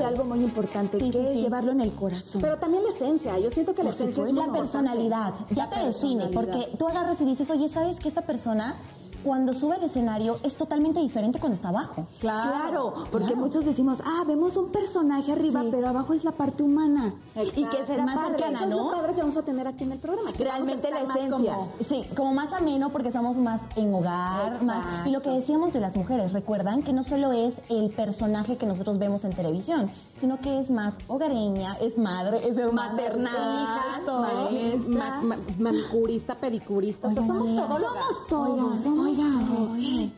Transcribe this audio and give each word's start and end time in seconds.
dijiste 0.00 0.20
algo 0.20 0.24
muy 0.34 0.44
importante, 0.44 0.98
Sí, 0.98 1.10
que 1.10 1.18
sí, 1.18 1.24
es 1.24 1.34
sí. 1.34 1.40
llevarlo 1.42 1.72
en 1.72 1.80
el 1.80 1.92
corazón. 1.92 2.40
Pero 2.42 2.56
también 2.58 2.82
la 2.82 2.90
esencia, 2.90 3.38
yo 3.38 3.50
siento 3.50 3.74
que 3.74 3.82
la 3.82 3.90
esencia 3.90 4.24
es 4.24 4.32
la 4.32 4.50
personalidad, 4.52 5.34
ya 5.50 5.68
te 5.68 5.80
define, 5.86 6.28
porque 6.28 6.68
tú 6.78 6.88
agarras 6.88 7.20
y 7.20 7.24
dices, 7.24 7.50
oye, 7.50 7.68
¿sabes 7.68 7.98
que 7.98 8.08
esta 8.08 8.22
persona 8.22 8.76
cuando 9.24 9.52
sube 9.52 9.76
al 9.76 9.84
escenario 9.84 10.36
es 10.42 10.54
totalmente 10.56 11.00
diferente 11.00 11.38
cuando 11.38 11.54
está 11.56 11.68
abajo? 11.68 12.06
Claro, 12.20 12.94
porque 13.10 13.26
claro. 13.28 13.36
muchos 13.42 13.64
decimos, 13.64 14.02
ah, 14.04 14.24
vemos 14.26 14.56
un 14.56 14.70
personaje 14.70 15.32
arriba, 15.32 15.62
Sí. 15.62 15.68
pero 15.70 15.88
abajo 15.88 16.12
es 16.12 16.24
la 16.24 16.32
parte 16.32 16.62
humana. 16.62 17.12
Exacto. 17.34 17.60
Y 17.60 17.64
que 17.64 17.84
será 17.86 18.04
Más 18.04 18.16
padre. 18.16 18.30
cercana, 18.38 18.56
Eso 18.58 18.64
es 18.64 18.70
lo 18.70 18.84
¿no? 18.84 18.90
padre 18.90 19.12
que 19.14 19.20
vamos 19.20 19.36
a 19.36 19.42
tener 19.42 19.66
aquí 19.66 19.84
en 19.84 19.92
el 19.92 19.98
programa. 19.98 20.32
que 20.32 20.44
Realmente 20.44 20.90
la 20.90 21.00
esencia. 21.02 21.30
como- 21.54 21.68
Sí, 21.86 22.04
como 22.16 22.34
más 22.34 22.52
ameno 22.52 22.90
porque 22.90 23.08
estamos 23.08 23.36
más 23.36 23.62
en 23.76 23.92
hogar, 23.94 24.62
más... 24.62 25.06
Y 25.06 25.10
lo 25.10 25.22
que 25.22 25.30
decíamos 25.30 25.72
de 25.72 25.80
las 25.80 25.96
mujeres, 25.96 26.32
recuerdan 26.32 26.82
que 26.82 26.92
no 26.92 27.02
solo 27.04 27.32
es 27.32 27.54
el 27.68 27.90
personaje 27.90 28.56
que 28.56 28.66
nosotros 28.66 28.98
vemos 28.98 29.24
en 29.24 29.32
televisión, 29.32 29.88
sino 30.16 30.40
que 30.40 30.58
es 30.60 30.70
más 30.70 30.96
hogareña, 31.08 31.76
es 31.80 31.96
madre, 31.98 32.46
es 32.48 32.56
hermana, 32.56 32.92
Maternal, 32.92 33.68
maestra. 34.06 34.80
Ma- 34.88 35.20
ma- 35.22 35.36
manicurista, 35.58 36.34
pedicurista, 36.34 37.08
o 37.08 37.10
sea, 37.10 37.26
somos 37.26 37.48
todólogas. 37.48 38.04
Somos 38.28 38.56
todas, 38.84 39.09
Oigan, 39.10 39.44
todas. 39.44 39.72
oigan. 39.72 40.12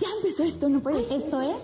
Ya 0.00 0.08
empezó 0.16 0.42
esto, 0.42 0.68
no 0.68 0.80
puede 0.80 1.06
ser. 1.06 1.18
¿Esto 1.18 1.40
es? 1.40 1.56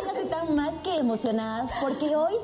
Ellas 0.00 0.16
están 0.22 0.54
más 0.54 0.74
que 0.82 0.96
emocionadas 0.96 1.70
porque 1.82 2.16
hoy 2.16 2.34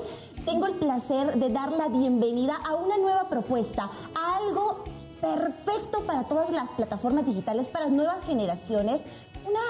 tengo 0.44 0.66
el 0.66 0.74
placer 0.74 1.38
de 1.38 1.48
dar 1.48 1.72
la 1.72 1.88
bienvenida 1.88 2.56
a 2.56 2.74
una 2.74 2.98
nueva 2.98 3.30
propuesta, 3.30 3.90
a 4.14 4.36
algo 4.36 4.84
perfecto 5.22 6.00
para 6.00 6.24
todas 6.24 6.50
las 6.50 6.68
plataformas 6.72 7.24
digitales, 7.24 7.68
para 7.68 7.86
nuevas 7.86 8.22
generaciones, 8.26 9.00
una, 9.46 9.60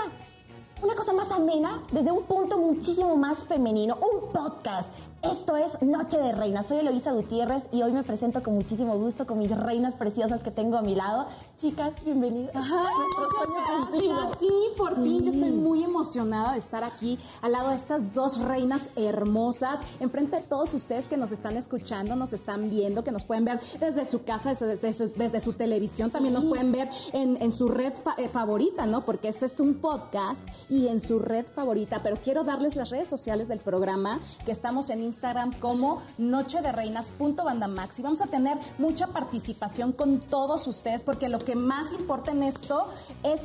una 0.85 0.95
cosa 0.95 1.15
más 1.15 1.31
amena, 1.31 1.83
desde 1.93 2.13
un 2.13 2.25
punto 2.25 2.59
muchísimo 2.59 3.17
más 3.17 3.45
femenino, 3.45 3.97
un 3.97 4.31
podcast. 4.31 4.91
Esto 5.23 5.57
es 5.57 5.81
Noche 5.81 6.19
de 6.19 6.33
Reinas. 6.33 6.67
Soy 6.67 6.77
Eloisa 6.81 7.13
Gutiérrez 7.13 7.63
y 7.73 7.81
hoy 7.81 7.93
me 7.93 8.03
presento 8.03 8.43
con 8.43 8.55
muchísimo 8.55 8.95
gusto 8.99 9.27
con 9.27 9.39
mis 9.39 9.51
reinas 9.57 9.97
preciosas 9.97 10.43
que 10.43 10.51
tengo 10.51 10.77
a 10.77 10.83
mi 10.83 10.95
lado. 10.95 11.27
Chicas, 11.57 11.95
bienvenidas. 12.05 12.53
Nuestro 12.57 13.31
sueño 13.31 13.87
cumplido. 13.87 14.33
Sí, 14.41 14.49
por 14.77 14.97
fin, 14.97 15.23
yo 15.23 15.31
estoy 15.31 15.53
muy 15.53 15.85
emocionada 15.85 16.53
de 16.55 16.59
estar 16.59 16.83
aquí 16.83 17.17
al 17.43 17.53
lado 17.53 17.69
de 17.71 17.77
estas 17.77 18.13
dos 18.13 18.41
reinas 18.41 18.91
hermosas, 18.97 19.79
enfrente 20.01 20.37
de 20.37 20.43
todos 20.43 20.75
ustedes 20.75 21.07
que 21.07 21.17
nos 21.17 21.31
están 21.31 21.57
escuchando, 21.57 22.17
nos 22.17 22.33
están 22.33 22.71
viendo, 22.71 23.05
que 23.05 23.13
nos 23.13 23.23
pueden 23.25 23.45
ver 23.45 23.61
desde 23.79 24.05
su 24.05 24.25
casa, 24.25 24.51
desde, 24.51 24.77
desde, 24.79 25.07
desde 25.11 25.39
su 25.39 25.53
televisión, 25.53 26.11
también 26.11 26.35
nos 26.35 26.45
pueden 26.45 26.73
ver 26.73 26.91
en, 27.13 27.41
en 27.41 27.53
su 27.53 27.69
red 27.69 27.93
fa- 28.03 28.17
eh, 28.19 28.27
favorita, 28.29 28.85
¿no? 28.87 29.05
Porque 29.05 29.29
eso 29.29 29.47
es 29.47 29.61
un 29.61 29.75
podcast 29.75 30.47
y 30.69 30.89
en 30.89 31.01
su 31.01 31.21
red 31.21 31.47
favorita, 31.55 32.01
pero 32.03 32.17
quiero 32.17 32.43
darles 32.43 32.75
las 32.75 32.91
redes 32.91 33.07
sociales 33.09 33.47
del 33.47 33.61
programa, 33.61 34.19
que 34.45 34.51
estamos 34.51 34.91
en 34.91 35.05
Instagram 35.05 35.53
como 35.61 36.03
Noche 36.19 36.61
de 36.63 36.73
Reinas.bandamax 36.73 38.01
y 38.01 38.03
vamos 38.03 38.23
a 38.23 38.27
tener 38.27 38.59
mucha 38.79 39.07
participación 39.07 39.93
con 39.93 40.19
todos 40.19 40.67
ustedes, 40.67 41.05
porque 41.05 41.29
lo 41.29 41.39
que 41.45 41.55
más 41.55 41.93
importa 41.93 42.33
en 42.33 42.43
esto 42.43 42.89
es 43.23 43.41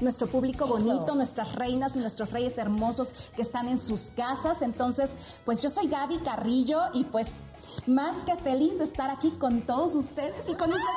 nuestro 0.00 0.26
público 0.26 0.66
bonito, 0.66 1.14
nuestras 1.14 1.54
reinas 1.54 1.96
y 1.96 1.98
nuestros 1.98 2.32
reyes 2.32 2.58
hermosos 2.58 3.12
que 3.34 3.42
están 3.42 3.68
en 3.68 3.78
sus 3.78 4.10
casas. 4.10 4.62
Entonces, 4.62 5.14
pues 5.44 5.62
yo 5.62 5.70
soy 5.70 5.88
Gaby 5.88 6.18
Carrillo 6.18 6.80
y 6.94 7.04
pues 7.04 7.26
más 7.86 8.16
que 8.24 8.36
feliz 8.36 8.78
de 8.78 8.84
estar 8.84 9.10
aquí 9.10 9.30
con 9.32 9.62
todos 9.62 9.94
ustedes 9.94 10.48
y 10.48 10.54
con 10.54 10.70
ustedes. 10.70 10.88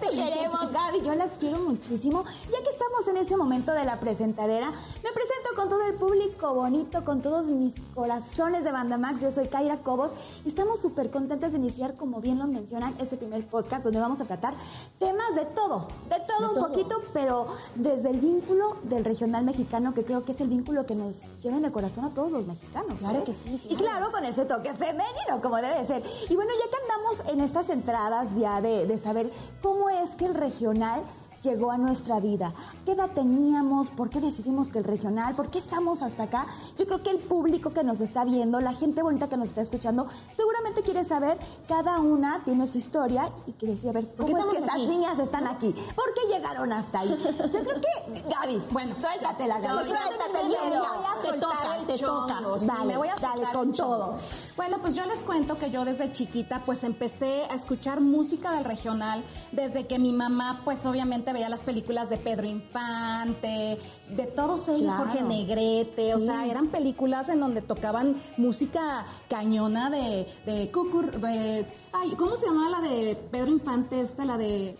Te 0.00 0.08
queremos, 0.10 0.72
Gaby. 0.72 1.00
Yo 1.04 1.14
las 1.14 1.30
quiero 1.32 1.58
muchísimo. 1.60 2.24
Ya 2.50 2.62
que 2.62 2.70
estamos 2.70 3.06
en 3.08 3.16
ese 3.18 3.36
momento 3.36 3.72
de 3.72 3.84
la 3.84 4.00
presentadera, 4.00 4.68
me 4.70 5.12
presento 5.12 5.50
con 5.54 5.68
todo 5.68 5.82
el 5.82 5.94
público 5.94 6.54
bonito, 6.54 7.04
con 7.04 7.20
todos 7.20 7.46
mis 7.46 7.74
corazones 7.94 8.64
de 8.64 8.72
Banda 8.72 8.96
Max. 8.96 9.20
Yo 9.20 9.30
soy 9.30 9.46
Kaira 9.48 9.76
Cobos 9.78 10.12
y 10.44 10.48
estamos 10.48 10.80
súper 10.80 11.10
contentas 11.10 11.52
de 11.52 11.58
iniciar, 11.58 11.94
como 11.96 12.20
bien 12.20 12.38
lo 12.38 12.46
mencionan, 12.46 12.94
este 12.98 13.16
primer 13.16 13.46
podcast 13.46 13.84
donde 13.84 14.00
vamos 14.00 14.20
a 14.20 14.24
tratar 14.24 14.54
temas 14.98 15.34
de 15.34 15.44
todo, 15.46 15.88
de 16.08 16.16
todo 16.26 16.38
De 16.40 16.46
un 16.48 16.54
todo. 16.54 16.68
poquito, 16.68 16.96
pero 17.12 17.46
desde 17.74 18.10
el 18.10 18.20
vínculo 18.20 18.76
del 18.84 19.04
regional 19.04 19.44
mexicano, 19.44 19.92
que 19.92 20.04
creo 20.04 20.24
que 20.24 20.32
es 20.32 20.40
el 20.40 20.48
vínculo 20.48 20.86
que 20.86 20.94
nos 20.94 21.20
lleva 21.42 21.56
en 21.58 21.64
el 21.66 21.72
corazón 21.72 22.04
a 22.06 22.14
todos 22.14 22.32
los 22.32 22.46
mexicanos. 22.46 22.98
Claro 22.98 23.18
¿eh? 23.18 23.24
que 23.26 23.34
sí, 23.34 23.60
Y 23.68 23.76
claro, 23.76 24.10
con 24.10 24.24
ese 24.24 24.44
toque 24.46 24.72
femenino, 24.74 25.40
como 25.42 25.56
debe 25.56 25.84
ser. 25.86 26.02
Y 26.28 26.34
bueno, 26.36 26.50
ya 26.52 26.70
que 26.70 26.76
andamos 26.84 27.28
en 27.28 27.40
estas 27.40 27.68
entradas 27.70 28.28
ya 28.36 28.60
de, 28.62 28.86
de 28.86 28.98
saber 28.98 29.30
cómo 29.62 29.89
es 29.90 30.10
que 30.16 30.26
el 30.26 30.34
regional 30.34 31.02
llegó 31.42 31.70
a 31.70 31.78
nuestra 31.78 32.20
vida, 32.20 32.52
qué 32.84 32.92
edad 32.92 33.08
teníamos, 33.14 33.88
por 33.88 34.10
qué 34.10 34.20
decidimos 34.20 34.68
que 34.68 34.76
el 34.76 34.84
regional, 34.84 35.34
por 35.34 35.48
qué 35.48 35.58
estamos 35.58 36.02
hasta 36.02 36.24
acá, 36.24 36.44
yo 36.76 36.84
creo 36.84 37.02
que 37.02 37.08
el 37.08 37.16
público 37.16 37.72
que 37.72 37.82
nos 37.82 38.02
está 38.02 38.26
viendo, 38.26 38.60
la 38.60 38.74
gente 38.74 39.00
bonita 39.02 39.26
que 39.26 39.38
nos 39.38 39.48
está 39.48 39.62
escuchando, 39.62 40.06
seguramente 40.36 40.82
quiere 40.82 41.02
saber, 41.02 41.38
cada 41.66 41.98
una 41.98 42.42
tiene 42.44 42.66
su 42.66 42.76
historia 42.76 43.32
y 43.46 43.52
quiere 43.52 43.74
saber 43.78 44.06
qué 44.06 44.16
cómo 44.22 44.36
es 44.36 44.44
que 44.44 44.58
estas 44.58 44.76
niñas 44.80 45.18
están 45.18 45.46
aquí, 45.46 45.74
por 45.96 46.12
qué 46.12 46.28
llegaron 46.30 46.74
hasta 46.74 47.00
ahí. 47.00 47.08
Yo 47.08 47.60
creo 47.64 47.80
que, 47.80 48.20
Gaby, 48.28 48.62
Bueno, 48.70 48.94
Gaby, 49.00 49.88
suéltate 49.88 50.32
yo- 50.34 50.40
el 50.40 50.50
yo- 50.50 50.64
hielo. 50.64 50.84
yo 50.84 50.94
voy 50.94 51.06
a 51.06 51.22
Te 51.32 51.38
toca, 51.40 51.76
te 51.86 51.98
toca. 51.98 52.40
Dale, 52.66 52.84
me 52.84 52.96
voy 52.98 53.08
a 53.08 53.14
dale 53.14 53.36
soltar 53.36 53.52
con 53.54 53.72
todo. 53.72 54.14
Bueno, 54.60 54.76
pues 54.82 54.94
yo 54.94 55.06
les 55.06 55.24
cuento 55.24 55.56
que 55.56 55.70
yo 55.70 55.86
desde 55.86 56.12
chiquita 56.12 56.60
pues 56.66 56.84
empecé 56.84 57.44
a 57.44 57.54
escuchar 57.54 58.02
música 58.02 58.52
del 58.52 58.66
regional 58.66 59.24
desde 59.52 59.86
que 59.86 59.98
mi 59.98 60.12
mamá 60.12 60.60
pues 60.66 60.84
obviamente 60.84 61.32
veía 61.32 61.48
las 61.48 61.62
películas 61.62 62.10
de 62.10 62.18
Pedro 62.18 62.46
Infante, 62.46 63.78
de 64.10 64.26
todos 64.26 64.68
ellos, 64.68 64.82
Claro. 64.94 65.04
Jorge 65.06 65.22
Negrete, 65.22 66.14
o 66.14 66.18
sea, 66.18 66.44
eran 66.44 66.66
películas 66.66 67.30
en 67.30 67.40
donde 67.40 67.62
tocaban 67.62 68.16
música 68.36 69.06
cañona 69.30 69.88
de, 69.88 70.26
de 70.44 70.70
cucur, 70.70 71.10
de, 71.10 71.64
ay, 71.94 72.10
¿cómo 72.18 72.36
se 72.36 72.48
llamaba 72.48 72.68
la 72.68 72.80
de 72.86 73.16
Pedro 73.30 73.52
Infante? 73.52 74.02
Esta, 74.02 74.26
la 74.26 74.36
de... 74.36 74.76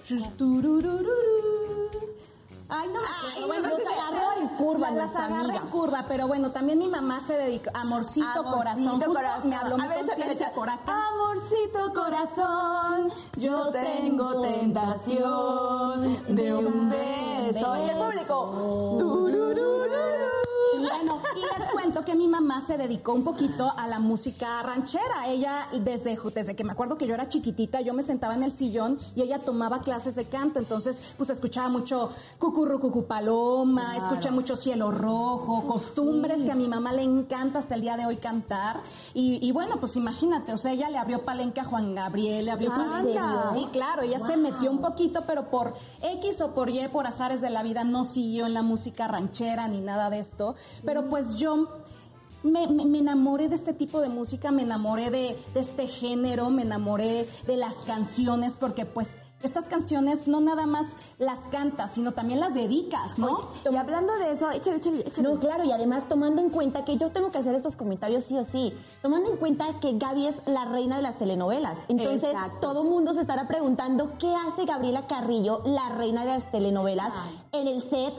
Ay, 2.71 2.89
no 2.89 3.01
acuerdo. 3.01 3.47
Bueno, 3.49 3.69
nos 3.69 3.81
es 3.81 3.89
que- 3.89 3.95
agarró 3.95 4.33
en 4.41 4.49
curva 4.57 4.91
La- 4.91 4.97
Las 5.07 5.17
amiga. 5.17 5.57
en 5.57 5.67
curva, 5.69 6.05
pero 6.07 6.27
bueno, 6.29 6.51
también 6.51 6.79
mi 6.79 6.89
mamá 6.89 7.21
se 7.21 7.37
dedicó, 7.37 7.71
amorcito, 7.75 8.27
Amorcito 8.29 8.53
corazón, 8.57 9.01
corazón. 9.13 9.51
me 9.51 9.57
habló 9.57 9.77
mi 9.79 9.89
conciencia 9.89 10.53
por 10.55 10.69
acá. 10.71 11.09
Amorcito 11.09 11.93
corazón, 11.93 13.13
yo 13.37 13.69
tengo 13.71 14.41
tentación 14.41 16.19
de 16.37 16.55
un 16.55 16.91
beso. 16.91 17.75
El 17.75 17.97
público. 17.97 18.37
Bueno, 20.97 21.21
y 21.37 21.41
les 21.59 21.69
cuento 21.71 22.05
que 22.05 22.15
mi 22.15 22.29
mamá 22.29 22.63
se 22.67 22.77
dedicó 22.77 23.13
un 23.15 23.25
poquito 23.25 23.73
a 23.77 23.87
la 23.87 23.99
música 23.99 24.63
ranchera. 24.63 25.29
Ella, 25.29 25.69
desde, 25.73 26.19
desde 26.35 26.57
que 26.57 26.65
me 26.65 26.73
acuerdo 26.73 26.97
que 26.99 27.07
yo 27.07 27.15
era 27.15 27.29
chiquitita, 27.29 27.81
yo 27.81 27.95
me 27.95 28.03
sentaba 28.03 28.35
en 28.35 28.43
el 28.43 28.53
sillón 28.53 28.99
y 29.15 29.23
ella 29.23 29.39
tomaba 29.39 29.81
clases 29.81 30.15
de 30.15 30.25
canto. 30.27 30.59
Entonces, 30.59 31.15
pues 31.17 31.31
escuchaba 31.31 31.69
mucho 31.69 32.11
Cucurru 32.39 32.81
Cucu 32.81 33.07
Paloma, 33.07 33.97
escuché 33.97 34.31
mucho 34.31 34.57
Cielo 34.57 34.91
Rojo, 34.91 35.67
costumbres 35.67 36.43
que 36.43 36.51
a 36.53 36.55
mi 36.55 36.69
mamá 36.69 36.93
le 36.93 37.03
encanta 37.03 37.59
hasta 37.61 37.75
el 37.75 37.81
día 37.83 37.97
de 37.97 38.07
hoy 38.07 38.17
cantar. 38.17 38.81
Y, 39.15 39.39
y 39.47 39.53
bueno, 39.53 39.77
pues 39.79 39.97
imagínate, 39.97 40.53
o 40.53 40.59
sea, 40.59 40.73
ella 40.73 40.91
le 40.91 40.99
abrió 40.99 41.23
palenque 41.23 41.61
a 41.61 41.65
Juan 41.65 41.95
Gabriel, 41.95 42.45
le 42.47 42.51
abrió 42.51 42.71
Ah, 42.73 42.77
palenque. 43.03 43.13
¿serio? 43.13 43.41
Sí, 43.55 43.67
claro, 43.73 44.03
ella 44.03 44.19
se 44.27 44.37
metió 44.37 44.71
un 44.71 44.81
poquito, 44.81 45.21
pero 45.27 45.51
por 45.51 45.75
X 46.03 46.41
o 46.41 46.55
por 46.55 46.71
Y, 46.71 46.87
por 46.89 47.07
azares 47.07 47.41
de 47.41 47.51
la 47.51 47.63
vida, 47.63 47.85
no 47.85 48.05
siguió 48.05 48.47
en 48.47 48.55
la 48.55 48.63
música 48.63 49.09
ranchera 49.09 49.69
ni 49.69 49.81
nada 49.81 50.11
de 50.11 50.19
esto. 50.21 50.55
Pero 50.85 51.05
pues 51.11 51.35
yo 51.37 51.69
me, 52.43 52.67
me- 52.69 52.85
me 52.87 52.99
enamoré 52.99 53.49
de 53.49 53.55
este 53.55 53.73
tipo 53.75 54.01
de 54.01 54.09
música, 54.09 54.51
me 54.51 54.63
enamoré 54.63 55.11
de, 55.11 55.37
de 55.55 55.61
este 55.61 55.87
género, 55.87 56.51
me 56.51 56.63
enamoré 56.63 57.29
de 57.47 57.57
las 57.57 57.75
canciones, 57.87 58.57
porque 58.59 58.87
pues 58.87 59.09
estas 59.43 59.65
canciones 59.69 60.29
no 60.29 60.41
nada 60.43 60.67
más 60.67 60.87
las 61.19 61.39
cantas, 61.51 61.93
sino 61.95 62.13
también 62.13 62.41
las 62.41 62.53
dedicas, 62.53 63.19
¿no? 63.19 63.41
Y 63.71 63.75
hablando 63.75 64.13
de 64.19 64.33
eso, 64.33 64.51
échale, 64.51 64.77
échale, 64.77 65.01
échale. 65.01 65.23
No, 65.29 65.41
claro, 65.41 65.65
y 65.65 65.73
además 65.73 66.07
tomando 66.11 66.43
en 66.43 66.51
cuenta 66.51 66.85
que 66.85 66.99
yo 66.99 67.09
tengo 67.11 67.31
que 67.31 67.39
hacer 67.39 67.55
estos 67.55 67.75
comentarios 67.75 68.25
sí 68.25 68.37
o 68.37 68.45
sí, 68.45 68.75
tomando 69.01 69.31
en 69.31 69.39
cuenta 69.39 69.65
que 69.81 69.97
Gaby 69.97 70.27
es 70.27 70.47
la 70.47 70.67
reina 70.67 70.97
de 70.97 71.03
las 71.03 71.17
telenovelas. 71.17 71.79
Entonces, 71.89 72.33
Exacto. 72.33 72.59
todo 72.61 72.85
mundo 72.85 73.15
se 73.15 73.23
estará 73.23 73.49
preguntando 73.49 74.13
qué 74.19 74.35
hace 74.35 74.67
Gabriela 74.67 75.07
Carrillo, 75.07 75.63
la 75.65 75.89
reina 75.91 76.21
de 76.27 76.33
las 76.33 76.51
telenovelas, 76.51 77.11
Ay. 77.17 77.41
en 77.53 77.69
el 77.69 77.83
set 77.83 78.13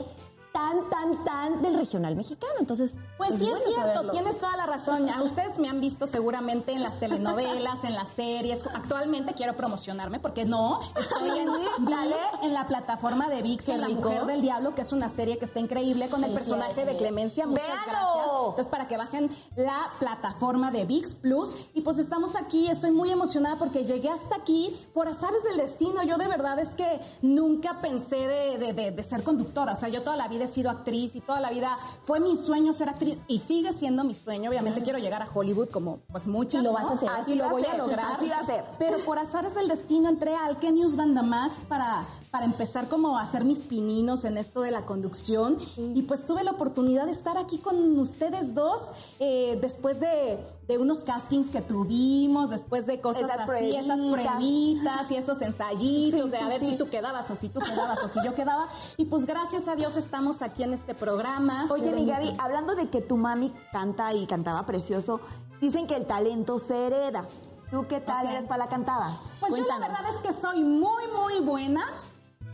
tan, 0.52 0.88
tan, 0.90 1.24
tan 1.24 1.62
del 1.62 1.74
regional 1.78 2.14
mexicano. 2.16 2.52
Entonces, 2.60 2.92
Pues 3.16 3.38
sí, 3.38 3.44
bueno 3.44 3.56
es 3.58 3.64
cierto, 3.64 3.82
saberlo. 3.92 4.12
tienes 4.12 4.38
toda 4.38 4.56
la 4.56 4.66
razón. 4.66 5.08
A 5.10 5.22
ustedes 5.22 5.58
me 5.58 5.68
han 5.68 5.80
visto 5.80 6.06
seguramente 6.06 6.72
en 6.72 6.82
las 6.82 6.98
telenovelas, 7.00 7.84
en 7.84 7.94
las 7.94 8.10
series. 8.10 8.64
Actualmente 8.66 9.34
quiero 9.34 9.54
promocionarme 9.56 10.20
porque 10.20 10.44
no, 10.44 10.80
estoy 10.98 11.30
en, 11.38 11.48
Dale. 11.88 12.16
en 12.42 12.52
la 12.54 12.66
plataforma 12.68 13.28
de 13.28 13.42
VIX, 13.42 13.68
en 13.70 13.80
La. 13.80 13.88
Mujer 13.88 14.26
del 14.26 14.40
Diablo, 14.42 14.74
que 14.74 14.82
es 14.82 14.92
una 14.92 15.08
serie 15.08 15.38
que 15.38 15.44
está 15.44 15.60
increíble 15.60 16.08
con 16.08 16.22
el 16.24 16.32
personaje 16.32 16.84
de. 16.84 16.96
Clemencia. 16.96 17.46
Muchas 17.46 17.66
gracias. 17.66 17.96
Entonces, 18.40 18.66
para 18.68 18.86
que 18.86 18.96
bajen 18.96 19.30
la 19.56 19.88
plataforma 19.98 20.70
de 20.70 20.84
VIX 20.84 21.14
Plus. 21.16 21.54
Y 21.74 21.80
pues 21.80 21.98
estamos 21.98 22.36
aquí, 22.36 22.68
estoy 22.68 22.90
muy 22.90 23.10
emocionada 23.10 23.56
porque 23.56 23.84
llegué 23.84 24.10
hasta 24.10 24.36
aquí 24.36 24.76
por 24.94 25.08
azares 25.08 25.42
del 25.44 25.56
destino. 25.56 26.02
Yo 26.04 26.18
de 26.18 26.28
verdad 26.28 26.58
es 26.58 26.74
que 26.74 27.00
nunca 27.22 27.78
pensé 27.80 28.16
de, 28.16 28.58
de- 28.58 28.72
de- 28.72 28.90
de 28.92 29.02
ser 29.02 29.22
conductora. 29.22 29.72
O 29.72 29.76
sea, 29.76 29.88
yo 29.88 30.02
toda 30.02 30.16
la 30.16 30.28
vida 30.28 30.41
he 30.42 30.48
sido 30.48 30.70
actriz 30.70 31.14
y 31.16 31.20
toda 31.20 31.40
la 31.40 31.50
vida 31.50 31.76
fue 32.02 32.20
mi 32.20 32.36
sueño 32.36 32.72
ser 32.72 32.88
actriz 32.88 33.18
y 33.28 33.38
sigue 33.38 33.72
siendo 33.72 34.04
mi 34.04 34.14
sueño. 34.14 34.50
Obviamente 34.50 34.82
quiero 34.82 34.98
llegar 34.98 35.22
a 35.22 35.28
Hollywood 35.32 35.68
como 35.70 35.98
pues 36.10 36.26
muchas. 36.26 36.60
Y 36.60 36.64
lo 36.64 36.72
vas 36.72 36.84
¿no? 36.84 36.90
a 36.90 36.92
hacer. 36.92 37.08
Así 37.08 37.20
Así 37.22 37.34
lo 37.36 37.44
a 37.44 37.50
voy 37.50 37.64
a 37.64 37.76
lograr. 37.76 38.12
así 38.16 38.28
va 38.28 38.38
a 38.38 38.46
ser. 38.46 38.64
Pero 38.78 38.98
por 39.04 39.18
azares 39.18 39.54
del 39.54 39.68
destino 39.68 40.08
entré 40.08 40.34
a 40.34 40.44
Alkenius 40.46 40.96
Bandamax 40.96 41.54
para, 41.68 42.02
para 42.32 42.46
empezar 42.46 42.88
como 42.88 43.18
a 43.18 43.22
hacer 43.22 43.44
mis 43.44 43.58
pininos 43.64 44.24
en 44.24 44.38
esto 44.38 44.62
de 44.62 44.70
la 44.70 44.86
conducción. 44.86 45.58
Y 45.76 46.00
pues 46.02 46.24
tuve 46.26 46.42
la 46.42 46.52
oportunidad 46.52 47.04
de 47.04 47.10
estar 47.12 47.36
aquí 47.36 47.58
con 47.58 48.00
ustedes 48.00 48.54
dos 48.54 48.90
eh, 49.20 49.58
después 49.60 50.00
de, 50.00 50.42
de 50.66 50.78
unos 50.78 51.04
castings 51.04 51.50
que 51.50 51.60
tuvimos, 51.60 52.48
después 52.48 52.86
de 52.86 53.02
cosas 53.02 53.24
Esas 53.24 53.40
así, 53.50 53.76
esas 53.76 54.00
pruebitas. 54.00 55.10
y 55.10 55.16
esos 55.16 55.42
ensayitos 55.42 56.22
Sí, 56.24 56.30
de 56.30 56.38
a 56.38 56.48
ver 56.48 56.60
sí. 56.60 56.70
si 56.70 56.78
tú 56.78 56.88
quedabas 56.90 57.30
o 57.30 57.36
si 57.36 57.50
tú 57.50 57.60
quedabas 57.60 58.02
o 58.02 58.08
si 58.08 58.18
yo 58.24 58.34
quedaba. 58.34 58.66
Y 58.96 59.04
pues 59.04 59.26
gracias 59.26 59.68
a 59.68 59.76
Dios 59.76 59.98
estamos 59.98 60.40
aquí 60.40 60.62
en 60.62 60.72
este 60.72 60.94
programa. 60.94 61.66
Oye, 61.70 61.92
mi 61.92 62.06
Gaby, 62.06 62.32
hablando 62.38 62.74
de 62.74 62.88
que 62.88 63.02
tu 63.02 63.18
mami 63.18 63.52
canta 63.72 64.10
y 64.14 64.24
cantaba 64.26 64.64
precioso, 64.64 65.20
dicen 65.60 65.86
que 65.86 65.96
el 65.96 66.06
talento 66.06 66.58
se 66.58 66.86
hereda. 66.86 67.26
¿Tú 67.70 67.86
qué 67.88 68.00
tal 68.00 68.26
eres 68.26 68.46
para 68.46 68.64
la 68.64 68.70
cantada? 68.70 69.18
Pues 69.40 69.54
yo 69.56 69.64
la 69.66 69.78
verdad 69.78 70.00
es 70.14 70.20
que 70.22 70.32
soy 70.32 70.62
muy, 70.64 71.04
muy 71.14 71.40
buena 71.44 71.84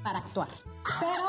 para 0.03 0.19
actuar. 0.21 0.49
Pero, 1.01 1.25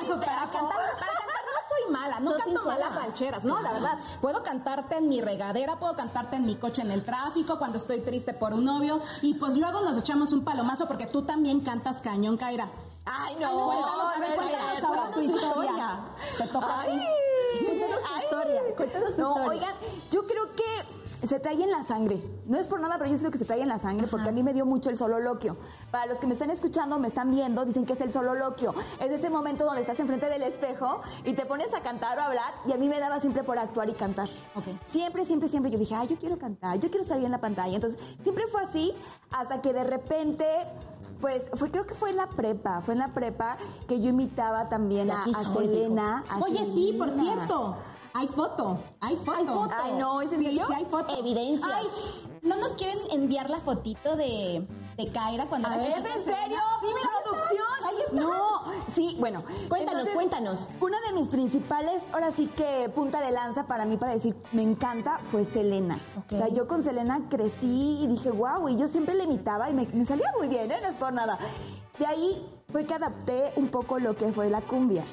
pero 0.00 0.20
para 0.20 0.42
cantar, 0.50 0.60
para 0.98 1.12
cantar 1.12 1.42
no 1.48 1.60
soy 1.68 1.92
mala, 1.92 2.20
no 2.20 2.36
canto 2.36 2.64
malas 2.64 2.94
rancheras, 2.94 3.44
no, 3.44 3.60
la 3.60 3.72
verdad. 3.72 3.98
Puedo 4.20 4.42
cantarte 4.42 4.98
en 4.98 5.08
mi 5.08 5.20
regadera, 5.20 5.78
puedo 5.78 5.96
cantarte 5.96 6.36
en 6.36 6.46
mi 6.46 6.56
coche 6.56 6.82
en 6.82 6.90
el 6.90 7.02
tráfico, 7.02 7.58
cuando 7.58 7.78
estoy 7.78 8.00
triste 8.02 8.34
por 8.34 8.52
un 8.52 8.64
novio, 8.64 9.00
y 9.22 9.34
pues 9.34 9.56
luego 9.56 9.80
nos 9.82 9.98
echamos 9.98 10.32
un 10.32 10.44
palomazo 10.44 10.86
porque 10.86 11.06
tú 11.06 11.22
también 11.22 11.60
cantas 11.60 12.00
cañón, 12.02 12.36
Kaira. 12.36 12.68
Ay, 13.10 13.36
Cuéntanos, 13.36 14.14
a 14.14 14.20
ver, 14.20 14.30
no, 14.30 14.36
cuéntanos 14.36 14.82
no, 14.82 14.88
ahora 14.88 15.04
no, 15.04 15.10
tu 15.12 15.20
no, 15.22 15.24
historia. 15.24 16.00
Te 16.36 16.46
toca 16.48 16.80
a 16.80 16.84
ti. 16.84 17.00
Cuéntanos 17.64 18.00
tu 18.02 18.20
historia, 18.20 18.60
cuéntanos 18.76 19.16
tu 19.16 19.22
No, 19.22 19.28
historia. 19.30 19.48
oigan, 19.50 19.74
yo 20.12 20.26
creo 20.26 20.54
que 20.54 20.64
se 21.26 21.40
trae 21.40 21.62
en 21.62 21.70
la 21.70 21.84
sangre. 21.84 22.22
No 22.46 22.58
es 22.58 22.66
por 22.66 22.80
nada, 22.80 22.96
pero 22.98 23.10
yo 23.10 23.16
siento 23.16 23.32
que 23.32 23.38
se 23.38 23.44
trae 23.44 23.62
en 23.62 23.68
la 23.68 23.78
sangre 23.78 24.06
porque 24.06 24.28
a 24.28 24.32
mí 24.32 24.42
me 24.42 24.52
dio 24.52 24.66
mucho 24.66 24.90
el 24.90 24.96
sololoquio. 24.96 25.56
Para 25.90 26.06
los 26.06 26.18
que 26.18 26.26
me 26.26 26.34
están 26.34 26.50
escuchando, 26.50 26.98
me 26.98 27.08
están 27.08 27.30
viendo, 27.30 27.64
dicen 27.64 27.84
que 27.86 27.94
es 27.94 28.00
el 28.00 28.12
sololoquio. 28.12 28.74
Es 29.00 29.10
ese 29.10 29.30
momento 29.30 29.64
donde 29.64 29.80
estás 29.80 29.98
enfrente 30.00 30.26
del 30.26 30.42
espejo 30.42 31.00
y 31.24 31.32
te 31.34 31.44
pones 31.46 31.72
a 31.74 31.80
cantar 31.80 32.18
o 32.18 32.22
a 32.22 32.26
hablar 32.26 32.52
y 32.66 32.72
a 32.72 32.76
mí 32.76 32.88
me 32.88 33.00
daba 33.00 33.20
siempre 33.20 33.42
por 33.42 33.58
actuar 33.58 33.88
y 33.88 33.94
cantar. 33.94 34.28
Ok. 34.54 34.64
Siempre, 34.90 35.24
siempre, 35.24 35.48
siempre 35.48 35.70
yo 35.70 35.78
dije, 35.78 35.94
ay, 35.94 36.08
yo 36.08 36.16
quiero 36.16 36.38
cantar, 36.38 36.78
yo 36.78 36.90
quiero 36.90 37.06
salir 37.06 37.24
en 37.24 37.32
la 37.32 37.40
pantalla. 37.40 37.74
Entonces, 37.74 37.98
siempre 38.22 38.46
fue 38.48 38.62
así 38.62 38.92
hasta 39.30 39.60
que 39.60 39.72
de 39.72 39.84
repente... 39.84 40.46
Pues 41.20 41.42
fue, 41.54 41.68
creo 41.68 41.84
que 41.84 41.94
fue 41.94 42.10
en 42.10 42.16
la 42.16 42.28
prepa, 42.28 42.80
fue 42.80 42.94
en 42.94 43.00
la 43.00 43.08
prepa 43.08 43.56
que 43.88 44.00
yo 44.00 44.10
imitaba 44.10 44.68
también 44.68 45.10
a, 45.10 45.24
a 45.24 45.44
Selena. 45.52 46.24
a 46.28 46.38
Oye, 46.38 46.64
sí, 46.64 46.94
por 46.96 47.10
cierto. 47.10 47.76
Hay 48.18 48.26
foto, 48.28 48.78
hay 49.00 49.16
foto. 49.16 49.68
Ay, 49.80 49.92
no, 49.96 50.20
¿es 50.20 50.32
en 50.32 50.40
Sí, 50.40 50.44
serio? 50.46 50.64
sí 50.66 50.72
hay 50.74 50.84
foto. 50.86 51.16
Evidencias. 51.16 51.70
Ay, 51.72 51.86
¿no 52.42 52.56
nos 52.56 52.72
quieren 52.72 52.98
enviar 53.12 53.48
la 53.48 53.58
fotito 53.58 54.16
de, 54.16 54.66
de 54.96 55.08
Kaira 55.12 55.46
cuando 55.46 55.68
A 55.68 55.74
era 55.76 55.82
ver? 56.00 56.06
¿es 56.06 56.16
en 56.16 56.24
serio? 56.24 56.58
Sí, 56.80 56.86
mira, 56.88 57.08
producción. 57.22 57.66
Ahí 57.84 57.96
está. 58.04 58.20
No, 58.20 58.62
sí, 58.94 59.16
bueno. 59.20 59.44
Cuéntanos, 59.68 60.08
cuéntanos. 60.10 60.68
Una 60.80 60.96
de 61.06 61.12
mis 61.12 61.28
principales, 61.28 62.02
ahora 62.12 62.32
sí 62.32 62.46
que 62.56 62.90
punta 62.92 63.20
de 63.20 63.30
lanza 63.30 63.66
para 63.68 63.84
mí 63.84 63.96
para 63.96 64.14
decir 64.14 64.34
me 64.52 64.62
encanta 64.62 65.18
fue 65.30 65.44
Selena. 65.44 65.96
O 66.32 66.36
sea, 66.36 66.48
yo 66.48 66.66
con 66.66 66.82
Selena 66.82 67.20
crecí 67.30 68.00
y 68.02 68.06
dije, 68.08 68.32
wow, 68.32 68.68
y 68.68 68.76
yo 68.78 68.88
siempre 68.88 69.14
le 69.14 69.24
imitaba 69.24 69.70
y 69.70 69.74
me, 69.74 69.86
me 69.92 70.04
salía 70.04 70.32
muy 70.36 70.48
bien, 70.48 70.70
¿eh? 70.72 70.78
No 70.82 70.88
es 70.88 70.96
por 70.96 71.12
nada. 71.12 71.38
De 72.00 72.06
ahí 72.06 72.44
fue 72.66 72.84
que 72.84 72.94
adapté 72.94 73.52
un 73.56 73.68
poco 73.68 73.98
lo 74.00 74.16
que 74.16 74.32
fue 74.32 74.50
la 74.50 74.60
cumbia. 74.60 75.04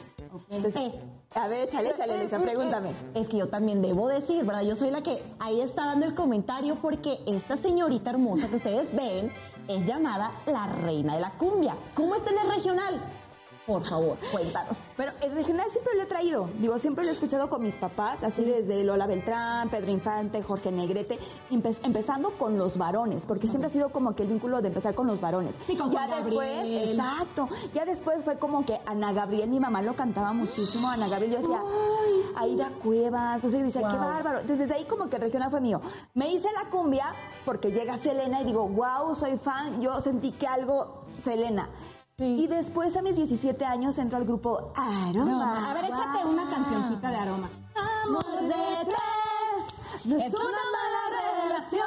Entonces, 0.50 0.82
Eh. 0.82 1.02
A 1.34 1.48
ver, 1.48 1.68
échale, 1.68 1.90
échale, 1.90 2.16
Elisa, 2.16 2.40
pregúntame. 2.40 2.92
Es 3.14 3.28
que 3.28 3.38
yo 3.38 3.50
también 3.50 3.82
debo 3.82 4.08
decir, 4.08 4.46
¿verdad? 4.46 4.62
Yo 4.62 4.76
soy 4.76 4.92
la 4.92 5.02
que 5.02 5.22
ahí 5.40 5.62
está 5.62 5.86
dando 5.86 6.06
el 6.06 6.14
comentario 6.14 6.76
porque 6.76 7.20
esta 7.26 7.58
señorita 7.58 8.12
hermosa 8.12 8.48
que 8.48 8.56
ustedes 8.56 8.96
ven 8.96 9.32
es 9.68 9.86
llamada 9.86 10.32
la 10.46 10.68
reina 10.68 11.16
de 11.16 11.22
la 11.22 11.32
cumbia. 11.32 11.76
¿Cómo 11.94 12.16
está 12.16 12.32
en 12.32 12.40
el 12.40 12.56
regional? 12.56 13.02
Por 13.66 13.84
favor, 13.84 14.16
cuéntanos. 14.32 14.78
Pero 14.96 15.12
el 15.22 15.32
regional 15.34 15.66
siempre 15.72 15.96
lo 15.96 16.04
he 16.04 16.06
traído. 16.06 16.48
Digo, 16.60 16.78
siempre 16.78 17.04
lo 17.04 17.10
he 17.10 17.14
escuchado 17.14 17.50
con 17.50 17.64
mis 17.64 17.76
papás, 17.78 18.24
así 18.24 18.44
desde 18.46 18.84
Lola 18.84 19.08
Beltrán, 19.08 19.70
Pedro 19.70 19.90
Infante, 19.92 20.44
Jorge 20.44 20.72
Negrete, 20.72 21.18
empe- 21.50 21.76
empezando 21.84 22.30
con 22.32 22.60
los 22.60 22.78
varones, 22.78 23.24
porque 23.26 23.48
siempre 23.48 23.68
ha 23.68 23.72
sido 23.72 23.90
como 23.90 24.16
que 24.16 24.22
el 24.24 24.30
vínculo 24.30 24.62
de 24.62 24.68
empezar 24.68 24.94
con 24.94 25.08
los 25.08 25.20
varones. 25.20 25.56
Sí, 25.66 25.76
con 25.76 25.92
ya 25.92 26.06
después, 26.08 26.58
Gabriel. 26.58 26.90
exacto. 26.92 27.50
Ya 27.74 27.86
después 27.86 28.24
fue 28.24 28.38
como 28.38 28.64
que 28.66 28.80
Ana 28.86 29.14
Gabriel, 29.14 29.50
mi 29.50 29.60
mamá 29.60 29.82
lo 29.82 29.94
cantaba 29.96 30.32
muchísimo, 30.32 30.88
Ana 30.88 31.08
Gabriel, 31.08 31.32
yo 31.34 31.38
decía, 31.40 31.62
Aida 32.36 32.70
Cuevas, 32.84 33.44
o 33.44 33.50
sea, 33.50 33.60
yo 33.60 33.66
decía, 33.66 33.82
qué 33.82 33.96
Wow. 33.96 34.06
bárbaro. 34.06 34.40
Entonces, 34.42 34.60
desde 34.68 34.76
ahí 34.76 34.86
como 34.86 35.10
que 35.10 35.16
el 35.16 35.24
regional 35.24 35.50
fue 35.50 35.62
mío. 35.62 35.82
Me 36.14 36.32
hice 36.32 36.50
la 36.52 36.70
cumbia 36.70 37.16
porque 37.46 37.72
llega 37.72 37.98
Selena 37.98 38.42
y 38.42 38.46
digo, 38.46 38.68
wow, 38.68 39.16
soy 39.16 39.38
fan. 39.38 39.82
Yo 39.82 40.00
sentí 40.02 40.32
que 40.34 40.46
algo, 40.46 41.06
Selena. 41.24 41.68
Y 42.18 42.48
después 42.48 42.96
a 42.96 43.02
mis 43.02 43.18
17 43.18 43.66
años 43.66 43.98
entro 43.98 44.18
al 44.18 44.24
grupo 44.24 44.72
Aroma. 44.74 45.26
No, 45.26 45.68
a 45.68 45.74
ver, 45.74 45.84
échate 45.84 46.26
una 46.26 46.50
cancioncita 46.50 47.12
de 47.12 47.18
aroma. 47.18 47.50
Amor 48.06 48.42
de 48.42 48.86
tres, 48.86 50.06
no 50.06 50.16
es, 50.16 50.34
una 50.34 50.62
mala 50.72 51.44
relación. 51.44 51.86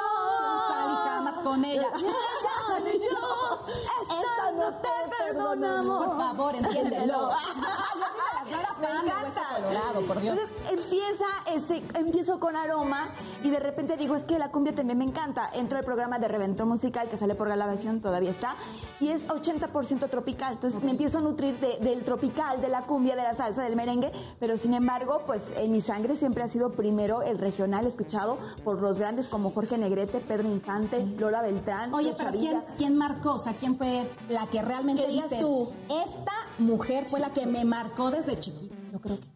Sal 0.67 0.93
y 0.93 1.09
camas 1.09 1.39
con 1.39 1.65
ella. 1.65 1.87
Yo, 2.85 3.65
esta 4.01 4.51
no 4.55 4.73
te 4.75 4.89
perdonamos. 5.17 6.05
Por 6.07 6.17
favor, 6.17 6.55
entiéndelo. 6.55 7.29
Me 8.79 8.87
encanta. 8.87 9.41
Colorado, 9.55 10.01
por 10.07 10.21
Dios. 10.21 10.37
Entonces 10.39 10.71
empieza, 10.71 11.25
este, 11.53 11.83
empiezo 11.99 12.39
con 12.39 12.55
aroma 12.55 13.09
y 13.43 13.49
de 13.49 13.59
repente 13.59 13.97
digo, 13.97 14.15
es 14.15 14.23
que 14.23 14.39
la 14.39 14.51
cumbia 14.51 14.73
también 14.73 14.97
me 14.97 15.03
encanta. 15.05 15.49
Entro 15.53 15.77
al 15.77 15.83
programa 15.83 16.17
de 16.17 16.27
Reventón 16.29 16.69
Musical 16.69 17.09
que 17.09 17.17
sale 17.17 17.35
por 17.35 17.49
grabación, 17.49 17.99
todavía 17.99 18.31
está, 18.31 18.55
y 19.01 19.09
es 19.09 19.27
80% 19.27 20.09
tropical. 20.09 20.53
Entonces 20.53 20.81
me 20.83 20.91
empiezo 20.91 21.17
a 21.17 21.21
nutrir 21.21 21.55
de- 21.59 21.77
del 21.81 22.03
tropical, 22.05 22.61
de 22.61 22.69
la 22.69 22.83
cumbia, 22.83 23.15
de 23.17 23.23
la 23.23 23.33
salsa, 23.35 23.63
del 23.63 23.75
merengue, 23.75 24.11
pero 24.39 24.57
sin 24.57 24.73
embargo, 24.73 25.23
pues 25.27 25.53
en 25.57 25.71
mi 25.73 25.81
sangre 25.81 26.15
siempre 26.15 26.43
ha 26.43 26.47
sido 26.47 26.69
primero 26.71 27.21
el 27.21 27.37
regional 27.37 27.85
escuchado 27.85 28.37
por 28.63 28.81
los 28.81 28.97
grandes 28.97 29.27
como 29.27 29.51
Jorge 29.51 29.77
Negrete, 29.77 30.19
Pedro 30.19 30.47
Infante, 30.47 31.05
Lola 31.19 31.41
Beltrán, 31.41 31.93
Oye, 31.93 32.11
Lucha 32.11 32.25
pero 32.27 32.37
Villa. 32.39 32.49
¿quién, 32.65 32.68
¿quién 32.77 32.97
marcó? 32.97 33.33
O 33.33 33.39
sea, 33.39 33.53
¿quién 33.53 33.77
fue 33.77 34.07
la 34.29 34.47
que 34.47 34.61
realmente 34.61 35.07
dices, 35.07 35.39
tú. 35.39 35.69
esta 35.89 36.33
mujer 36.57 37.05
fue 37.05 37.19
la 37.19 37.31
que 37.31 37.45
me 37.45 37.65
marcó 37.65 38.11
desde 38.11 38.39
chiquita? 38.39 38.75
Yo 38.91 38.99
creo 38.99 39.17
que, 39.17 39.27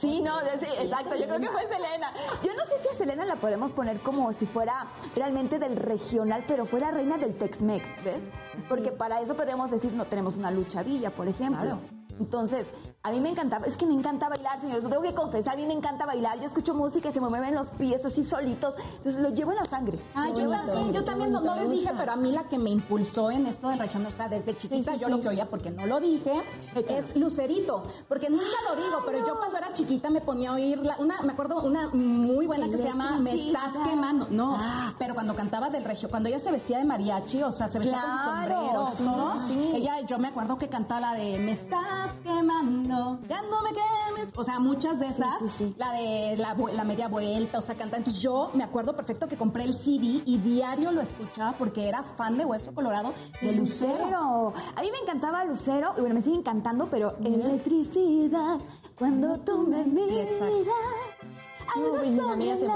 Sí, 0.00 0.20
no, 0.20 0.40
sí, 0.58 0.66
exacto, 0.78 1.14
yo 1.14 1.26
creo 1.26 1.40
que 1.40 1.48
fue 1.48 1.62
Selena. 1.68 2.12
Yo 2.42 2.52
no 2.54 2.64
sé 2.64 2.72
si 2.82 2.88
a 2.88 2.98
Selena 2.98 3.24
la 3.24 3.36
podemos 3.36 3.72
poner 3.72 3.98
como 3.98 4.32
si 4.32 4.44
fuera 4.44 4.86
realmente 5.14 5.58
del 5.58 5.76
regional, 5.76 6.44
pero 6.46 6.66
fuera 6.66 6.90
reina 6.90 7.16
del 7.16 7.34
Tex-Mex, 7.36 8.04
¿ves? 8.04 8.24
Porque 8.68 8.90
para 8.90 9.20
eso 9.20 9.34
podríamos 9.34 9.70
decir, 9.70 9.92
no 9.92 10.04
tenemos 10.04 10.36
una 10.36 10.50
lucha 10.50 10.82
villa, 10.82 11.10
por 11.10 11.28
ejemplo. 11.28 11.60
Claro. 11.60 11.78
Entonces, 12.18 12.66
a 13.06 13.10
mí 13.10 13.20
me 13.20 13.30
encantaba, 13.30 13.66
es 13.66 13.76
que 13.76 13.86
me 13.86 13.94
encanta 13.94 14.28
bailar, 14.28 14.60
señores, 14.60 14.82
tengo 14.88 15.00
que 15.02 15.14
confesar, 15.14 15.54
a 15.54 15.56
mí 15.56 15.66
me 15.66 15.74
encanta 15.74 16.06
bailar, 16.06 16.38
yo 16.38 16.46
escucho 16.46 16.74
música 16.74 17.08
y 17.08 17.12
se 17.12 17.20
me 17.20 17.28
mueven 17.28 17.54
los 17.54 17.68
pies 17.70 18.04
así 18.04 18.24
solitos, 18.24 18.74
entonces 18.96 19.22
lo 19.22 19.28
llevo 19.30 19.52
en 19.52 19.58
la 19.58 19.64
sangre. 19.64 19.98
Ah, 20.14 20.28
yo 20.36 20.50
también, 20.50 20.92
yo 20.92 21.04
también 21.04 21.30
no, 21.30 21.40
no 21.40 21.54
les 21.54 21.70
dije, 21.70 21.92
pero 21.96 22.12
a 22.12 22.16
mí 22.16 22.32
la 22.32 22.44
que 22.48 22.58
me 22.58 22.70
impulsó 22.70 23.30
en 23.30 23.46
esto 23.46 23.68
de 23.68 23.76
región, 23.76 24.04
o 24.06 24.10
sea, 24.10 24.28
desde 24.28 24.56
chiquita 24.56 24.94
sí, 24.94 24.98
yo 24.98 25.06
sí. 25.06 25.12
lo 25.12 25.20
que 25.20 25.28
oía, 25.28 25.46
porque 25.48 25.70
no 25.70 25.86
lo 25.86 26.00
dije, 26.00 26.32
es 26.74 27.16
Lucerito, 27.16 27.84
porque 28.08 28.28
nunca 28.28 28.44
lo 28.68 28.76
digo, 28.76 28.98
pero 29.06 29.18
yo 29.24 29.38
cuando 29.38 29.58
era 29.58 29.72
chiquita 29.72 30.10
me 30.10 30.20
ponía 30.20 30.50
a 30.50 30.54
oír, 30.54 30.78
la- 30.78 30.96
una, 30.98 31.22
me 31.22 31.32
acuerdo 31.32 31.62
una 31.62 31.88
muy 31.92 32.46
buena 32.46 32.68
que 32.68 32.76
se 32.78 32.84
llama 32.84 33.18
Me 33.20 33.46
estás 33.48 33.72
quemando, 33.88 34.26
no, 34.30 34.56
Ah. 34.58 34.94
pero 34.98 35.14
cuando 35.14 35.34
cantaba 35.34 35.70
del 35.70 35.84
regio, 35.84 36.08
cuando 36.10 36.28
ella 36.28 36.38
se 36.38 36.50
vestía 36.50 36.78
de 36.78 36.84
mariachi, 36.84 37.42
o 37.42 37.52
sea, 37.52 37.68
se 37.68 37.78
vestía 37.78 38.00
con 38.00 38.10
su 38.10 38.16
Claro, 38.16 38.54
sombrero, 38.56 38.86
sí, 38.96 39.04
todo, 39.04 39.76
ella, 39.76 40.00
yo 40.06 40.18
me 40.18 40.28
acuerdo 40.28 40.58
que 40.58 40.68
cantaba 40.68 41.00
la 41.00 41.14
de 41.14 41.38
Me 41.38 41.52
estás 41.52 42.12
quemando, 42.22 42.95
Bailando, 42.96 43.18
ya 43.28 43.42
no 43.42 43.62
me 43.62 43.70
quemes. 43.70 44.32
O 44.36 44.44
sea, 44.44 44.58
muchas 44.58 44.98
de 44.98 45.06
esas, 45.08 45.38
sí, 45.38 45.48
sí. 45.58 45.74
la 45.76 45.92
de 45.92 46.36
la, 46.36 46.84
media 46.84 47.08
vuelta, 47.08 47.58
o 47.58 47.62
sea, 47.62 47.74
canta. 47.74 47.96
Entonces 47.96 48.22
yo 48.22 48.50
me 48.54 48.64
acuerdo 48.64 48.94
perfecto 48.96 49.28
que 49.28 49.36
compré 49.36 49.64
el 49.64 49.74
CD 49.74 50.22
y 50.24 50.38
diario 50.38 50.92
lo 50.92 51.00
escuchaba 51.00 51.52
porque 51.52 51.88
era 51.88 52.02
fan 52.02 52.36
de 52.38 52.44
Hueso 52.44 52.74
Colorado 52.74 53.12
de 53.40 53.52
Lucero. 53.52 53.92
Lucero. 53.98 54.54
A 54.74 54.80
mí 54.80 54.90
me 54.90 54.98
encantaba 54.98 55.44
Lucero, 55.44 55.94
y 55.96 56.00
bueno, 56.00 56.14
me 56.14 56.20
sigue 56.20 56.36
encantando, 56.36 56.86
pero 56.86 57.16
electricidad, 57.22 58.58
cuando 58.98 59.38
tú 59.40 59.66
me 59.66 59.84
miras. 59.84 60.40
algo 61.74 62.00
Uy, 62.00 62.10
mis 62.10 62.20
amigas 62.20 62.58
se 62.60 62.66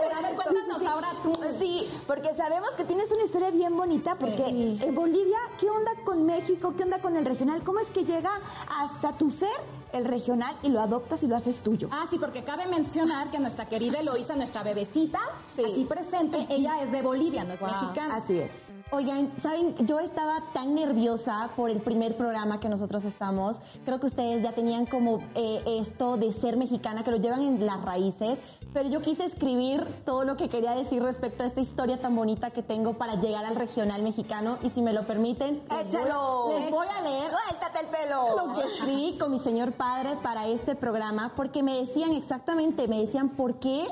emocionaron. 0.00 0.24
A 0.24 0.28
ver, 0.28 0.36
cuéntanos 0.36 0.86
ahora 0.86 1.10
tú. 1.22 1.32
Sí, 1.58 1.88
porque 2.06 2.34
sabemos 2.34 2.70
que 2.72 2.84
tienes 2.84 3.10
una 3.10 3.24
historia 3.24 3.50
bien 3.50 3.76
bonita, 3.76 4.16
porque 4.16 4.46
en 4.46 4.94
Bolivia, 4.94 5.38
¿qué 5.58 5.68
onda 5.70 5.92
con 6.04 6.24
México? 6.24 6.74
¿Qué 6.76 6.84
onda 6.84 7.00
con 7.00 7.16
el 7.16 7.24
regional? 7.24 7.62
¿Cómo 7.62 7.80
es 7.80 7.88
que 7.88 8.04
llega 8.04 8.30
hasta 8.68 9.12
tu 9.12 9.30
ser 9.30 9.48
el 9.92 10.04
regional 10.04 10.56
y 10.62 10.68
lo 10.68 10.80
adoptas 10.80 11.22
y 11.22 11.26
lo 11.26 11.36
haces 11.36 11.60
tuyo? 11.60 11.88
Ah, 11.90 12.06
sí, 12.10 12.18
porque 12.18 12.44
cabe 12.44 12.66
mencionar 12.66 13.30
que 13.30 13.38
nuestra 13.38 13.66
querida 13.66 14.00
Eloisa, 14.00 14.36
nuestra 14.36 14.62
bebecita, 14.62 15.20
aquí 15.58 15.84
presente, 15.84 16.46
ella 16.50 16.82
es 16.82 16.92
de 16.92 17.02
Bolivia, 17.02 17.44
no 17.44 17.54
es 17.54 17.62
mexicana. 17.62 18.16
Así 18.16 18.38
es. 18.38 18.52
Oigan, 18.90 19.30
saben, 19.42 19.76
yo 19.86 20.00
estaba 20.00 20.40
tan 20.54 20.74
nerviosa 20.74 21.50
por 21.54 21.68
el 21.68 21.80
primer 21.80 22.16
programa 22.16 22.58
que 22.58 22.70
nosotros 22.70 23.04
estamos. 23.04 23.58
Creo 23.84 24.00
que 24.00 24.06
ustedes 24.06 24.42
ya 24.42 24.52
tenían 24.52 24.86
como 24.86 25.22
eh, 25.34 25.62
esto 25.66 26.16
de 26.16 26.32
ser 26.32 26.56
mexicana, 26.56 27.04
que 27.04 27.10
lo 27.10 27.18
llevan 27.18 27.42
en 27.42 27.66
las 27.66 27.84
raíces. 27.84 28.38
Pero 28.72 28.88
yo 28.88 29.02
quise 29.02 29.26
escribir 29.26 29.84
todo 30.06 30.24
lo 30.24 30.38
que 30.38 30.48
quería 30.48 30.72
decir 30.72 31.02
respecto 31.02 31.42
a 31.42 31.46
esta 31.46 31.60
historia 31.60 31.98
tan 31.98 32.16
bonita 32.16 32.50
que 32.50 32.62
tengo 32.62 32.94
para 32.94 33.16
llegar 33.16 33.44
al 33.44 33.56
regional 33.56 34.02
mexicano. 34.02 34.56
Y 34.62 34.70
si 34.70 34.80
me 34.80 34.94
lo 34.94 35.02
permiten, 35.02 35.62
¡Échalo! 35.66 36.52
les 36.58 36.70
voy 36.70 36.86
a 36.86 37.02
leer 37.02 37.30
¡Suéltate 37.30 37.80
el 37.80 37.86
pelo! 37.88 38.46
lo 38.46 38.54
que 38.54 38.68
escribí 38.68 39.18
con 39.18 39.30
mi 39.30 39.38
señor 39.38 39.72
padre 39.72 40.16
para 40.22 40.46
este 40.46 40.74
programa, 40.74 41.32
porque 41.36 41.62
me 41.62 41.76
decían 41.76 42.12
exactamente, 42.12 42.88
me 42.88 43.00
decían, 43.00 43.28
¿por 43.30 43.56
qué 43.56 43.86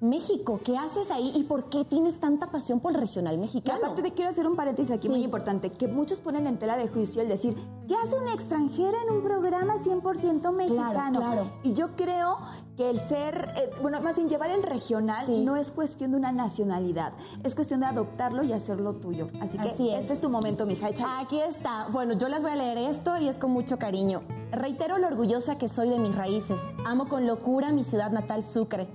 México? 0.00 0.60
¿Qué 0.62 0.76
haces 0.76 1.10
ahí? 1.10 1.32
¿Y 1.34 1.44
por 1.44 1.70
qué 1.70 1.84
tienes 1.84 2.20
tanta 2.20 2.50
pasión 2.50 2.80
por 2.80 2.92
el 2.94 3.00
regional 3.00 3.34
Y 3.34 3.38
mexicano? 3.38 3.78
aparte 3.78 4.02
te 4.02 4.12
quiero 4.12 4.30
hacer 4.30 4.46
un 4.46 4.54
paréntesis 4.54 4.90
aquí 4.92 5.04
Sí. 5.04 5.08
muy 5.08 5.24
importante, 5.24 5.70
que 5.72 5.88
muchos 5.88 6.20
ponen 6.20 6.46
en 6.46 6.58
tela 6.58 6.76
de 6.76 6.86
juicio 6.88 7.22
el 7.22 7.28
decir, 7.28 7.56
¿qué 7.88 7.94
hace 7.96 8.14
una 8.14 8.34
extranjera 8.34 8.98
en 9.08 9.14
un 9.16 9.22
programa 9.22 9.78
100% 9.78 10.52
mexicano? 10.52 11.18
claro. 11.20 11.50
Y 11.62 11.72
yo 11.72 11.96
creo 11.96 12.36
que 12.76 12.90
el 12.90 13.00
ser, 13.00 13.48
eh, 13.56 13.70
bueno, 13.80 14.02
más 14.02 14.16
bien 14.16 14.28
llevar 14.28 14.50
el 14.50 14.62
regional 14.62 15.24
Sí. 15.24 15.42
no 15.42 15.56
es 15.56 15.70
cuestión 15.70 16.10
de 16.10 16.18
una 16.18 16.30
nacionalidad, 16.30 17.14
es 17.42 17.54
cuestión 17.54 17.80
de 17.80 17.86
adoptarlo 17.86 18.42
y 18.44 18.52
hacerlo 18.52 18.96
tuyo. 18.96 19.28
Así 19.40 19.56
que 19.56 19.68
Así 19.70 19.88
es. 19.88 20.00
este 20.00 20.12
es 20.12 20.20
tu 20.20 20.28
momento, 20.28 20.66
mija. 20.66 20.88
Aquí 21.18 21.40
está. 21.40 21.88
Bueno, 21.90 22.12
yo 22.18 22.28
les 22.28 22.42
voy 22.42 22.50
a 22.50 22.56
leer 22.56 22.76
esto 22.76 23.16
y 23.16 23.28
es 23.28 23.38
con 23.38 23.50
mucho 23.50 23.78
cariño. 23.78 24.20
Reitero 24.52 24.98
lo 24.98 25.06
orgullosa 25.06 25.56
que 25.56 25.68
soy 25.68 25.88
de 25.88 25.98
mis 25.98 26.14
raíces. 26.14 26.60
Amo 26.84 27.08
con 27.08 27.26
locura 27.26 27.72
mi 27.72 27.82
ciudad 27.82 28.10
natal 28.10 28.44
Sucre. 28.44 28.88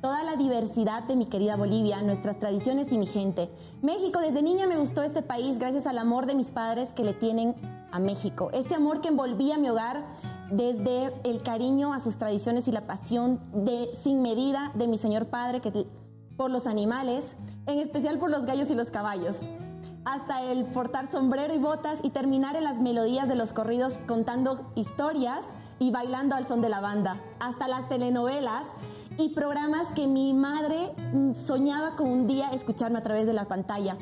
Toda 0.00 0.22
la 0.22 0.36
diversidad 0.36 1.02
de 1.02 1.16
mi 1.16 1.26
querida 1.26 1.56
Bolivia, 1.56 2.00
nuestras 2.02 2.38
tradiciones 2.38 2.92
y 2.92 2.98
mi 2.98 3.06
gente. 3.06 3.50
México, 3.82 4.20
desde 4.20 4.42
niña 4.42 4.68
me 4.68 4.76
gustó 4.76 5.02
este 5.02 5.22
país 5.22 5.58
gracias 5.58 5.88
al 5.88 5.98
amor 5.98 6.26
de 6.26 6.36
mis 6.36 6.52
padres 6.52 6.92
que 6.94 7.02
le 7.02 7.14
tienen 7.14 7.56
a 7.90 7.98
México. 7.98 8.48
Ese 8.52 8.76
amor 8.76 9.00
que 9.00 9.08
envolvía 9.08 9.58
mi 9.58 9.70
hogar 9.70 10.04
desde 10.52 11.12
el 11.24 11.42
cariño 11.42 11.92
a 11.92 11.98
sus 11.98 12.16
tradiciones 12.16 12.68
y 12.68 12.72
la 12.72 12.86
pasión 12.86 13.40
de 13.52 13.90
sin 14.04 14.22
medida 14.22 14.70
de 14.76 14.86
mi 14.86 14.98
señor 14.98 15.26
padre 15.26 15.60
que 15.60 15.88
por 16.36 16.52
los 16.52 16.68
animales, 16.68 17.36
en 17.66 17.80
especial 17.80 18.20
por 18.20 18.30
los 18.30 18.46
gallos 18.46 18.70
y 18.70 18.76
los 18.76 18.92
caballos 18.92 19.48
hasta 20.04 20.42
el 20.42 20.64
portar 20.66 21.10
sombrero 21.10 21.54
y 21.54 21.58
botas 21.58 21.98
y 22.02 22.10
terminar 22.10 22.56
en 22.56 22.64
las 22.64 22.78
melodías 22.78 23.28
de 23.28 23.34
los 23.34 23.52
corridos 23.52 23.98
contando 24.06 24.70
historias 24.74 25.44
y 25.78 25.90
bailando 25.90 26.34
al 26.34 26.46
son 26.46 26.62
de 26.62 26.68
la 26.68 26.80
banda, 26.80 27.16
hasta 27.40 27.68
las 27.68 27.88
telenovelas 27.88 28.64
y 29.18 29.30
programas 29.30 29.88
que 29.88 30.06
mi 30.06 30.32
madre 30.32 30.94
mm, 31.12 31.34
soñaba 31.34 31.96
con 31.96 32.08
un 32.08 32.26
día 32.28 32.50
escucharme 32.50 32.98
a 32.98 33.02
través 33.02 33.26
de 33.26 33.32
la 33.32 33.46
pantalla. 33.46 33.98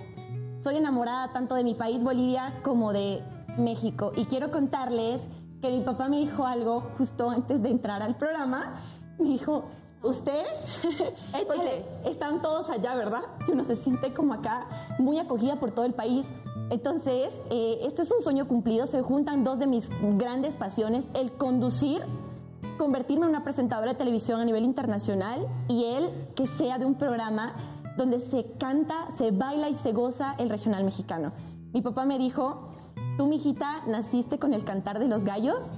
Soy 0.60 0.76
enamorada 0.76 1.32
tanto 1.32 1.54
de 1.54 1.64
mi 1.64 1.74
país 1.74 2.02
Bolivia 2.02 2.60
como 2.62 2.92
de 2.92 3.22
México 3.56 4.12
y 4.14 4.26
quiero 4.26 4.50
contarles 4.50 5.26
que 5.62 5.70
mi 5.70 5.80
papá 5.80 6.08
me 6.08 6.18
dijo 6.18 6.44
algo 6.44 6.82
justo 6.98 7.30
antes 7.30 7.62
de 7.62 7.70
entrar 7.70 8.02
al 8.02 8.16
programa. 8.16 8.82
Me 9.18 9.28
dijo, 9.28 9.64
usted, 10.02 10.44
porque 11.46 11.84
están 12.04 12.42
todos 12.42 12.68
allá, 12.68 12.94
¿verdad? 12.94 13.22
Y 13.48 13.52
uno 13.52 13.64
se 13.64 13.74
siente 13.74 14.12
como 14.12 14.34
acá 14.34 14.66
muy 14.98 15.18
acogida 15.18 15.56
por 15.56 15.70
todo 15.70 15.86
el 15.86 15.94
país. 15.94 16.26
Entonces, 16.68 17.32
eh, 17.50 17.78
este 17.82 18.02
es 18.02 18.12
un 18.12 18.20
sueño 18.20 18.46
cumplido. 18.46 18.86
Se 18.86 19.00
juntan 19.00 19.44
dos 19.44 19.58
de 19.58 19.66
mis 19.66 19.88
grandes 20.18 20.56
pasiones, 20.56 21.06
el 21.14 21.32
conducir 21.32 22.02
convertirme 22.76 23.24
en 23.24 23.30
una 23.30 23.44
presentadora 23.44 23.92
de 23.92 23.98
televisión 23.98 24.40
a 24.40 24.44
nivel 24.44 24.64
internacional 24.64 25.46
y 25.68 25.84
él 25.84 26.10
que 26.34 26.46
sea 26.46 26.78
de 26.78 26.86
un 26.86 26.94
programa 26.94 27.54
donde 27.96 28.20
se 28.20 28.44
canta, 28.58 29.08
se 29.16 29.30
baila 29.30 29.68
y 29.68 29.74
se 29.74 29.92
goza 29.92 30.34
el 30.38 30.50
regional 30.50 30.84
mexicano. 30.84 31.32
Mi 31.72 31.82
papá 31.82 32.04
me 32.04 32.18
dijo, 32.18 32.72
tú, 33.16 33.26
mijita, 33.26 33.82
naciste 33.86 34.38
con 34.38 34.54
el 34.54 34.64
cantar 34.64 34.98
de 34.98 35.08
los 35.08 35.24
gallos 35.24 35.70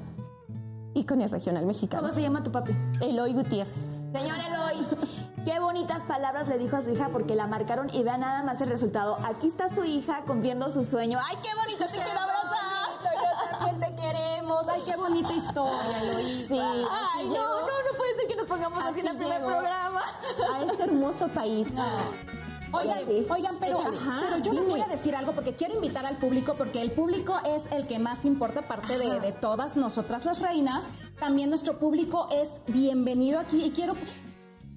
y 0.95 1.05
con 1.05 1.21
el 1.21 1.31
regional 1.31 1.65
mexicano. 1.67 2.03
¿Cómo 2.03 2.15
se 2.15 2.23
llama 2.23 2.43
tu 2.43 2.51
papi? 2.51 2.73
Eloy 3.01 3.35
Gutiérrez. 3.35 3.75
Señor 4.13 4.39
Eloy, 4.39 4.87
qué 5.45 5.61
bonitas 5.61 6.03
palabras 6.05 6.49
le 6.49 6.59
dijo 6.59 6.77
a 6.77 6.83
su 6.83 6.91
hija 6.91 7.11
porque 7.13 7.35
la 7.35 7.47
marcaron 7.47 7.89
y 7.93 8.03
vean 8.03 8.21
nada 8.21 8.43
más 8.43 8.61
el 8.61 8.69
resultado. 8.69 9.19
Aquí 9.25 9.47
está 9.47 9.69
su 9.69 9.85
hija 9.85 10.23
cumpliendo 10.27 10.71
su 10.71 10.83
sueño. 10.83 11.19
¡Ay, 11.25 11.37
qué 11.43 11.51
bonito! 11.55 11.85
¡Te 11.87 11.93
quiero 11.93 12.21
te 13.79 13.95
queremos. 13.95 14.69
Ay, 14.69 14.83
qué 14.85 14.97
bonita 14.97 15.33
historia, 15.33 16.03
Eloísa. 16.03 16.49
Sí, 16.55 16.59
Ay, 16.61 17.27
no, 17.27 17.33
llegó 17.33 17.45
no, 17.45 17.67
no 17.67 17.97
puede 17.97 18.15
ser 18.17 18.27
que 18.29 18.37
nos 18.37 18.47
pongamos 18.47 18.85
así, 18.85 19.01
en 19.01 19.09
el 19.09 19.17
primer 19.17 19.43
programa. 19.43 20.03
a 20.55 20.63
este 20.65 20.83
hermoso 20.85 21.29
país. 21.29 21.69
Oigan, 22.71 22.99
Sí. 23.07 23.27
oigan, 23.31 23.57
pero, 23.59 23.79
Ajá, 23.81 24.21
pero 24.27 24.37
yo 24.39 24.53
les 24.53 24.67
dime. 24.67 24.73
voy 24.73 24.81
a 24.83 24.87
decir 24.89 25.17
algo 25.17 25.33
porque 25.33 25.55
quiero 25.55 25.75
invitar 25.75 26.05
al 26.05 26.17
público 26.17 26.55
porque 26.59 26.83
el 26.83 26.91
público 26.93 27.35
es 27.47 27.63
el 27.73 27.87
que 27.87 27.99
más 27.99 28.27
importa, 28.27 28.61
aparte 28.61 28.99
de, 28.99 29.21
de 29.21 29.33
todas 29.33 29.75
nosotras 29.77 30.27
las 30.27 30.41
reinas. 30.41 30.85
También 31.19 31.49
nuestro 31.49 31.79
público 31.79 32.29
es 32.31 32.51
bienvenido 32.67 33.41
aquí 33.41 33.65
y 33.65 33.71
quiero, 33.71 33.95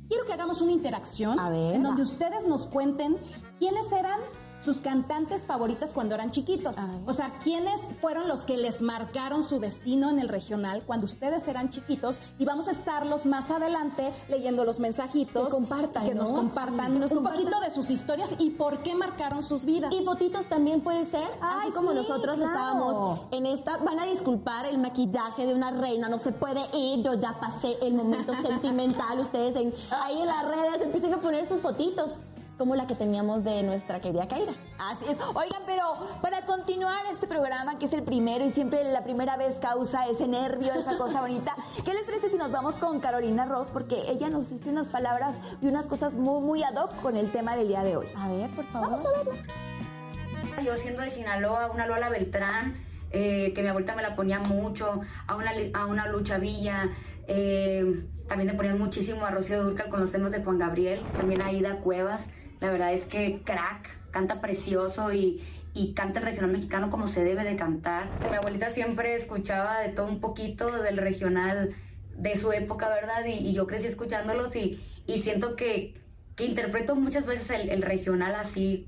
quiero 0.07 0.25
que 0.25 0.31
hagamos 0.31 0.61
una 0.61 0.71
interacción 0.71 1.37
A 1.37 1.49
ver. 1.49 1.75
en 1.75 1.83
donde 1.83 2.03
ustedes 2.03 2.45
nos 2.47 2.65
cuenten 2.65 3.17
quiénes 3.59 3.91
eran 3.91 4.21
sus 4.63 4.79
cantantes 4.81 5.45
favoritas 5.45 5.93
cuando 5.93 6.15
eran 6.15 6.31
chiquitos. 6.31 6.77
Ay. 6.77 7.01
O 7.05 7.13
sea, 7.13 7.31
quiénes 7.43 7.81
fueron 7.99 8.27
los 8.27 8.45
que 8.45 8.57
les 8.57 8.81
marcaron 8.81 9.43
su 9.43 9.59
destino 9.59 10.09
en 10.09 10.19
el 10.19 10.29
regional 10.29 10.83
cuando 10.85 11.05
ustedes 11.05 11.47
eran 11.47 11.69
chiquitos 11.69 12.21
y 12.37 12.45
vamos 12.45 12.67
a 12.67 12.71
estarlos 12.71 13.25
más 13.25 13.49
adelante 13.51 14.11
leyendo 14.29 14.63
los 14.63 14.79
mensajitos. 14.79 15.45
Que 15.47 15.51
compartan, 15.51 16.03
Que 16.05 16.15
nos 16.15 16.29
¿no? 16.29 16.35
compartan 16.35 16.87
Sí, 16.87 16.93
que 16.93 16.99
nos 16.99 17.11
un 17.11 17.17
compartan. 17.17 17.43
poquito 17.45 17.59
de 17.61 17.71
sus 17.71 17.89
historias 17.89 18.29
y 18.39 18.51
por 18.51 18.83
qué 18.83 18.93
marcaron 18.95 19.41
sus 19.43 19.65
vidas. 19.65 19.91
Y 19.93 20.03
fotitos 20.05 20.45
también 20.47 20.81
puede 20.81 21.05
ser, 21.05 21.27
Ay, 21.41 21.63
así 21.63 21.71
como 21.71 21.89
sí, 21.91 21.95
nosotros 21.97 22.35
claro. 22.35 22.51
estábamos 22.51 23.19
en 23.31 23.45
esta, 23.45 23.77
van 23.77 23.99
a 23.99 24.05
disculpar 24.05 24.65
el 24.65 24.77
maquillaje 24.77 25.45
de 25.47 25.53
una 25.53 25.71
reina, 25.71 26.07
no 26.09 26.19
se 26.19 26.31
puede 26.31 26.61
ir, 26.77 27.03
yo 27.03 27.13
ya 27.15 27.39
pasé 27.39 27.77
el 27.81 27.93
momento 27.93 28.33
sentimental, 28.41 29.19
ustedes 29.19 29.55
en, 29.55 29.73
ahí 29.89 30.19
en 30.19 30.27
las 30.27 30.45
redes 30.45 30.81
empiecen 30.81 31.13
a 31.13 31.17
poner 31.21 31.45
sus 31.45 31.61
fotitos, 31.61 32.17
como 32.61 32.75
la 32.75 32.85
que 32.85 32.93
teníamos 32.93 33.43
de 33.43 33.63
nuestra 33.63 33.99
querida 34.01 34.27
Kaira. 34.27 34.51
Así 34.77 35.05
es. 35.09 35.17
Oigan, 35.33 35.63
pero 35.65 35.83
para 36.21 36.45
continuar 36.45 37.03
este 37.11 37.25
programa, 37.25 37.79
que 37.79 37.85
es 37.85 37.93
el 37.93 38.03
primero 38.03 38.45
y 38.45 38.51
siempre 38.51 38.83
la 38.83 39.03
primera 39.03 39.35
vez 39.35 39.57
causa 39.59 40.05
ese 40.05 40.27
nervio, 40.27 40.71
esa 40.73 40.95
cosa 40.95 41.21
bonita, 41.25 41.55
¿qué 41.83 41.91
les 41.95 42.03
parece 42.03 42.29
si 42.29 42.35
nos 42.35 42.51
vamos 42.51 42.75
con 42.77 42.99
Carolina 42.99 43.45
Ross? 43.45 43.71
Porque 43.71 43.95
ella 44.11 44.29
nos 44.29 44.51
dice 44.51 44.69
unas 44.69 44.89
palabras 44.89 45.39
y 45.59 45.65
unas 45.69 45.87
cosas 45.87 46.17
muy, 46.17 46.39
muy 46.43 46.61
ad 46.61 46.75
hoc 46.75 46.95
con 47.01 47.15
el 47.17 47.31
tema 47.31 47.55
del 47.55 47.67
día 47.69 47.81
de 47.81 47.97
hoy. 47.97 48.05
A 48.15 48.29
ver, 48.29 48.47
por 48.51 48.65
favor. 48.65 48.89
Vamos 48.89 49.05
a 49.07 49.09
verlo. 49.17 49.31
Yo 50.63 50.77
siendo 50.77 51.01
de 51.01 51.09
Sinaloa, 51.09 51.71
una 51.71 51.87
Lola 51.87 52.09
Beltrán, 52.09 52.75
eh, 53.09 53.53
que 53.55 53.63
mi 53.63 53.69
abuelita 53.69 53.95
me 53.95 54.03
la 54.03 54.15
ponía 54.15 54.37
mucho, 54.39 55.01
a 55.25 55.35
una, 55.35 55.51
li- 55.53 55.71
a 55.73 55.87
una 55.87 56.05
Lucha 56.07 56.37
Villa, 56.37 56.89
eh, 57.27 58.05
también 58.27 58.51
me 58.51 58.53
ponían 58.53 58.77
muchísimo 58.77 59.25
a 59.25 59.31
Rocío 59.31 59.63
Durcal 59.63 59.89
con 59.89 59.99
los 59.99 60.11
temas 60.11 60.31
de 60.31 60.43
Juan 60.43 60.59
Gabriel, 60.59 61.01
también 61.17 61.41
a 61.41 61.51
Ida 61.51 61.77
Cuevas, 61.79 62.29
la 62.61 62.71
verdad 62.71 62.93
es 62.93 63.05
que 63.05 63.41
crack, 63.43 63.89
canta 64.11 64.39
precioso 64.39 65.11
y, 65.11 65.43
y 65.73 65.93
canta 65.93 66.19
el 66.19 66.25
regional 66.27 66.51
mexicano 66.51 66.89
como 66.89 67.07
se 67.07 67.23
debe 67.23 67.43
de 67.43 67.55
cantar. 67.55 68.07
Mi 68.29 68.37
abuelita 68.37 68.69
siempre 68.69 69.15
escuchaba 69.15 69.79
de 69.79 69.89
todo 69.89 70.05
un 70.05 70.21
poquito 70.21 70.71
del 70.81 70.97
regional 70.97 71.75
de 72.15 72.37
su 72.37 72.51
época, 72.53 72.87
¿verdad? 72.89 73.25
Y, 73.25 73.51
yo 73.53 73.65
crecí 73.65 73.87
escuchándolos 73.87 74.55
y, 74.55 74.79
y 75.07 75.17
siento 75.17 75.55
que, 75.55 75.95
que 76.35 76.45
interpreto 76.45 76.95
muchas 76.95 77.25
veces 77.25 77.49
el, 77.49 77.81
regional 77.81 78.35
así, 78.35 78.87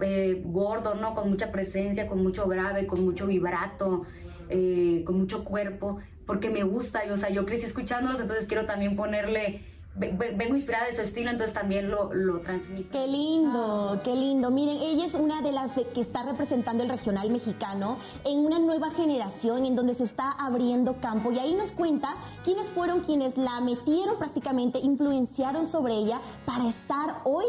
eh, 0.00 0.40
gordo, 0.42 0.94
¿no? 0.94 1.14
Con 1.14 1.28
mucha 1.28 1.52
presencia, 1.52 2.06
con 2.06 2.22
mucho 2.22 2.48
grave, 2.48 2.86
con 2.86 3.04
mucho 3.04 3.26
vibrato, 3.26 4.06
eh, 4.48 5.02
con 5.04 5.18
mucho 5.18 5.44
cuerpo, 5.44 5.98
porque 6.26 6.48
me 6.48 6.62
gusta, 6.62 7.04
y, 7.04 7.10
o 7.10 7.18
sea, 7.18 7.28
yo 7.28 7.44
crecí 7.44 7.66
escuchándolos, 7.66 8.18
entonces 8.18 8.46
quiero 8.46 8.64
también 8.64 8.96
ponerle 8.96 9.62
vengo 9.96 10.54
inspirada 10.54 10.86
de 10.86 10.94
su 10.94 11.02
estilo, 11.02 11.30
entonces 11.30 11.52
también 11.52 11.90
lo, 11.90 12.12
lo 12.14 12.40
transmito. 12.40 12.90
Qué 12.92 13.06
lindo, 13.06 14.00
qué 14.04 14.14
lindo. 14.14 14.50
Miren, 14.50 14.78
ella 14.78 15.04
es 15.04 15.14
una 15.14 15.42
de 15.42 15.52
las 15.52 15.72
que 15.72 16.00
está 16.00 16.22
representando 16.22 16.82
el 16.82 16.88
regional 16.88 17.28
mexicano 17.30 17.98
en 18.24 18.38
una 18.38 18.58
nueva 18.58 18.90
generación 18.90 19.66
en 19.66 19.74
donde 19.74 19.94
se 19.94 20.04
está 20.04 20.30
abriendo 20.32 20.94
campo. 21.00 21.32
Y 21.32 21.38
ahí 21.38 21.54
nos 21.54 21.72
cuenta 21.72 22.14
quiénes 22.44 22.66
fueron 22.68 23.00
quienes 23.00 23.36
la 23.36 23.60
metieron 23.60 24.16
prácticamente, 24.18 24.78
influenciaron 24.78 25.66
sobre 25.66 25.94
ella 25.94 26.20
para 26.46 26.68
estar 26.68 27.20
hoy 27.24 27.44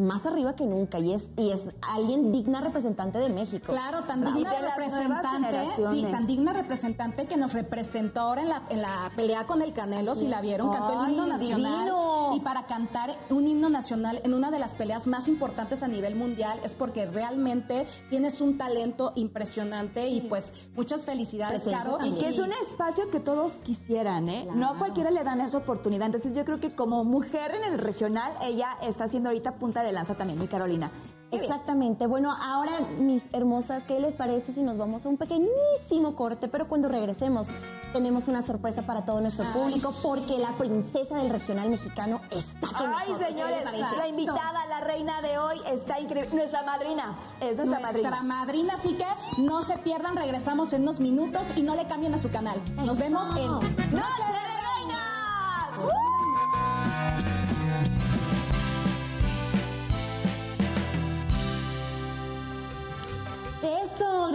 más 0.00 0.26
arriba 0.26 0.56
que 0.56 0.64
nunca. 0.64 0.98
Y 0.98 1.14
es, 1.14 1.28
y 1.36 1.50
es 1.50 1.64
alguien 1.82 2.32
digna 2.32 2.60
representante 2.60 3.18
de 3.18 3.28
México. 3.28 3.72
Claro, 3.72 4.02
tan 4.04 4.24
digna 4.24 4.52
representante, 4.60 5.68
sí, 5.90 6.06
tan 6.10 6.26
digna 6.26 6.52
representante 6.52 7.26
que 7.26 7.36
nos 7.36 7.52
representó 7.52 8.20
ahora 8.20 8.42
en 8.42 8.48
la, 8.48 8.62
en 8.70 8.82
la 8.82 9.10
pelea 9.14 9.46
con 9.46 9.62
el 9.62 9.72
Canelo, 9.72 10.14
si 10.14 10.26
la 10.26 10.40
vieron, 10.40 10.72
cantó 10.72 11.04
el 11.04 11.10
himno 11.10 11.26
nacional. 11.26 11.78
divino. 11.78 12.32
Y 12.34 12.40
para 12.40 12.66
cantar 12.66 13.16
un 13.30 13.46
himno 13.46 13.68
nacional 13.70 14.20
en 14.24 14.34
una 14.34 14.50
de 14.50 14.58
las 14.58 14.72
peleas 14.72 15.06
más 15.06 15.28
importantes 15.28 15.82
a 15.82 15.88
nivel 15.88 16.14
mundial 16.14 16.58
es 16.64 16.74
porque 16.74 17.06
realmente 17.06 17.86
tienes 18.08 18.40
un 18.40 18.56
talento 18.58 19.12
impresionante 19.16 20.08
y 20.08 20.20
pues 20.22 20.52
muchas 20.74 21.04
felicidades, 21.06 21.64
Caro. 21.64 21.98
Y 22.04 22.12
que 22.12 22.28
es 22.28 22.38
un 22.38 22.52
espacio 22.52 23.10
que 23.10 23.20
todos 23.20 23.52
quisieran, 23.62 24.28
¿eh? 24.28 24.46
No 24.54 24.70
a 24.70 24.78
cualquiera 24.78 25.10
le 25.10 25.22
dan 25.24 25.40
esa 25.40 25.58
oportunidad. 25.58 26.06
Entonces 26.06 26.34
yo 26.34 26.44
creo 26.44 26.60
que 26.60 26.74
como 26.74 27.04
mujer 27.04 27.54
en 27.54 27.64
el 27.64 27.78
regional, 27.78 28.32
ella 28.42 28.76
está 28.82 29.04
haciendo 29.04 29.28
ahorita 29.28 29.56
punta 29.56 29.82
de 29.82 29.89
lanza 29.92 30.14
también, 30.14 30.38
mi 30.38 30.46
Carolina. 30.48 30.90
Exactamente. 31.32 32.08
Bueno, 32.08 32.32
ahora, 32.32 32.72
mis 32.98 33.22
hermosas, 33.32 33.84
¿qué 33.84 34.00
les 34.00 34.12
parece 34.14 34.52
si 34.52 34.62
nos 34.64 34.76
vamos 34.76 35.06
a 35.06 35.08
un 35.08 35.16
pequeñísimo 35.16 36.16
corte? 36.16 36.48
Pero 36.48 36.66
cuando 36.66 36.88
regresemos, 36.88 37.46
tenemos 37.92 38.26
una 38.26 38.42
sorpresa 38.42 38.82
para 38.82 39.04
todo 39.04 39.20
nuestro 39.20 39.44
público 39.52 39.94
porque 40.02 40.38
la 40.38 40.50
princesa 40.58 41.16
del 41.18 41.30
regional 41.30 41.70
mexicano 41.70 42.20
está 42.32 42.66
con 42.76 42.92
Ay, 42.92 43.10
nosotros. 43.10 43.18
¿Qué 43.18 43.24
señores, 43.26 43.64
la 43.96 44.08
invitada, 44.08 44.66
la 44.66 44.80
reina 44.80 45.22
de 45.22 45.38
hoy 45.38 45.60
está 45.72 46.00
increíble. 46.00 46.34
Nuestra 46.36 46.64
madrina, 46.64 47.16
es 47.40 47.56
nuestra, 47.56 47.78
Nuestra 47.78 48.10
madrina. 48.10 48.22
madrina, 48.22 48.74
así 48.74 48.94
que 48.96 49.06
no 49.40 49.62
se 49.62 49.76
pierdan, 49.78 50.16
regresamos 50.16 50.72
en 50.72 50.82
unos 50.82 50.98
minutos 50.98 51.46
y 51.56 51.62
no 51.62 51.76
le 51.76 51.86
cambien 51.86 52.12
a 52.12 52.18
su 52.18 52.28
canal. 52.30 52.60
Nos 52.76 52.98
vemos 52.98 53.28
en 53.36 53.46
¡Noche 53.46 53.70
de 53.92 53.92
reinas! 53.94 55.78
Eso, 55.78 56.09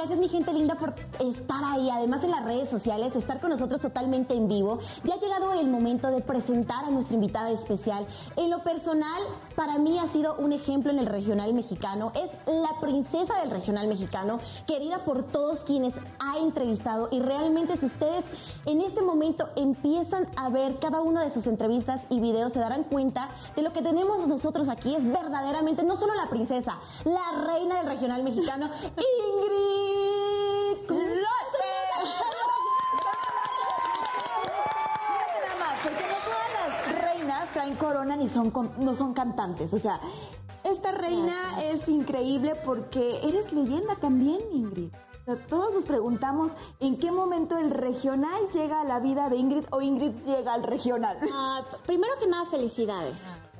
gracias 0.05 0.19
mi 0.19 0.29
gente 0.29 0.53
linda 0.53 0.75
por 0.75 0.93
estar 1.19 1.63
ahí, 1.63 1.89
además 1.89 2.23
en 2.23 2.29
las 2.29 2.45
redes 2.45 2.69
sociales, 2.69 3.15
estar 3.15 3.39
con 3.39 3.49
nosotros 3.49 3.81
totalmente 3.81 4.35
en 4.35 4.47
vivo. 4.47 4.77
Ya 5.03 5.15
ha 5.15 5.19
llegado 5.19 5.53
el 5.53 5.67
momento 5.67 6.11
de 6.11 6.21
presentar 6.21 6.85
a 6.85 6.91
nuestra 6.91 7.15
invitada 7.15 7.49
especial. 7.49 8.05
En 8.35 8.51
lo 8.51 8.61
personal, 8.61 9.19
para 9.55 9.79
mí 9.79 9.97
ha 9.97 10.07
sido 10.09 10.35
un 10.35 10.53
ejemplo 10.53 10.91
en 10.91 10.99
el 10.99 11.07
regional 11.07 11.55
mexicano. 11.55 12.11
Es 12.13 12.29
la 12.45 12.79
princesa 12.79 13.39
del 13.39 13.49
regional 13.49 13.87
mexicano, 13.87 14.39
querida 14.67 14.99
por 14.99 15.23
todos 15.23 15.63
quienes 15.63 15.95
ha 16.19 16.37
entrevistado 16.37 17.09
y 17.09 17.19
realmente 17.19 17.75
si 17.75 17.87
ustedes 17.87 18.25
en 18.67 18.81
este 18.81 19.01
momento 19.01 19.49
empiezan 19.55 20.27
a 20.35 20.49
ver 20.49 20.77
cada 20.77 21.01
una 21.01 21.23
de 21.23 21.31
sus 21.31 21.47
entrevistas 21.47 22.01
y 22.11 22.19
videos, 22.19 22.53
se 22.53 22.59
darán 22.59 22.83
cuenta 22.83 23.29
de 23.55 23.63
lo 23.63 23.73
que 23.73 23.81
tenemos 23.81 24.27
nosotros 24.27 24.69
aquí 24.69 24.95
es 24.95 25.03
verdaderamente 25.03 25.83
no 25.83 25.95
solo 25.95 26.13
la 26.13 26.29
princesa, 26.29 26.77
la 27.05 27.43
reina 27.45 27.77
del 27.77 27.87
regional 27.87 28.23
mexicano, 28.23 28.69
Ingrid 28.81 29.75
López. 30.89 32.09
Nada 35.41 35.55
más, 35.59 35.79
porque 35.83 36.03
no 36.03 36.17
todas 36.25 36.51
las 36.59 37.01
reinas 37.01 37.54
traen 37.65 37.75
corona 37.77 38.15
ni 38.15 38.27
son 38.27 38.53
no 38.79 38.95
son 38.95 39.13
cantantes. 39.13 39.73
O 39.73 39.79
sea, 39.79 39.99
esta 40.63 40.91
reina 40.91 41.63
es 41.63 41.87
increíble 41.87 42.53
porque 42.65 43.19
eres 43.23 43.51
leyenda 43.51 43.95
también, 43.95 44.39
Ingrid. 44.53 44.93
O 44.93 45.25
sea, 45.25 45.35
todos 45.47 45.73
nos 45.73 45.85
preguntamos 45.85 46.55
en 46.79 46.97
qué 46.97 47.11
momento 47.11 47.57
el 47.57 47.71
regional 47.71 48.47
llega 48.53 48.81
a 48.81 48.83
la 48.83 48.99
vida 48.99 49.29
de 49.29 49.37
Ingrid 49.37 49.65
o 49.71 49.81
Ingrid 49.81 50.13
llega 50.23 50.53
al 50.53 50.63
regional. 50.63 51.17
Ah, 51.33 51.63
primero 51.85 52.13
que 52.19 52.27
nada, 52.27 52.45
felicidades. 52.45 53.17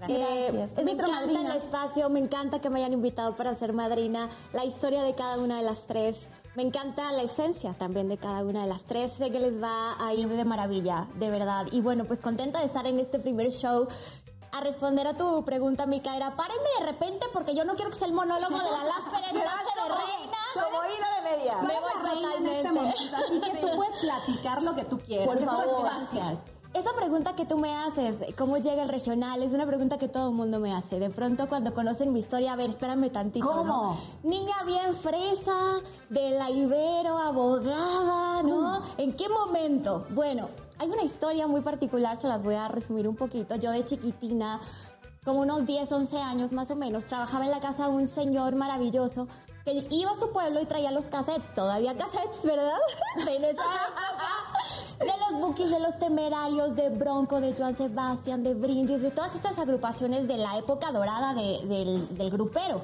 Eh, 0.08 0.50
Gracias. 0.52 0.78
Es 0.78 0.86
me 0.86 0.92
encanta 0.92 1.22
madrina. 1.22 1.52
el 1.52 1.58
espacio, 1.58 2.10
me 2.10 2.20
encanta 2.20 2.60
que 2.60 2.70
me 2.70 2.80
hayan 2.80 2.94
invitado 2.94 3.36
para 3.36 3.56
ser 3.56 3.74
madrina, 3.74 4.30
la 4.54 4.66
historia 4.66 5.02
de 5.02 5.16
cada 5.16 5.40
una 5.40 5.58
de 5.58 5.64
las 5.64 5.88
tres. 5.88 6.28
Me 6.56 6.64
encanta 6.64 7.12
la 7.12 7.24
esencia 7.24 7.74
también 7.74 8.08
de 8.08 8.18
cada 8.18 8.42
una 8.44 8.62
de 8.62 8.68
las 8.68 8.84
tres. 8.84 9.12
Sé 9.12 9.30
que 9.30 9.40
les 9.42 9.62
va 9.62 9.96
a 10.00 10.14
ir 10.14 10.30
de 10.30 10.46
maravilla, 10.46 11.06
de 11.16 11.30
verdad. 11.30 11.66
Y 11.70 11.82
bueno, 11.82 12.06
pues 12.06 12.22
contenta 12.22 12.60
de 12.60 12.66
estar 12.66 12.88
en 12.88 12.98
este 12.98 13.20
primer 13.20 13.52
show. 13.52 13.90
A 14.54 14.62
responder 14.62 15.06
a 15.06 15.18
tu 15.18 15.44
pregunta, 15.44 15.86
Micaela, 15.86 16.34
párenme 16.38 16.70
de 16.80 16.86
repente 16.86 17.26
porque 17.34 17.54
yo 17.54 17.66
no 17.66 17.76
quiero 17.76 17.92
que 17.92 17.98
sea 17.98 18.08
el 18.08 18.14
monólogo 18.14 18.58
de 18.58 18.72
la 18.72 18.84
vas 18.86 19.04
de 19.12 19.22
Reina. 19.22 20.38
Como 20.54 20.78
hilo 20.86 21.08
de 21.18 21.38
media. 21.38 21.58
Me 21.58 21.80
voy 21.82 22.04
la 22.04 22.10
reina 22.10 22.34
en 22.38 22.48
este 22.48 22.72
momento, 22.72 23.18
así 23.18 23.42
que 23.42 23.58
tú 23.60 23.68
puedes 23.76 23.96
platicar 23.96 24.64
lo 24.64 24.76
que 24.76 24.86
tú 24.86 24.98
quieras. 25.00 25.28
Por 25.28 25.36
Eso 25.36 25.44
es 25.44 25.52
favor. 25.52 26.55
Esa 26.76 26.94
pregunta 26.94 27.36
que 27.38 27.46
tú 27.46 27.58
me 27.58 27.74
haces, 27.74 28.18
¿cómo 28.38 28.58
llega 28.58 28.84
el 28.84 28.90
regional? 28.90 29.42
Es 29.42 29.54
una 29.54 29.66
pregunta 29.66 29.98
que 29.98 30.10
todo 30.10 30.28
el 30.28 30.36
mundo 30.36 30.60
me 30.60 30.76
hace. 30.76 31.00
De 31.00 31.10
pronto 31.10 31.48
cuando 31.48 31.74
conocen 31.74 32.12
mi 32.12 32.20
historia, 32.20 32.52
a 32.52 32.58
ver, 32.58 32.72
espérame 32.72 33.10
tantito. 33.10 33.48
¿Cómo? 33.48 33.98
¿no? 34.24 34.30
Niña 34.30 34.56
bien 34.66 34.94
fresa, 34.94 35.80
de 36.10 36.32
la 36.32 36.52
Ibero, 36.52 37.18
abogada, 37.18 38.44
¿no? 38.44 38.82
¿En 38.98 39.16
qué 39.16 39.30
momento? 39.30 40.06
Bueno, 40.10 40.50
hay 40.78 40.90
una 40.90 41.04
historia 41.04 41.48
muy 41.48 41.62
particular, 41.62 42.18
se 42.18 42.28
las 42.28 42.44
voy 42.44 42.56
a 42.56 42.68
resumir 42.68 43.08
un 43.08 43.16
poquito. 43.16 43.56
Yo 43.56 43.72
de 43.72 43.86
chiquitina, 43.86 44.60
como 45.24 45.40
unos 45.40 45.66
10, 45.66 45.90
11 45.90 46.18
años 46.18 46.52
más 46.52 46.72
o 46.72 46.76
menos, 46.76 47.06
trabajaba 47.06 47.46
en 47.46 47.52
la 47.52 47.62
casa 47.62 47.88
de 47.88 47.94
un 47.94 48.06
señor 48.06 48.58
maravilloso 48.58 49.30
que 49.64 49.88
iba 49.92 50.12
a 50.12 50.16
su 50.16 50.34
pueblo 50.34 50.62
y 50.62 50.66
traía 50.66 50.92
los 50.92 51.06
cassettes, 51.06 51.54
todavía 51.54 51.96
cassettes, 51.96 52.44
¿verdad? 52.44 52.78
De 53.26 53.36
esa 53.38 53.50
época, 53.50 53.64
de 55.00 55.06
los 55.06 55.40
bookies, 55.42 55.70
de 55.70 55.80
los 55.80 55.98
temerarios, 56.00 56.76
de 56.76 56.90
Bronco, 56.90 57.40
de 57.42 57.54
Joan 57.58 57.76
Sebastián, 57.76 58.44
de 58.44 58.54
Brindis, 58.54 59.02
de 59.02 59.12
todas 59.12 59.36
estas 59.36 59.58
agrupaciones 59.60 60.28
de 60.28 60.38
la 60.38 60.58
época 60.58 60.92
dorada 60.92 61.34
de- 61.34 61.60
del, 61.66 62.16
del 62.18 62.30
grupero. 62.32 62.82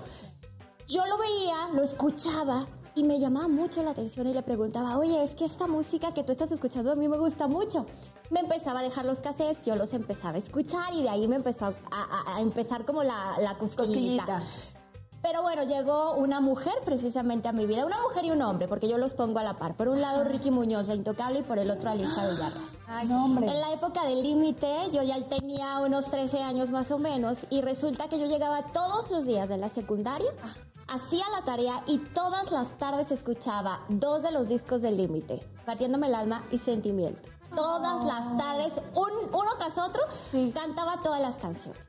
Yo 0.88 1.06
lo 1.06 1.18
veía, 1.18 1.70
lo 1.74 1.84
escuchaba 1.84 2.66
y 2.96 3.04
me 3.04 3.20
llamaba 3.20 3.48
mucho 3.48 3.82
la 3.84 3.92
atención 3.92 4.28
y 4.28 4.34
le 4.34 4.42
preguntaba, 4.44 4.98
oye, 4.98 5.24
es 5.24 5.32
que 5.32 5.46
esta 5.46 5.68
música 5.68 6.14
que 6.14 6.24
tú 6.24 6.34
estás 6.34 6.52
escuchando 6.52 6.92
a 6.92 6.96
mí 6.96 7.08
me 7.08 7.18
gusta 7.18 7.48
mucho. 7.48 7.86
Me 8.30 8.42
empezaba 8.42 8.80
a 8.80 8.84
dejar 8.84 9.06
los 9.06 9.20
cassettes, 9.22 9.66
yo 9.66 9.76
los 9.76 9.94
empezaba 9.94 10.36
a 10.36 10.40
escuchar 10.40 10.94
y 10.94 11.04
de 11.04 11.10
ahí 11.10 11.28
me 11.28 11.36
empezó 11.38 11.66
a, 11.66 11.74
a- 11.92 12.36
a 12.38 12.42
empezar 12.42 12.86
como 12.86 13.04
la, 13.04 13.36
la 13.40 13.58
cosquillita. 13.58 14.26
Cosquillita. 14.26 14.44
Pero 15.22 15.44
bueno, 15.44 15.64
llegó 15.64 16.14
una 16.16 16.40
mujer 16.42 16.74
precisamente 16.84 17.48
a 17.48 17.52
mi 17.52 17.68
vida, 17.68 17.86
una 17.86 18.02
mujer 18.02 18.26
y 18.26 18.32
un 18.32 18.42
hombre, 18.42 18.68
porque 18.68 18.88
yo 18.88 18.98
los 18.98 19.14
pongo 19.14 19.38
a 19.40 19.44
la 19.44 19.54
par. 19.58 19.76
Por 19.76 19.88
un 19.88 20.02
lado 20.02 20.24
Ricky 20.24 20.50
Muñoz, 20.50 20.88
la 20.88 20.96
intocable, 20.96 21.40
y 21.40 21.44
por 21.44 21.60
el 21.60 21.70
otro 21.70 21.92
Alicia 21.92 22.28
Villarreal. 22.28 22.54
Ay, 22.88 23.08
no, 23.08 23.26
hombre. 23.26 23.48
En 23.48 23.62
la 23.62 23.72
época 23.72 24.04
del 24.04 24.24
límite, 24.24 24.90
yo 24.92 25.04
ya 25.04 25.22
tenía 25.30 25.78
unos 25.80 26.06
13 26.10 26.42
años 26.42 26.72
más 26.72 26.90
o 26.92 26.98
menos, 26.98 27.38
y 27.52 27.62
resulta 27.62 28.08
que 28.10 28.20
yo 28.20 28.26
llegaba 28.26 28.64
todos 28.74 29.12
los 29.12 29.26
días 29.28 29.48
de 29.48 29.58
la 29.58 29.70
secundaria, 29.70 30.32
hacía 30.88 31.26
la 31.38 31.46
tarea 31.46 31.84
y 31.86 32.00
todas 32.00 32.52
las 32.52 32.68
tardes 32.80 33.12
escuchaba 33.12 33.82
dos 33.90 34.24
de 34.24 34.32
los 34.32 34.48
discos 34.50 34.82
del 34.82 34.98
límite, 34.98 35.46
partiéndome 35.68 36.08
el 36.08 36.16
alma 36.16 36.44
y 36.52 36.58
sentimiento. 36.58 37.30
Todas 37.56 38.04
las 38.06 38.38
tardes, 38.38 38.74
un- 38.96 39.30
uno 39.34 39.52
tras 39.60 39.78
otro, 39.78 40.02
cantaba 40.54 41.02
todas 41.04 41.22
las 41.22 41.36
canciones. 41.36 41.80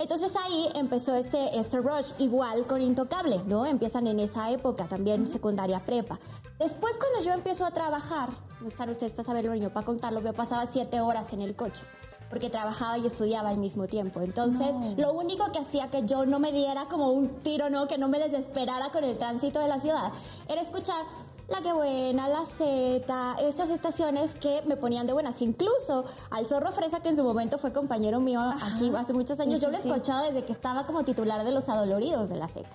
Entonces 0.00 0.32
ahí 0.34 0.66
empezó 0.76 1.14
este, 1.14 1.58
este 1.58 1.76
rush, 1.76 2.12
igual 2.18 2.66
con 2.66 2.80
Intocable, 2.80 3.42
¿no? 3.44 3.66
Empiezan 3.66 4.06
en 4.06 4.18
esa 4.18 4.50
época, 4.50 4.86
también 4.86 5.26
secundaria 5.26 5.78
prepa. 5.80 6.18
Después 6.58 6.96
cuando 6.96 7.22
yo 7.22 7.34
empiezo 7.34 7.66
a 7.66 7.70
trabajar, 7.70 8.30
no 8.62 8.68
están 8.68 8.88
ustedes 8.88 9.12
para 9.12 9.26
saberlo 9.26 9.52
ni 9.52 9.60
yo 9.60 9.70
para 9.70 9.84
contarlo, 9.84 10.22
yo 10.22 10.32
pasaba 10.32 10.64
siete 10.72 11.02
horas 11.02 11.34
en 11.34 11.42
el 11.42 11.54
coche, 11.54 11.82
porque 12.30 12.48
trabajaba 12.48 12.96
y 12.96 13.06
estudiaba 13.06 13.50
al 13.50 13.58
mismo 13.58 13.88
tiempo. 13.88 14.22
Entonces, 14.22 14.74
lo 14.96 15.12
único 15.12 15.52
que 15.52 15.58
hacía 15.58 15.90
que 15.90 16.06
yo 16.06 16.24
no 16.24 16.38
me 16.38 16.50
diera 16.50 16.86
como 16.86 17.10
un 17.10 17.28
tiro, 17.40 17.68
¿no? 17.68 17.86
Que 17.86 17.98
no 17.98 18.08
me 18.08 18.18
desesperara 18.18 18.88
con 18.92 19.04
el 19.04 19.18
tránsito 19.18 19.60
de 19.60 19.68
la 19.68 19.80
ciudad, 19.80 20.12
era 20.48 20.62
escuchar 20.62 21.04
la 21.50 21.60
que 21.60 21.72
buena, 21.72 22.28
la 22.28 22.46
Z, 22.46 23.36
estas 23.40 23.70
estaciones 23.70 24.34
que 24.36 24.62
me 24.66 24.76
ponían 24.76 25.06
de 25.06 25.12
buenas. 25.12 25.42
Incluso 25.42 26.04
al 26.30 26.46
Zorro 26.46 26.72
Fresa, 26.72 27.00
que 27.00 27.08
en 27.08 27.16
su 27.16 27.24
momento 27.24 27.58
fue 27.58 27.72
compañero 27.72 28.20
mío 28.20 28.40
aquí 28.40 28.92
hace 28.96 29.12
muchos 29.12 29.40
años, 29.40 29.60
yo 29.60 29.70
lo 29.70 29.76
escuchaba 29.76 30.22
desde 30.22 30.44
que 30.44 30.52
estaba 30.52 30.86
como 30.86 31.04
titular 31.04 31.44
de 31.44 31.50
los 31.50 31.68
adoloridos 31.68 32.28
de 32.28 32.36
la 32.36 32.48
Z. 32.48 32.68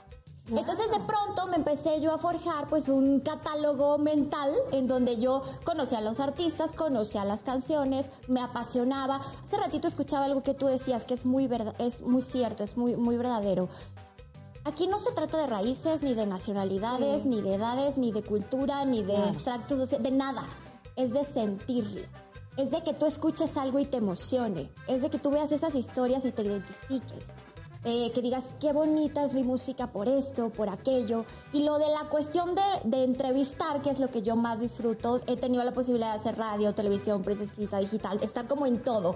Entonces 0.48 0.92
de 0.92 1.00
pronto 1.00 1.48
me 1.48 1.56
empecé 1.56 2.02
yo 2.02 2.14
a 2.14 2.20
forjar 2.20 2.68
pues 2.70 2.88
un 2.88 3.20
catálogo 3.22 3.98
mental 3.98 4.52
en 4.72 4.88
donde 4.88 5.20
yo 5.20 5.42
conocía 5.64 5.98
a 5.98 6.02
los 6.02 6.20
artistas, 6.20 6.72
conocía 6.72 7.26
las 7.26 7.42
canciones, 7.42 8.12
me 8.28 8.42
apasionaba. 8.42 9.22
Hace 9.48 9.58
ratito 9.58 9.88
escuchaba 9.88 10.26
algo 10.26 10.44
que 10.44 10.54
tú 10.54 10.68
decías 10.68 11.06
que 11.06 11.16
es 11.16 11.26
muy 11.26 11.48
verdad, 11.48 11.74
es 11.80 12.04
muy 12.04 12.22
cierto, 12.22 12.64
es 12.64 12.78
muy 12.78 12.96
muy 12.96 13.18
verdadero. 13.18 13.70
Aquí 14.66 14.88
no 14.88 15.00
se 15.00 15.12
trata 15.12 15.38
de 15.38 15.46
raíces, 15.46 16.02
ni 16.02 16.16
de 16.16 16.26
nacionalidades, 16.26 17.24
ni 17.24 17.40
de 17.40 17.54
edades, 17.54 18.00
ni 18.00 18.12
de 18.12 18.24
cultura, 18.24 18.84
ni 18.84 19.04
de 19.04 19.14
extractos, 19.14 19.92
de 19.92 20.12
nada. 20.12 20.44
Es 20.96 21.14
de 21.14 21.24
sentirlo. 21.24 22.02
es 22.58 22.72
de 22.72 22.82
que 22.82 22.94
tú 22.94 23.06
escuches 23.06 23.58
algo 23.58 23.78
y 23.80 23.86
te 23.86 23.98
emocione, 23.98 24.72
es 24.88 25.02
de 25.02 25.10
que 25.10 25.20
tú 25.20 25.30
veas 25.30 25.52
esas 25.52 25.76
historias 25.76 26.26
y 26.26 26.32
te 26.32 26.42
identifiques. 26.42 27.26
Eh, 27.84 28.12
que 28.14 28.22
digas 28.24 28.44
qué 28.60 28.74
bonita 28.74 29.24
es 29.24 29.36
mi 29.36 29.44
música 29.44 29.92
por 29.92 30.08
esto, 30.08 30.50
por 30.50 30.70
aquello. 30.70 31.26
Y 31.54 31.64
lo 31.64 31.78
de 31.78 31.88
la 31.90 32.10
cuestión 32.10 32.56
de, 32.56 32.64
de, 32.86 33.04
entrevistar, 33.04 33.84
que 33.84 33.92
es 33.92 34.00
lo 34.00 34.08
que 34.08 34.24
yo 34.24 34.36
más 34.36 34.60
disfruto, 34.60 35.22
he 35.28 35.38
tenido 35.38 35.64
la 35.64 35.72
posibilidad 35.76 36.14
de 36.14 36.20
hacer 36.20 36.36
radio, 36.36 36.74
televisión, 36.74 37.22
prensa 37.22 37.44
escrita, 37.44 37.78
digital, 37.78 38.18
estar 38.24 38.48
como 38.48 38.66
en 38.66 38.82
todo. 38.82 39.16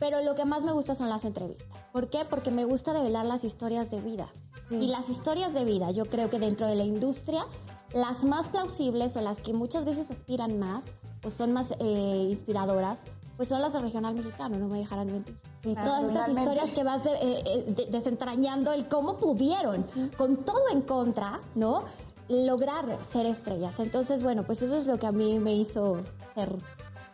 Pero 0.00 0.22
lo 0.22 0.34
que 0.34 0.44
más 0.46 0.64
me 0.64 0.72
gusta 0.72 0.94
son 0.96 1.08
las 1.08 1.24
entrevistas. 1.24 1.68
¿Por 1.92 2.08
qué? 2.08 2.24
Porque 2.28 2.50
me 2.50 2.64
gusta 2.64 2.92
develar 2.92 3.26
las 3.26 3.44
historias 3.44 3.90
de 3.90 4.00
vida. 4.00 4.28
Y 4.70 4.86
las 4.86 5.08
historias 5.08 5.52
de 5.52 5.64
vida, 5.64 5.90
yo 5.90 6.06
creo 6.06 6.30
que 6.30 6.38
dentro 6.38 6.66
de 6.66 6.76
la 6.76 6.84
industria, 6.84 7.44
las 7.92 8.24
más 8.24 8.48
plausibles 8.48 9.16
o 9.16 9.20
las 9.20 9.40
que 9.40 9.52
muchas 9.52 9.84
veces 9.84 10.10
aspiran 10.10 10.58
más, 10.58 10.84
o 11.24 11.30
son 11.30 11.52
más 11.52 11.74
eh, 11.80 12.28
inspiradoras, 12.30 13.04
pues 13.36 13.48
son 13.48 13.60
las 13.60 13.72
del 13.72 13.82
regional 13.82 14.14
mexicano, 14.14 14.58
no 14.58 14.68
me 14.68 14.78
dejarán 14.78 15.08
mentir. 15.08 15.36
Y 15.64 15.74
todas 15.74 16.04
estas 16.04 16.28
historias 16.28 16.70
que 16.70 16.84
vas 16.84 17.02
de, 17.02 17.10
eh, 17.20 17.64
de, 17.66 17.86
desentrañando 17.86 18.72
el 18.72 18.88
cómo 18.88 19.16
pudieron, 19.16 19.86
con 20.16 20.44
todo 20.44 20.68
en 20.72 20.82
contra, 20.82 21.40
¿no? 21.54 21.84
Lograr 22.28 23.02
ser 23.04 23.26
estrellas. 23.26 23.80
Entonces, 23.80 24.22
bueno, 24.22 24.44
pues 24.44 24.62
eso 24.62 24.76
es 24.76 24.86
lo 24.86 24.98
que 24.98 25.06
a 25.06 25.12
mí 25.12 25.38
me 25.38 25.54
hizo 25.54 26.02
ser 26.34 26.56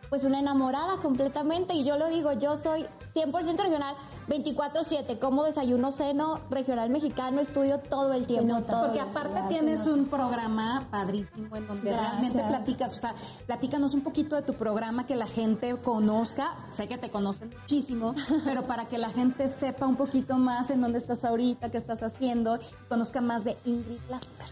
pues 0.09 0.23
una 0.23 0.39
enamorada 0.39 0.97
completamente 0.97 1.73
y 1.73 1.83
yo 1.83 1.97
lo 1.97 2.07
digo, 2.07 2.33
yo 2.33 2.57
soy 2.57 2.85
100% 3.13 3.63
regional, 3.63 3.95
24/7, 4.27 5.19
como 5.19 5.43
desayuno, 5.43 5.91
seno, 5.91 6.39
regional 6.49 6.89
mexicano, 6.89 7.41
estudio 7.41 7.79
todo 7.79 8.13
el 8.13 8.25
tiempo. 8.25 8.61
Todo 8.61 8.85
Porque 8.85 8.99
aparte 8.99 9.41
tienes 9.49 9.87
un 9.87 10.05
programa 10.05 10.87
padrísimo 10.89 11.55
en 11.55 11.67
donde 11.67 11.91
realmente 11.95 12.43
platicas, 12.43 12.97
o 12.97 12.99
sea, 12.99 13.15
platícanos 13.45 13.93
un 13.93 14.01
poquito 14.01 14.35
de 14.35 14.41
tu 14.41 14.53
programa 14.53 15.05
que 15.05 15.15
la 15.15 15.27
gente 15.27 15.75
conozca, 15.77 16.55
sé 16.71 16.87
que 16.87 16.97
te 16.97 17.09
conocen 17.09 17.53
muchísimo, 17.61 18.15
pero 18.45 18.63
para 18.67 18.85
que 18.85 18.97
la 18.97 19.09
gente 19.09 19.47
sepa 19.47 19.87
un 19.87 19.95
poquito 19.95 20.37
más 20.37 20.69
en 20.69 20.81
dónde 20.81 20.97
estás 20.97 21.23
ahorita, 21.23 21.69
qué 21.71 21.77
estás 21.77 22.03
haciendo, 22.03 22.59
conozca 22.89 23.21
más 23.21 23.43
de 23.43 23.57
Ingrid 23.65 23.99
Lasper. 24.09 24.47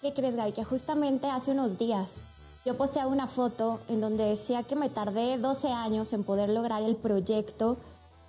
¿Qué 0.00 0.12
crees, 0.12 0.36
Gaby? 0.36 0.52
Que 0.52 0.64
justamente 0.64 1.28
hace 1.28 1.52
unos 1.52 1.78
días 1.78 2.08
yo 2.64 2.76
posteaba 2.76 3.10
una 3.10 3.26
foto 3.26 3.80
en 3.88 4.00
donde 4.00 4.24
decía 4.24 4.62
que 4.62 4.74
me 4.74 4.88
tardé 4.88 5.36
12 5.36 5.68
años 5.68 6.12
en 6.12 6.24
poder 6.24 6.48
lograr 6.48 6.82
el 6.82 6.96
proyecto 6.96 7.76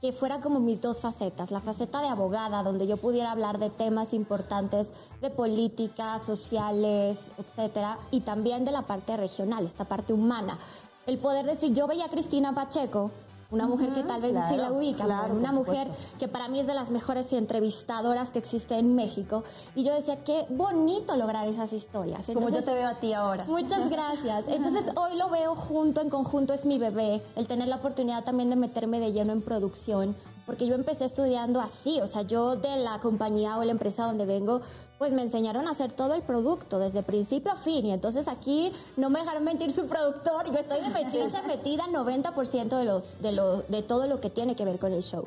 que 0.01 0.11
fuera 0.11 0.41
como 0.41 0.59
mis 0.59 0.81
dos 0.81 0.99
facetas, 0.99 1.51
la 1.51 1.61
faceta 1.61 2.01
de 2.01 2.09
abogada, 2.09 2.61
donde 2.61 2.85
yo 2.85 2.97
pudiera 2.97 3.31
hablar 3.31 3.59
de 3.59 3.69
temas 3.69 4.13
importantes 4.13 4.91
de 5.21 5.29
política, 5.29 6.19
sociales, 6.19 7.31
etcétera, 7.39 7.97
y 8.11 8.19
también 8.21 8.65
de 8.65 8.71
la 8.71 8.81
parte 8.81 9.15
regional, 9.15 9.65
esta 9.65 9.85
parte 9.85 10.11
humana. 10.11 10.59
El 11.07 11.17
poder 11.17 11.45
decir, 11.45 11.73
yo 11.73 11.87
veía 11.87 12.05
a 12.05 12.09
Cristina 12.09 12.53
Pacheco 12.53 13.09
una 13.51 13.67
mujer 13.67 13.93
que 13.93 14.03
tal 14.03 14.21
vez 14.21 14.35
sí 14.49 14.57
la 14.57 14.71
ubica, 14.71 15.05
una 15.31 15.51
mujer 15.51 15.87
que 16.19 16.27
para 16.27 16.47
mí 16.47 16.59
es 16.59 16.67
de 16.67 16.73
las 16.73 16.89
mejores 16.89 17.31
entrevistadoras 17.33 18.29
que 18.29 18.39
existe 18.39 18.77
en 18.77 18.95
México. 18.95 19.43
Y 19.75 19.83
yo 19.83 19.93
decía, 19.93 20.23
qué 20.23 20.45
bonito 20.49 21.15
lograr 21.15 21.47
esas 21.47 21.71
historias. 21.73 22.25
Como 22.33 22.49
yo 22.49 22.63
te 22.63 22.73
veo 22.73 22.87
a 22.87 22.95
ti 22.95 23.13
ahora. 23.13 23.45
Muchas 23.45 23.89
gracias. 23.89 24.47
Entonces 24.47 24.85
hoy 24.95 25.17
lo 25.17 25.29
veo 25.29 25.55
junto, 25.55 26.01
en 26.01 26.09
conjunto, 26.09 26.53
es 26.53 26.65
mi 26.65 26.77
bebé, 26.77 27.21
el 27.35 27.47
tener 27.47 27.67
la 27.67 27.77
oportunidad 27.77 28.23
también 28.23 28.49
de 28.49 28.55
meterme 28.55 28.99
de 28.99 29.11
lleno 29.11 29.33
en 29.33 29.41
producción, 29.41 30.15
porque 30.45 30.67
yo 30.67 30.75
empecé 30.75 31.05
estudiando 31.05 31.59
así, 31.59 31.99
o 32.01 32.07
sea, 32.07 32.21
yo 32.21 32.55
de 32.55 32.77
la 32.77 32.99
compañía 32.99 33.57
o 33.57 33.63
la 33.63 33.71
empresa 33.71 34.05
donde 34.05 34.25
vengo, 34.25 34.61
pues 34.97 35.11
me 35.11 35.23
enseñaron 35.23 35.67
a 35.67 35.71
hacer 35.71 35.91
todo 35.91 36.13
el 36.13 36.21
producto, 36.21 36.79
desde 36.79 37.03
principio 37.03 37.51
a 37.51 37.55
fin. 37.55 37.85
Y 37.85 37.91
entonces 37.91 38.27
aquí 38.27 38.71
no 38.95 39.09
me 39.09 39.19
dejaron 39.19 39.43
mentir 39.43 39.73
su 39.73 39.87
productor. 39.87 40.45
Yo 40.51 40.59
estoy 40.59 40.81
de 40.81 40.89
metida, 41.03 41.41
metida 41.43 41.83
90% 41.87 42.77
de, 42.77 42.85
los, 42.85 43.21
de, 43.21 43.31
lo, 43.31 43.61
de 43.63 43.81
todo 43.81 44.07
lo 44.07 44.21
que 44.21 44.29
tiene 44.29 44.55
que 44.55 44.65
ver 44.65 44.79
con 44.79 44.93
el 44.93 45.03
show. 45.03 45.25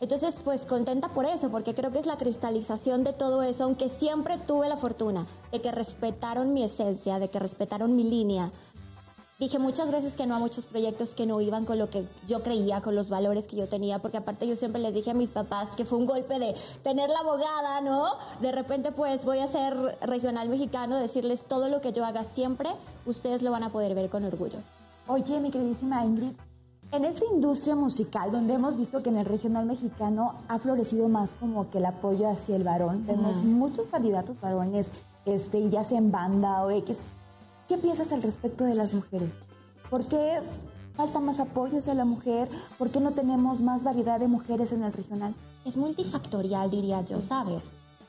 Entonces, 0.00 0.36
pues 0.44 0.60
contenta 0.64 1.08
por 1.08 1.24
eso, 1.24 1.50
porque 1.50 1.74
creo 1.74 1.90
que 1.90 1.98
es 1.98 2.06
la 2.06 2.18
cristalización 2.18 3.02
de 3.02 3.12
todo 3.12 3.42
eso, 3.42 3.64
aunque 3.64 3.88
siempre 3.88 4.38
tuve 4.38 4.68
la 4.68 4.76
fortuna 4.76 5.26
de 5.50 5.60
que 5.60 5.72
respetaron 5.72 6.54
mi 6.54 6.62
esencia, 6.62 7.18
de 7.18 7.28
que 7.28 7.40
respetaron 7.40 7.96
mi 7.96 8.04
línea, 8.04 8.52
dije 9.38 9.60
muchas 9.60 9.92
veces 9.92 10.14
que 10.14 10.26
no 10.26 10.34
a 10.34 10.38
muchos 10.40 10.66
proyectos 10.66 11.14
que 11.14 11.24
no 11.24 11.40
iban 11.40 11.64
con 11.64 11.78
lo 11.78 11.88
que 11.88 12.04
yo 12.26 12.42
creía, 12.42 12.80
con 12.80 12.96
los 12.96 13.08
valores 13.08 13.46
que 13.46 13.56
yo 13.56 13.68
tenía, 13.68 14.00
porque 14.00 14.16
aparte 14.16 14.48
yo 14.48 14.56
siempre 14.56 14.82
les 14.82 14.94
dije 14.94 15.12
a 15.12 15.14
mis 15.14 15.30
papás 15.30 15.76
que 15.76 15.84
fue 15.84 15.98
un 15.98 16.06
golpe 16.06 16.38
de 16.40 16.56
tener 16.82 17.08
la 17.08 17.20
abogada, 17.20 17.80
¿no? 17.80 18.06
De 18.40 18.50
repente 18.50 18.90
pues 18.90 19.24
voy 19.24 19.38
a 19.38 19.46
ser 19.46 19.76
regional 20.02 20.48
mexicano, 20.48 20.96
decirles 20.96 21.42
todo 21.42 21.68
lo 21.68 21.80
que 21.80 21.92
yo 21.92 22.04
haga 22.04 22.24
siempre, 22.24 22.68
ustedes 23.06 23.42
lo 23.42 23.52
van 23.52 23.62
a 23.62 23.70
poder 23.70 23.94
ver 23.94 24.10
con 24.10 24.24
orgullo. 24.24 24.58
Oye, 25.06 25.38
mi 25.40 25.50
queridísima 25.52 26.04
Ingrid, 26.04 26.32
en 26.90 27.04
esta 27.04 27.24
industria 27.32 27.76
musical, 27.76 28.32
donde 28.32 28.54
hemos 28.54 28.76
visto 28.76 29.02
que 29.02 29.10
en 29.10 29.18
el 29.18 29.26
regional 29.26 29.66
mexicano 29.66 30.34
ha 30.48 30.58
florecido 30.58 31.08
más 31.08 31.34
como 31.34 31.70
que 31.70 31.78
el 31.78 31.86
apoyo 31.86 32.28
hacia 32.28 32.56
el 32.56 32.64
varón, 32.64 33.06
vemos 33.06 33.42
muchos 33.44 33.88
candidatos 33.88 34.40
varones, 34.40 34.90
este, 35.26 35.68
ya 35.68 35.84
sea 35.84 35.98
en 35.98 36.10
banda 36.10 36.62
o 36.64 36.70
X, 36.70 37.00
¿Qué 37.68 37.76
piensas 37.76 38.12
al 38.12 38.22
respecto 38.22 38.64
de 38.64 38.74
las 38.74 38.94
mujeres? 38.94 39.34
¿Por 39.90 40.08
qué 40.08 40.40
falta 40.94 41.20
más 41.20 41.38
apoyo 41.38 41.78
hacia 41.78 41.92
la 41.92 42.06
mujer? 42.06 42.48
¿Por 42.78 42.88
qué 42.90 42.98
no 42.98 43.10
tenemos 43.10 43.60
más 43.60 43.84
variedad 43.84 44.18
de 44.18 44.26
mujeres 44.26 44.72
en 44.72 44.84
el 44.84 44.92
regional? 44.92 45.34
Es 45.66 45.76
multifactorial, 45.76 46.70
diría 46.70 47.02
yo, 47.02 47.20
¿sabes? 47.20 47.64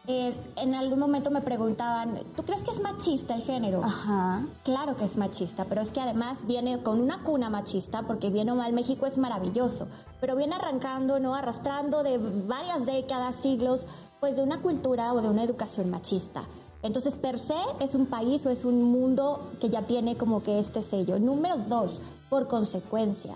Eh, 0.08 0.34
en 0.56 0.74
algún 0.76 0.98
momento 0.98 1.30
me 1.30 1.41
preguntaban, 1.41 2.17
¿tú 2.38 2.43
crees 2.43 2.62
que 2.62 2.72
es 2.72 2.82
machista 2.82 3.36
el 3.36 3.41
género? 3.41 3.84
Ajá. 3.84 4.41
Claro 4.63 4.95
que 4.95 5.04
es 5.04 5.17
machista, 5.17 5.65
pero 5.65 5.82
es 5.82 5.89
que 5.89 6.00
además 6.00 6.38
viene 6.48 6.82
con 6.82 7.02
una 7.02 7.22
cuna 7.22 7.50
machista, 7.50 8.04
porque 8.04 8.30
bien 8.30 8.50
o 8.50 8.56
mal 8.56 8.72
México 8.72 9.06
es 9.06 9.17
maravilloso, 9.17 9.88
pero 10.22 10.38
viene 10.38 10.56
arrancando, 10.56 11.19
¿no? 11.19 11.36
Arrastrando 11.36 12.02
de 12.02 12.17
varias 12.48 12.86
décadas, 12.86 13.36
siglos, 13.43 13.86
pues 14.22 14.38
de 14.38 14.41
una 14.41 14.60
cultura 14.60 15.13
o 15.13 15.22
de 15.22 15.30
una 15.30 15.43
educación 15.43 15.89
machista. 15.91 16.45
Entonces, 16.82 17.15
per 17.15 17.39
se 17.39 17.58
es 17.80 17.96
un 17.96 18.06
país 18.06 18.46
o 18.46 18.50
es 18.50 18.63
un 18.63 18.84
mundo 18.84 19.39
que 19.60 19.70
ya 19.70 19.82
tiene 19.82 20.15
como 20.15 20.44
que 20.44 20.60
este 20.60 20.82
sello. 20.82 21.20
Número 21.20 21.58
dos, 21.68 22.02
por 22.30 22.48
consecuencia. 22.48 23.34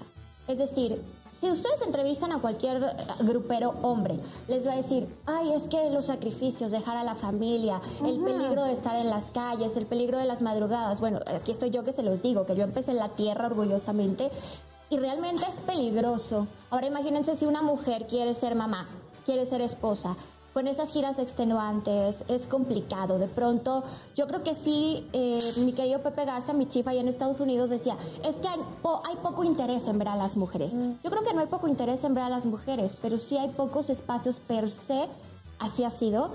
Es 0.48 0.58
decir, 0.58 1.02
si 1.44 1.52
ustedes 1.52 1.82
entrevistan 1.82 2.32
a 2.32 2.40
cualquier 2.40 2.82
eh, 2.82 2.96
grupero 3.20 3.74
hombre, 3.82 4.18
les 4.48 4.66
va 4.66 4.74
a 4.74 4.78
decir, 4.78 5.08
ay, 5.26 5.52
es 5.52 5.64
que 5.64 5.90
los 5.90 6.06
sacrificios, 6.06 6.72
dejar 6.72 6.96
a 6.96 7.04
la 7.04 7.16
familia, 7.16 7.82
el 8.06 8.24
peligro 8.24 8.64
de 8.64 8.72
estar 8.72 8.96
en 8.96 9.10
las 9.10 9.32
calles, 9.32 9.76
el 9.76 9.86
peligro 9.86 10.18
de 10.18 10.26
las 10.26 10.42
madrugadas. 10.42 11.02
Bueno, 11.02 11.20
aquí 11.26 11.52
estoy 11.52 11.70
yo 11.70 11.84
que 11.84 11.92
se 11.92 12.02
los 12.02 12.22
digo, 12.22 12.46
que 12.46 12.56
yo 12.56 12.64
empecé 12.64 12.92
en 12.92 12.98
la 12.98 13.10
tierra 13.10 13.48
orgullosamente 13.48 14.32
y 14.90 14.98
realmente 14.98 15.46
es 15.46 15.56
peligroso. 15.66 16.48
Ahora 16.70 16.88
imagínense 16.88 17.36
si 17.36 17.46
una 17.46 17.62
mujer 17.62 18.08
quiere 18.08 18.34
ser 18.36 18.56
mamá, 18.56 18.88
quiere 19.26 19.46
ser 19.46 19.60
esposa, 19.60 20.16
con 20.54 20.68
esas 20.68 20.92
giras 20.92 21.20
extenuantes 21.20 22.24
es 22.28 22.48
complicado. 22.48 23.18
De 23.18 23.28
pronto, 23.28 23.84
yo 24.16 24.28
creo 24.28 24.44
que 24.44 24.54
sí, 24.54 25.08
eh, 25.14 25.40
mi 25.58 25.74
querido 25.74 26.02
Pepe 26.02 26.26
Garza, 26.26 26.54
mi 26.54 26.68
chifa 26.68 26.92
allá 26.92 27.02
en 27.02 27.08
Estados 27.08 27.40
Unidos 27.40 27.72
decía, 27.72 27.98
es 28.24 28.36
que 28.36 28.48
hay, 28.48 28.60
poco 29.22 29.44
interés 29.44 29.88
en 29.88 29.98
ver 29.98 30.10
a 30.10 30.16
las 30.16 30.38
mujeres. 30.38 30.74
Mm. 30.74 30.94
Yo 31.04 31.10
creo 31.10 31.24
que 31.24 31.34
no 31.34 31.42
hay 31.42 31.48
poco 31.48 31.68
interés 31.68 32.04
en 32.04 32.14
ver 32.14 32.26
a 32.26 32.30
las 32.30 32.46
mujeres, 32.46 32.98
pero 33.02 33.18
sí 33.18 33.38
hay 33.38 33.50
pocos 33.50 33.90
espacios 33.90 34.38
per 34.38 34.70
se, 34.70 35.06
así 35.60 35.84
ha 35.84 35.90
sido, 35.90 36.30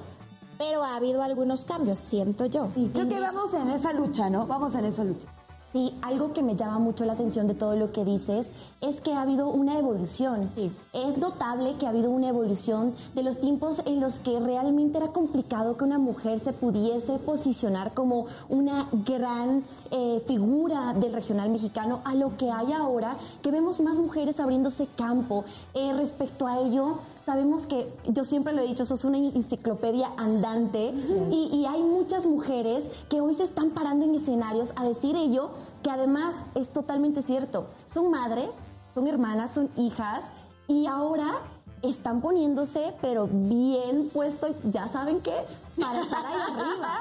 pero 0.56 0.82
ha 0.82 0.96
habido 0.96 1.22
algunos 1.22 1.64
cambios, 1.64 1.98
siento 1.98 2.46
yo. 2.46 2.68
Sí, 2.74 2.90
creo 2.92 3.08
que 3.08 3.20
vamos 3.20 3.54
en 3.54 3.68
esa 3.70 3.92
lucha, 3.92 4.28
¿no? 4.30 4.46
Vamos 4.46 4.74
en 4.74 4.86
esa 4.86 5.04
lucha. 5.04 5.28
Sí, 5.72 5.92
algo 6.00 6.32
que 6.32 6.42
me 6.42 6.56
llama 6.56 6.78
mucho 6.78 7.04
la 7.04 7.12
atención 7.12 7.46
de 7.46 7.54
todo 7.54 7.76
lo 7.76 7.92
que 7.92 8.02
dices 8.02 8.46
es 8.80 9.02
que 9.02 9.12
ha 9.12 9.20
habido 9.20 9.48
una 9.48 9.78
evolución. 9.78 10.48
Sí. 10.54 10.72
Es 10.94 11.18
notable 11.18 11.74
que 11.78 11.84
ha 11.84 11.90
habido 11.90 12.10
una 12.10 12.28
evolución 12.28 12.94
de 13.14 13.22
los 13.22 13.38
tiempos 13.38 13.82
en 13.84 14.00
los 14.00 14.18
que 14.18 14.40
realmente 14.40 14.96
era 14.96 15.08
complicado 15.08 15.76
que 15.76 15.84
una 15.84 15.98
mujer 15.98 16.40
se 16.40 16.54
pudiese 16.54 17.18
posicionar 17.18 17.92
como 17.92 18.26
una 18.48 18.88
gran 19.04 19.62
eh, 19.90 20.22
figura 20.26 20.94
del 20.94 21.12
regional 21.12 21.50
mexicano 21.50 22.00
a 22.04 22.14
lo 22.14 22.34
que 22.38 22.50
hay 22.50 22.72
ahora, 22.72 23.18
que 23.42 23.50
vemos 23.50 23.78
más 23.80 23.98
mujeres 23.98 24.40
abriéndose 24.40 24.86
campo. 24.96 25.44
Eh, 25.74 25.92
respecto 25.92 26.46
a 26.46 26.60
ello, 26.60 26.98
sabemos 27.28 27.66
que, 27.66 27.92
yo 28.06 28.24
siempre 28.24 28.54
lo 28.54 28.62
he 28.62 28.66
dicho, 28.66 28.86
sos 28.86 29.04
una 29.04 29.18
enciclopedia 29.18 30.08
andante 30.16 30.94
y, 31.30 31.50
y, 31.52 31.66
hay 31.66 31.82
muchas 31.82 32.24
mujeres 32.24 32.88
que 33.10 33.20
hoy 33.20 33.34
se 33.34 33.42
están 33.42 33.68
parando 33.68 34.06
en 34.06 34.14
escenarios 34.14 34.72
a 34.76 34.84
decir 34.84 35.14
ello, 35.14 35.50
que 35.82 35.90
además 35.90 36.34
es 36.54 36.72
totalmente 36.72 37.20
cierto. 37.20 37.66
Son 37.84 38.10
madres, 38.10 38.48
son 38.94 39.06
hermanas, 39.08 39.52
son 39.52 39.68
hijas 39.76 40.24
y 40.68 40.86
ahora 40.86 41.42
están 41.82 42.22
poniéndose, 42.22 42.94
pero 43.02 43.28
bien 43.30 44.08
puesto, 44.08 44.46
ya 44.72 44.88
saben 44.88 45.20
qué, 45.20 45.34
para 45.78 46.00
estar 46.00 46.24
ahí 46.24 46.40
arriba. 46.50 46.98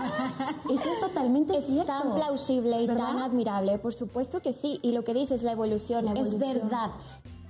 Eso 0.66 0.92
es 0.92 1.00
totalmente 1.00 1.58
es 1.58 1.86
tan 1.86 2.16
plausible 2.16 2.82
y 2.82 2.88
tan 2.88 3.20
admirable, 3.20 3.80
por 3.80 3.94
supuesto 3.94 4.42
que 4.42 4.52
sí. 4.52 4.78
Y 4.82 4.92
lo 4.92 5.06
que 5.06 5.14
dices, 5.14 5.44
la 5.44 5.54
evolución, 5.54 6.04
la 6.04 6.12
evolución. 6.12 6.44
es 6.44 6.62
verdad 6.62 6.92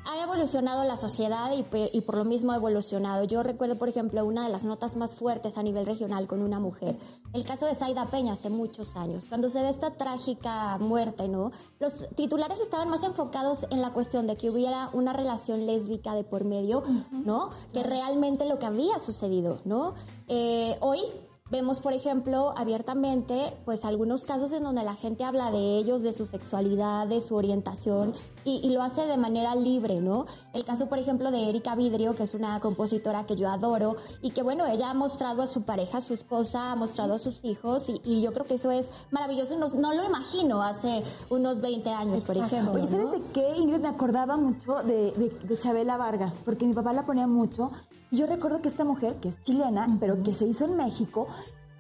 ha 0.08 0.24
evolucionado 0.24 0.86
la 0.86 0.96
sociedad 0.96 1.52
y, 1.52 1.66
y, 1.92 2.02
por 2.02 2.18
lo 2.18 2.24
mismo 2.24 2.54
ha 2.54 2.56
evolucionado. 2.56 3.26
Yo 3.26 3.44
recuerdo, 3.44 3.78
por 3.78 3.90
ejemplo, 3.90 4.26
una 4.26 4.46
de 4.46 4.52
las 4.52 4.64
notas 4.64 4.96
más 4.96 5.16
fuertes 5.16 5.58
a 5.58 5.64
nivel 5.64 5.86
regional 5.86 6.28
con 6.28 6.42
una 6.42 6.60
mujer. 6.60 6.96
El 7.34 7.44
caso 7.44 7.66
de 7.66 7.76
Zaida 7.76 8.06
Peña 8.06 8.34
hace 8.34 8.50
muchos 8.50 8.96
años. 8.96 9.26
Cuando 9.28 9.50
se 9.50 9.62
da 9.62 9.70
esta 9.70 9.92
trágica 9.92 10.78
muerte, 10.78 11.28
¿no? 11.28 11.52
Los 11.80 12.08
titulares 12.16 12.62
estaban 12.62 12.90
más 12.90 13.04
enfocados 13.04 13.68
en 13.70 13.82
la 13.82 13.92
cuestión 13.92 14.28
de 14.28 14.38
que 14.38 14.50
hubiera 14.50 14.90
una 14.94 15.12
relación 15.12 15.66
lésbica 15.66 16.16
de 16.16 16.24
por 16.24 16.46
medio, 16.46 16.84
¿no? 17.12 17.50
Que 17.74 17.84
realmente 17.84 18.46
lo 18.46 18.60
que 18.60 18.66
había 18.66 19.00
sucedido, 19.00 19.60
¿no? 19.66 19.94
Eh, 20.30 20.78
hoy 20.80 21.02
Vemos, 21.50 21.80
por 21.80 21.94
ejemplo, 21.94 22.54
abiertamente, 22.58 23.54
pues 23.64 23.86
algunos 23.86 24.26
casos 24.26 24.52
en 24.52 24.64
donde 24.64 24.84
la 24.84 24.96
gente 24.96 25.24
habla 25.24 25.50
de 25.50 25.78
ellos, 25.78 26.04
de 26.04 26.12
su 26.12 26.26
sexualidad, 26.26 27.08
de 27.08 27.22
su 27.22 27.36
orientación 27.36 28.14
y, 28.44 28.70
lo 28.70 28.82
hace 28.82 29.06
de 29.06 29.18
manera 29.18 29.56
libre, 29.56 30.00
¿no? 30.00 30.26
El 30.54 30.64
caso, 30.64 30.88
por 30.88 31.00
ejemplo, 31.00 31.32
de 31.32 31.50
Erika 31.50 31.76
Vidrio, 31.76 32.16
que 32.16 32.24
es 32.24 32.34
una 32.34 32.60
compositora 32.60 33.26
que 33.26 33.36
yo 33.36 33.50
adoro 33.50 33.96
y 34.22 34.32
que, 34.32 34.42
bueno, 34.42 34.66
ella 34.66 34.90
ha 34.90 34.94
mostrado 34.94 35.42
a 35.42 35.48
su 35.48 35.64
pareja, 35.64 35.98
a 35.98 36.02
su 36.02 36.14
esposa, 36.14 36.72
ha 36.72 36.76
mostrado 36.76 37.16
a 37.16 37.20
sus 37.20 37.44
hijos 37.44 37.90
y, 37.90 38.22
yo 38.22 38.34
creo 38.34 38.46
que 38.46 38.56
eso 38.56 38.72
es 38.72 38.90
maravilloso. 39.12 39.58
No, 39.58 39.68
no, 39.70 39.94
lo 39.94 40.04
imagino 40.04 40.62
hace 40.62 41.04
unos 41.30 41.62
20 41.62 41.90
años, 41.90 42.24
por 42.24 42.38
ejemplo. 42.38 42.78
¿Y 42.78 42.88
sabes 42.88 43.12
de 43.12 43.22
qué, 43.34 43.58
Ingrid? 43.58 43.80
Me 43.80 43.90
acordaba 43.90 44.38
mucho 44.38 44.82
de, 44.84 45.12
de, 45.12 45.30
de 45.44 45.60
Chabela 45.60 45.98
Vargas, 45.98 46.34
porque 46.44 46.66
mi 46.66 46.74
papá 46.74 46.94
la 46.94 47.06
ponía 47.06 47.28
mucho 47.28 47.72
yo 48.12 48.26
recuerdo 48.26 48.62
que 48.62 48.70
esta 48.70 48.84
mujer, 48.84 49.16
que 49.16 49.30
es 49.30 49.42
chilena, 49.42 49.88
pero 50.00 50.22
que 50.24 50.34
se 50.34 50.46
hizo 50.46 50.66
en 50.66 50.78
México, 50.78 51.28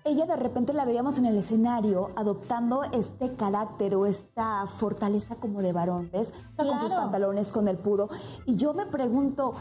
ella 0.03 0.25
de 0.25 0.35
repente 0.37 0.73
la 0.73 0.85
veíamos 0.85 1.17
en 1.17 1.25
el 1.25 1.37
escenario 1.37 2.11
adoptando 2.15 2.83
este 2.83 3.35
carácter 3.35 3.95
o 3.95 4.05
esta 4.05 4.65
fortaleza 4.67 5.35
como 5.35 5.61
de 5.61 5.73
varón, 5.73 6.09
¿ves? 6.11 6.33
Con 6.55 6.79
sus 6.79 6.93
pantalones, 6.93 7.51
con 7.51 7.67
el 7.67 7.77
puro. 7.77 8.09
Y 8.45 8.55
yo 8.55 8.73
me 8.73 8.85
pregunto, 8.85 9.53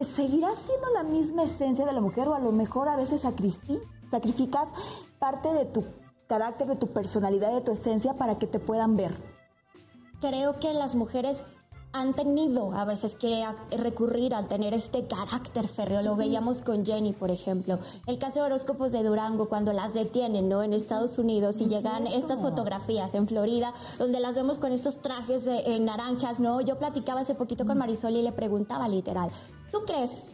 ¿seguirá 0.00 0.56
siendo 0.56 0.90
la 0.90 1.04
misma 1.04 1.44
esencia 1.44 1.86
de 1.86 1.92
la 1.92 2.00
mujer 2.00 2.28
o 2.28 2.34
a 2.34 2.40
lo 2.40 2.50
mejor 2.50 2.88
a 2.88 2.96
veces 2.96 3.20
sacrificas 3.20 4.74
parte 5.20 5.52
de 5.52 5.66
tu 5.66 5.84
carácter, 6.26 6.66
de 6.66 6.76
tu 6.76 6.88
personalidad, 6.88 7.52
de 7.52 7.60
tu 7.60 7.72
esencia 7.72 8.14
para 8.14 8.38
que 8.38 8.48
te 8.48 8.58
puedan 8.58 8.96
ver? 8.96 9.14
Creo 10.20 10.58
que 10.58 10.72
las 10.72 10.94
mujeres 10.94 11.44
han 11.92 12.14
tenido 12.14 12.72
a 12.72 12.84
veces 12.84 13.14
que 13.14 13.44
recurrir 13.70 14.34
al 14.34 14.48
tener 14.48 14.72
este 14.72 15.06
carácter 15.06 15.68
férreo. 15.68 16.02
Lo 16.02 16.16
veíamos 16.16 16.62
con 16.62 16.86
Jenny, 16.86 17.12
por 17.12 17.30
ejemplo. 17.30 17.78
El 18.06 18.18
caso 18.18 18.40
de 18.40 18.46
horóscopos 18.46 18.92
de 18.92 19.02
Durango, 19.02 19.48
cuando 19.48 19.72
las 19.72 19.92
detienen, 19.92 20.48
¿no? 20.48 20.62
En 20.62 20.72
Estados 20.72 21.18
Unidos 21.18 21.60
y 21.60 21.66
llegan 21.66 22.06
estas 22.06 22.40
fotografías 22.40 23.14
en 23.14 23.28
Florida, 23.28 23.74
donde 23.98 24.20
las 24.20 24.34
vemos 24.34 24.58
con 24.58 24.72
estos 24.72 25.02
trajes 25.02 25.46
en 25.46 25.84
naranjas, 25.84 26.40
¿no? 26.40 26.60
Yo 26.60 26.78
platicaba 26.78 27.20
hace 27.20 27.34
poquito 27.34 27.66
con 27.66 27.78
Marisol 27.78 28.16
y 28.16 28.22
le 28.22 28.32
preguntaba 28.32 28.88
literal, 28.88 29.30
¿tú 29.70 29.80
crees 29.86 30.26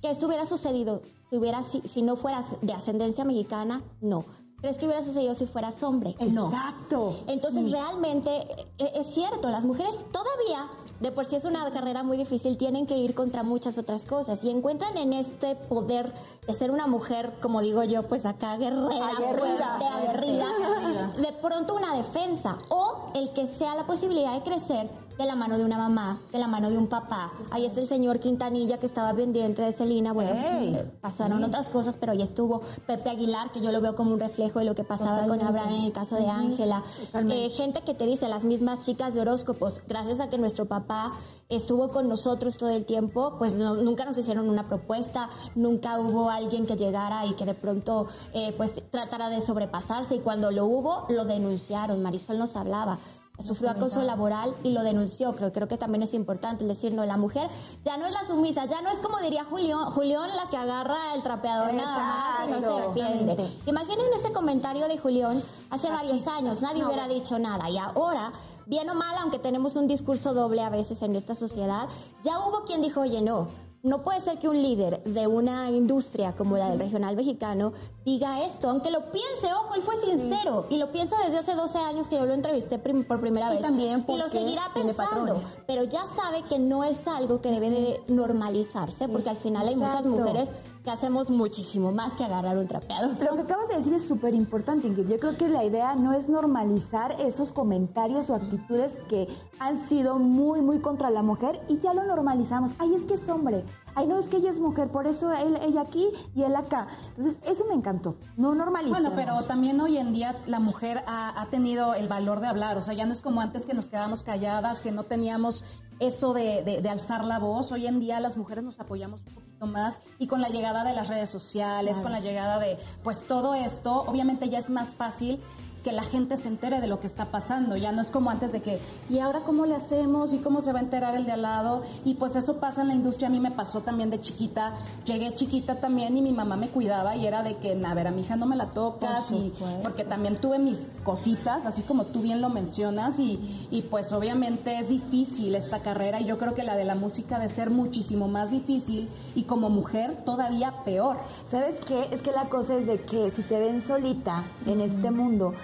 que 0.00 0.10
esto 0.10 0.26
hubiera 0.26 0.46
sucedido 0.46 1.02
si, 1.28 1.36
hubiera, 1.36 1.62
si 1.62 2.02
no 2.02 2.16
fueras 2.16 2.44
de 2.62 2.72
ascendencia 2.72 3.24
mexicana? 3.24 3.82
No. 4.00 4.24
¿Crees 4.60 4.76
que 4.76 4.84
hubiera 4.86 5.02
sucedido 5.02 5.34
si 5.34 5.46
fueras 5.46 5.82
hombre? 5.82 6.16
Exacto. 6.18 7.16
Entonces, 7.26 7.70
realmente 7.70 8.30
e, 8.78 8.92
es 8.94 9.14
cierto, 9.14 9.48
las 9.48 9.64
mujeres 9.64 9.94
todavía, 10.12 10.68
de 11.00 11.10
por 11.12 11.24
sí 11.24 11.36
es 11.36 11.44
una 11.44 11.70
carrera 11.70 12.02
muy 12.02 12.18
difícil, 12.18 12.58
tienen 12.58 12.86
que 12.86 12.96
ir 12.96 13.14
contra 13.14 13.42
muchas 13.42 13.78
otras 13.78 14.04
cosas 14.04 14.44
y 14.44 14.50
encuentran 14.50 14.96
en 14.98 15.14
este 15.14 15.56
poder 15.56 16.12
de 16.46 16.52
ser 16.54 16.70
una 16.70 16.86
mujer, 16.86 17.32
como 17.40 17.62
digo 17.62 17.82
yo, 17.84 18.02
pues 18.02 18.26
acá 18.26 18.56
guerrera, 18.58 19.08
aguerrida, 19.08 19.76
aguerrida, 19.76 21.12
de 21.16 21.32
pronto 21.40 21.74
una 21.74 21.96
defensa 21.96 22.58
o 22.68 23.10
el 23.14 23.32
que 23.32 23.46
sea 23.46 23.74
la 23.74 23.86
posibilidad 23.86 24.34
de 24.34 24.42
crecer 24.42 24.90
de 25.20 25.26
la 25.26 25.36
mano 25.36 25.58
de 25.58 25.64
una 25.66 25.76
mamá, 25.76 26.18
de 26.32 26.38
la 26.38 26.48
mano 26.48 26.70
de 26.70 26.78
un 26.78 26.86
papá. 26.86 27.30
Ahí 27.50 27.66
está 27.66 27.80
el 27.80 27.86
señor 27.86 28.20
Quintanilla 28.20 28.78
que 28.78 28.86
estaba 28.86 29.12
pendiente 29.12 29.60
de 29.60 29.70
Celina. 29.70 30.14
Bueno, 30.14 30.30
eh, 30.34 30.90
pasaron 31.02 31.44
otras 31.44 31.68
cosas, 31.68 31.96
pero 31.96 32.12
ahí 32.12 32.22
estuvo 32.22 32.62
Pepe 32.86 33.10
Aguilar, 33.10 33.50
que 33.50 33.60
yo 33.60 33.70
lo 33.70 33.82
veo 33.82 33.94
como 33.94 34.12
un 34.12 34.18
reflejo 34.18 34.60
de 34.60 34.64
lo 34.64 34.74
que 34.74 34.82
pasaba 34.82 35.26
con 35.26 35.38
Abraham 35.42 35.74
en 35.74 35.84
el 35.84 35.92
caso 35.92 36.16
de 36.16 36.26
Ángela. 36.26 36.82
Eh, 37.12 37.50
gente 37.50 37.82
que 37.82 37.92
te 37.92 38.06
dice, 38.06 38.28
las 38.28 38.44
mismas 38.44 38.86
chicas 38.86 39.12
de 39.12 39.20
horóscopos, 39.20 39.82
gracias 39.86 40.20
a 40.20 40.30
que 40.30 40.38
nuestro 40.38 40.64
papá 40.64 41.12
estuvo 41.50 41.90
con 41.90 42.08
nosotros 42.08 42.56
todo 42.56 42.70
el 42.70 42.86
tiempo, 42.86 43.34
pues 43.38 43.56
nunca 43.56 44.06
nos 44.06 44.16
hicieron 44.16 44.48
una 44.48 44.68
propuesta, 44.68 45.28
nunca 45.54 45.98
hubo 45.98 46.30
alguien 46.30 46.64
que 46.64 46.76
llegara 46.76 47.26
y 47.26 47.34
que 47.34 47.44
de 47.44 47.54
pronto 47.54 48.06
eh, 48.32 48.54
pues 48.56 48.72
tratara 48.90 49.28
de 49.28 49.42
sobrepasarse 49.42 50.14
y 50.14 50.20
cuando 50.20 50.50
lo 50.50 50.64
hubo 50.64 51.06
lo 51.10 51.24
denunciaron, 51.24 52.02
Marisol 52.02 52.38
nos 52.38 52.56
hablaba 52.56 52.98
sufrió 53.42 53.70
acoso 53.70 54.02
laboral 54.02 54.54
y 54.62 54.72
lo 54.72 54.82
denunció. 54.82 55.34
Creo, 55.34 55.52
creo 55.52 55.68
que 55.68 55.78
también 55.78 56.02
es 56.02 56.14
importante 56.14 56.64
decir, 56.64 56.92
no, 56.92 57.04
la 57.04 57.16
mujer 57.16 57.48
ya 57.84 57.96
no 57.96 58.06
es 58.06 58.12
la 58.12 58.24
sumisa, 58.24 58.66
ya 58.66 58.82
no 58.82 58.90
es 58.90 59.00
como 59.00 59.18
diría 59.18 59.44
Julián, 59.44 59.90
Julián 59.90 60.28
la 60.36 60.48
que 60.48 60.56
agarra 60.56 61.14
el 61.14 61.22
trapeador 61.22 61.74
nada 61.74 61.98
más 61.98 62.48
y 62.48 62.50
no 62.50 62.60
se 62.62 63.00
defiende. 63.00 63.50
Imaginen 63.66 64.06
ese 64.14 64.32
comentario 64.32 64.88
de 64.88 64.98
Julián 64.98 65.42
hace 65.70 65.90
varios 65.90 66.26
años, 66.26 66.62
nadie 66.62 66.84
hubiera 66.84 67.08
dicho 67.08 67.38
nada 67.38 67.68
y 67.70 67.78
ahora 67.78 68.32
bien 68.66 68.88
o 68.88 68.94
mal, 68.94 69.16
aunque 69.18 69.38
tenemos 69.38 69.74
un 69.74 69.88
discurso 69.88 70.32
doble 70.32 70.62
a 70.62 70.70
veces 70.70 71.02
en 71.02 71.16
esta 71.16 71.34
sociedad, 71.34 71.88
ya 72.22 72.38
hubo 72.38 72.64
quien 72.64 72.82
dijo, 72.82 73.00
oye, 73.00 73.20
no, 73.20 73.48
no 73.82 74.02
puede 74.02 74.20
ser 74.20 74.38
que 74.38 74.48
un 74.48 74.60
líder 74.60 75.02
de 75.04 75.26
una 75.26 75.70
industria 75.70 76.32
como 76.32 76.56
la 76.56 76.68
del 76.68 76.78
regional 76.78 77.16
mexicano 77.16 77.72
diga 78.04 78.44
esto, 78.44 78.68
aunque 78.68 78.90
lo 78.90 79.10
piense, 79.10 79.52
ojo, 79.54 79.74
él 79.74 79.82
fue 79.82 79.96
sincero 79.96 80.66
y 80.68 80.78
lo 80.78 80.92
piensa 80.92 81.16
desde 81.24 81.38
hace 81.38 81.54
12 81.54 81.78
años 81.78 82.08
que 82.08 82.16
yo 82.16 82.26
lo 82.26 82.34
entrevisté 82.34 82.78
por 82.78 83.20
primera 83.20 83.48
vez. 83.50 83.62
También 83.62 84.04
y 84.06 84.16
lo 84.16 84.28
seguirá 84.28 84.70
pensando, 84.74 85.40
pero 85.66 85.84
ya 85.84 86.04
sabe 86.14 86.42
que 86.42 86.58
no 86.58 86.84
es 86.84 87.06
algo 87.06 87.40
que 87.40 87.50
debe 87.50 87.70
de 87.70 88.00
normalizarse, 88.08 89.08
porque 89.08 89.30
al 89.30 89.38
final 89.38 89.66
hay 89.66 89.76
muchas 89.76 90.04
mujeres 90.04 90.48
que 90.82 90.90
hacemos 90.90 91.30
muchísimo 91.30 91.92
más 91.92 92.14
que 92.14 92.24
agarrar 92.24 92.56
un 92.56 92.66
trapeado. 92.66 93.08
Lo 93.08 93.36
que 93.36 93.42
acabas 93.42 93.68
de 93.68 93.76
decir 93.76 93.94
es 93.94 94.06
súper 94.06 94.34
importante, 94.34 94.86
Ingrid. 94.86 95.08
Yo 95.08 95.18
creo 95.18 95.36
que 95.36 95.48
la 95.48 95.64
idea 95.64 95.94
no 95.94 96.12
es 96.12 96.28
normalizar 96.28 97.16
esos 97.20 97.52
comentarios 97.52 98.30
o 98.30 98.34
actitudes 98.34 98.96
que 99.08 99.28
han 99.58 99.86
sido 99.88 100.18
muy, 100.18 100.60
muy 100.60 100.80
contra 100.80 101.10
la 101.10 101.22
mujer 101.22 101.60
y 101.68 101.78
ya 101.78 101.92
lo 101.92 102.04
normalizamos. 102.04 102.72
Ay, 102.78 102.94
es 102.94 103.02
que 103.02 103.14
es 103.14 103.28
hombre. 103.28 103.64
Ay, 103.94 104.06
no, 104.06 104.18
es 104.18 104.26
que 104.26 104.38
ella 104.38 104.50
es 104.50 104.60
mujer, 104.60 104.88
por 104.88 105.06
eso 105.06 105.32
él, 105.32 105.58
ella 105.62 105.82
aquí 105.82 106.08
y 106.34 106.42
él 106.42 106.56
acá. 106.56 106.86
Entonces, 107.08 107.38
eso 107.44 107.64
me 107.66 107.74
encantó. 107.74 108.16
No 108.36 108.54
normalizamos. 108.54 109.00
Bueno, 109.00 109.16
pero 109.16 109.46
también 109.46 109.80
hoy 109.80 109.98
en 109.98 110.12
día 110.12 110.36
la 110.46 110.60
mujer 110.60 111.02
ha, 111.06 111.40
ha 111.40 111.46
tenido 111.46 111.94
el 111.94 112.08
valor 112.08 112.40
de 112.40 112.46
hablar. 112.46 112.78
O 112.78 112.82
sea, 112.82 112.94
ya 112.94 113.04
no 113.04 113.12
es 113.12 113.20
como 113.20 113.40
antes 113.40 113.66
que 113.66 113.74
nos 113.74 113.88
quedábamos 113.88 114.22
calladas, 114.22 114.80
que 114.80 114.92
no 114.92 115.04
teníamos 115.04 115.64
eso 115.98 116.32
de, 116.32 116.80
de, 116.82 116.88
alzar 116.88 117.24
la 117.24 117.38
voz. 117.38 117.70
Hoy 117.72 117.86
en 117.86 118.00
día 118.00 118.18
las 118.20 118.36
mujeres 118.36 118.64
nos 118.64 118.80
apoyamos 118.80 119.20
un 119.20 119.34
poquito 119.34 119.49
más 119.66 120.00
y 120.18 120.26
con 120.26 120.40
la 120.40 120.48
llegada 120.48 120.84
de 120.84 120.94
las 120.94 121.08
redes 121.08 121.30
sociales, 121.30 121.98
con 121.98 122.12
la 122.12 122.20
llegada 122.20 122.58
de 122.58 122.78
pues 123.02 123.26
todo 123.26 123.54
esto, 123.54 124.04
obviamente 124.06 124.48
ya 124.48 124.58
es 124.58 124.70
más 124.70 124.96
fácil 124.96 125.40
que 125.82 125.92
la 125.92 126.02
gente 126.02 126.36
se 126.36 126.48
entere 126.48 126.80
de 126.80 126.86
lo 126.86 127.00
que 127.00 127.06
está 127.06 127.26
pasando. 127.26 127.76
Ya 127.76 127.92
no 127.92 128.02
es 128.02 128.10
como 128.10 128.30
antes 128.30 128.52
de 128.52 128.60
que, 128.60 128.78
¿y 129.08 129.18
ahora 129.18 129.40
cómo 129.40 129.66
le 129.66 129.74
hacemos? 129.74 130.32
¿Y 130.32 130.38
cómo 130.38 130.60
se 130.60 130.72
va 130.72 130.78
a 130.78 130.82
enterar 130.82 131.14
el 131.14 131.24
de 131.24 131.32
al 131.32 131.42
lado? 131.42 131.82
Y 132.04 132.14
pues 132.14 132.36
eso 132.36 132.56
pasa 132.58 132.82
en 132.82 132.88
la 132.88 132.94
industria. 132.94 133.28
A 133.28 133.30
mí 133.30 133.40
me 133.40 133.50
pasó 133.50 133.80
también 133.80 134.10
de 134.10 134.20
chiquita. 134.20 134.74
Llegué 135.04 135.34
chiquita 135.34 135.76
también 135.76 136.16
y 136.16 136.22
mi 136.22 136.32
mamá 136.32 136.56
me 136.56 136.68
cuidaba 136.68 137.16
y 137.16 137.26
era 137.26 137.42
de 137.42 137.56
que, 137.56 137.80
a 137.84 137.94
ver, 137.94 138.06
a 138.06 138.10
mi 138.10 138.22
hija 138.22 138.36
no 138.36 138.46
me 138.46 138.56
la 138.56 138.66
tocas. 138.66 139.30
Y, 139.30 139.52
porque 139.82 140.04
también 140.04 140.36
tuve 140.36 140.58
mis 140.58 140.88
cositas, 141.04 141.66
así 141.66 141.82
como 141.82 142.04
tú 142.04 142.20
bien 142.20 142.40
lo 142.40 142.48
mencionas. 142.48 143.18
Y, 143.18 143.68
y 143.70 143.82
pues 143.82 144.12
obviamente 144.12 144.78
es 144.78 144.88
difícil 144.88 145.54
esta 145.54 145.80
carrera 145.80 146.20
y 146.20 146.24
yo 146.24 146.38
creo 146.38 146.54
que 146.54 146.62
la 146.62 146.76
de 146.76 146.84
la 146.84 146.94
música 146.94 147.38
de 147.38 147.48
ser 147.48 147.70
muchísimo 147.70 148.28
más 148.28 148.50
difícil 148.50 149.08
y 149.34 149.44
como 149.44 149.70
mujer 149.70 150.16
todavía 150.24 150.84
peor. 150.84 151.16
¿Sabes 151.50 151.76
qué? 151.86 152.08
Es 152.10 152.22
que 152.22 152.32
la 152.32 152.44
cosa 152.44 152.76
es 152.76 152.86
de 152.86 153.00
que 153.00 153.30
si 153.30 153.42
te 153.42 153.58
ven 153.58 153.80
solita 153.80 154.44
en 154.66 154.80
este 154.80 155.10
mundo, 155.10 155.54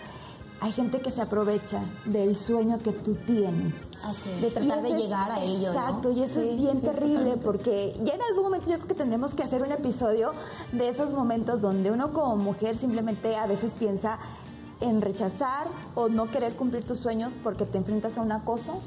hay 0.60 0.72
gente 0.72 1.00
que 1.00 1.10
se 1.10 1.20
aprovecha 1.20 1.82
del 2.06 2.36
sueño 2.36 2.78
que 2.78 2.92
tú 2.92 3.14
tienes. 3.26 3.74
Así 4.02 4.30
De 4.40 4.50
tratar 4.50 4.82
de 4.82 4.94
llegar 4.94 5.30
a 5.30 5.42
ello. 5.42 5.68
Exacto, 5.68 6.10
y 6.12 6.22
eso 6.22 6.40
es 6.40 6.56
bien 6.56 6.80
terrible 6.80 7.36
porque 7.36 7.94
ya 8.02 8.14
en 8.14 8.22
algún 8.22 8.44
momento 8.44 8.70
yo 8.70 8.76
creo 8.76 8.88
que 8.88 8.94
tendremos 8.94 9.34
que 9.34 9.42
hacer 9.42 9.62
un 9.62 9.72
episodio 9.72 10.32
de 10.72 10.88
esos 10.88 11.12
momentos 11.12 11.60
donde 11.60 11.90
uno 11.90 12.12
como 12.12 12.36
mujer 12.36 12.78
simplemente 12.78 13.36
a 13.36 13.46
veces 13.46 13.72
piensa 13.72 14.18
en 14.80 15.00
rechazar 15.02 15.68
o 15.94 16.08
no 16.08 16.30
querer 16.30 16.54
cumplir 16.54 16.84
tus 16.84 17.00
sueños 17.00 17.34
porque 17.42 17.64
te 17.64 17.78
enfrentas 17.78 18.18
a 18.18 18.22
un 18.22 18.32
acoso 18.32 18.80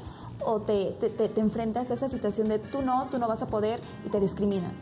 o 0.44 0.60
te, 0.60 0.92
te, 1.00 1.28
te 1.28 1.40
enfrentas 1.40 1.90
a 1.90 1.94
esa 1.94 2.08
situación 2.08 2.48
de 2.48 2.58
tú 2.58 2.82
no, 2.82 3.08
tú 3.10 3.18
no 3.18 3.28
vas 3.28 3.42
a 3.42 3.46
poder 3.46 3.80
y 4.06 4.08
te 4.08 4.20
discriminan. 4.20 4.72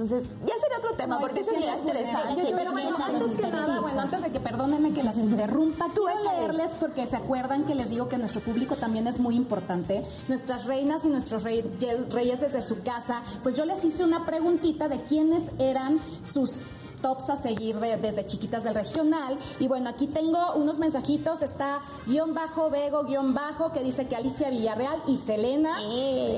Entonces, 0.00 0.30
ya 0.40 0.54
sería 0.58 0.78
otro 0.78 0.96
tema, 0.96 1.18
porque 1.20 1.40
eso 1.40 1.50
es 1.50 1.78
interesante. 1.80 2.54
pero 2.56 2.72
bueno, 2.72 2.96
antes 3.04 3.36
que 3.36 3.50
nada, 3.50 3.80
bueno, 3.80 4.00
antes 4.00 4.22
de 4.22 4.32
que 4.32 4.40
perdónenme 4.40 4.94
que 4.94 5.02
las 5.02 5.18
interrumpa, 5.18 5.88
quiero 5.94 6.24
leerles 6.24 6.70
porque 6.80 7.06
se 7.06 7.16
acuerdan 7.16 7.66
que 7.66 7.74
les 7.74 7.90
digo 7.90 8.08
que 8.08 8.16
nuestro 8.16 8.40
público 8.40 8.76
también 8.76 9.06
es 9.06 9.20
muy 9.20 9.36
importante. 9.36 10.02
Nuestras 10.26 10.64
reinas 10.64 11.04
y 11.04 11.08
nuestros 11.08 11.42
reyes, 11.42 11.66
reyes 12.08 12.40
desde 12.40 12.62
su 12.62 12.82
casa, 12.82 13.20
pues 13.42 13.58
yo 13.58 13.66
les 13.66 13.84
hice 13.84 14.02
una 14.02 14.24
preguntita 14.24 14.88
de 14.88 15.02
quiénes 15.02 15.50
eran 15.58 16.00
sus 16.22 16.64
tops 17.02 17.30
a 17.30 17.36
seguir 17.36 17.78
de- 17.78 17.96
desde 17.96 18.26
chiquitas 18.26 18.64
del 18.64 18.74
regional. 18.74 19.38
Y 19.58 19.68
bueno, 19.68 19.90
aquí 19.90 20.06
tengo 20.06 20.54
unos 20.54 20.78
mensajitos. 20.78 21.42
Está 21.42 21.80
guion 22.06 22.34
bajo, 22.34 22.70
Vego, 22.70 23.04
guion 23.04 23.34
bajo, 23.34 23.72
que 23.72 23.80
dice 23.80 24.06
que 24.06 24.16
Alicia 24.16 24.50
Villarreal 24.50 25.02
y 25.06 25.16
Selena. 25.18 25.78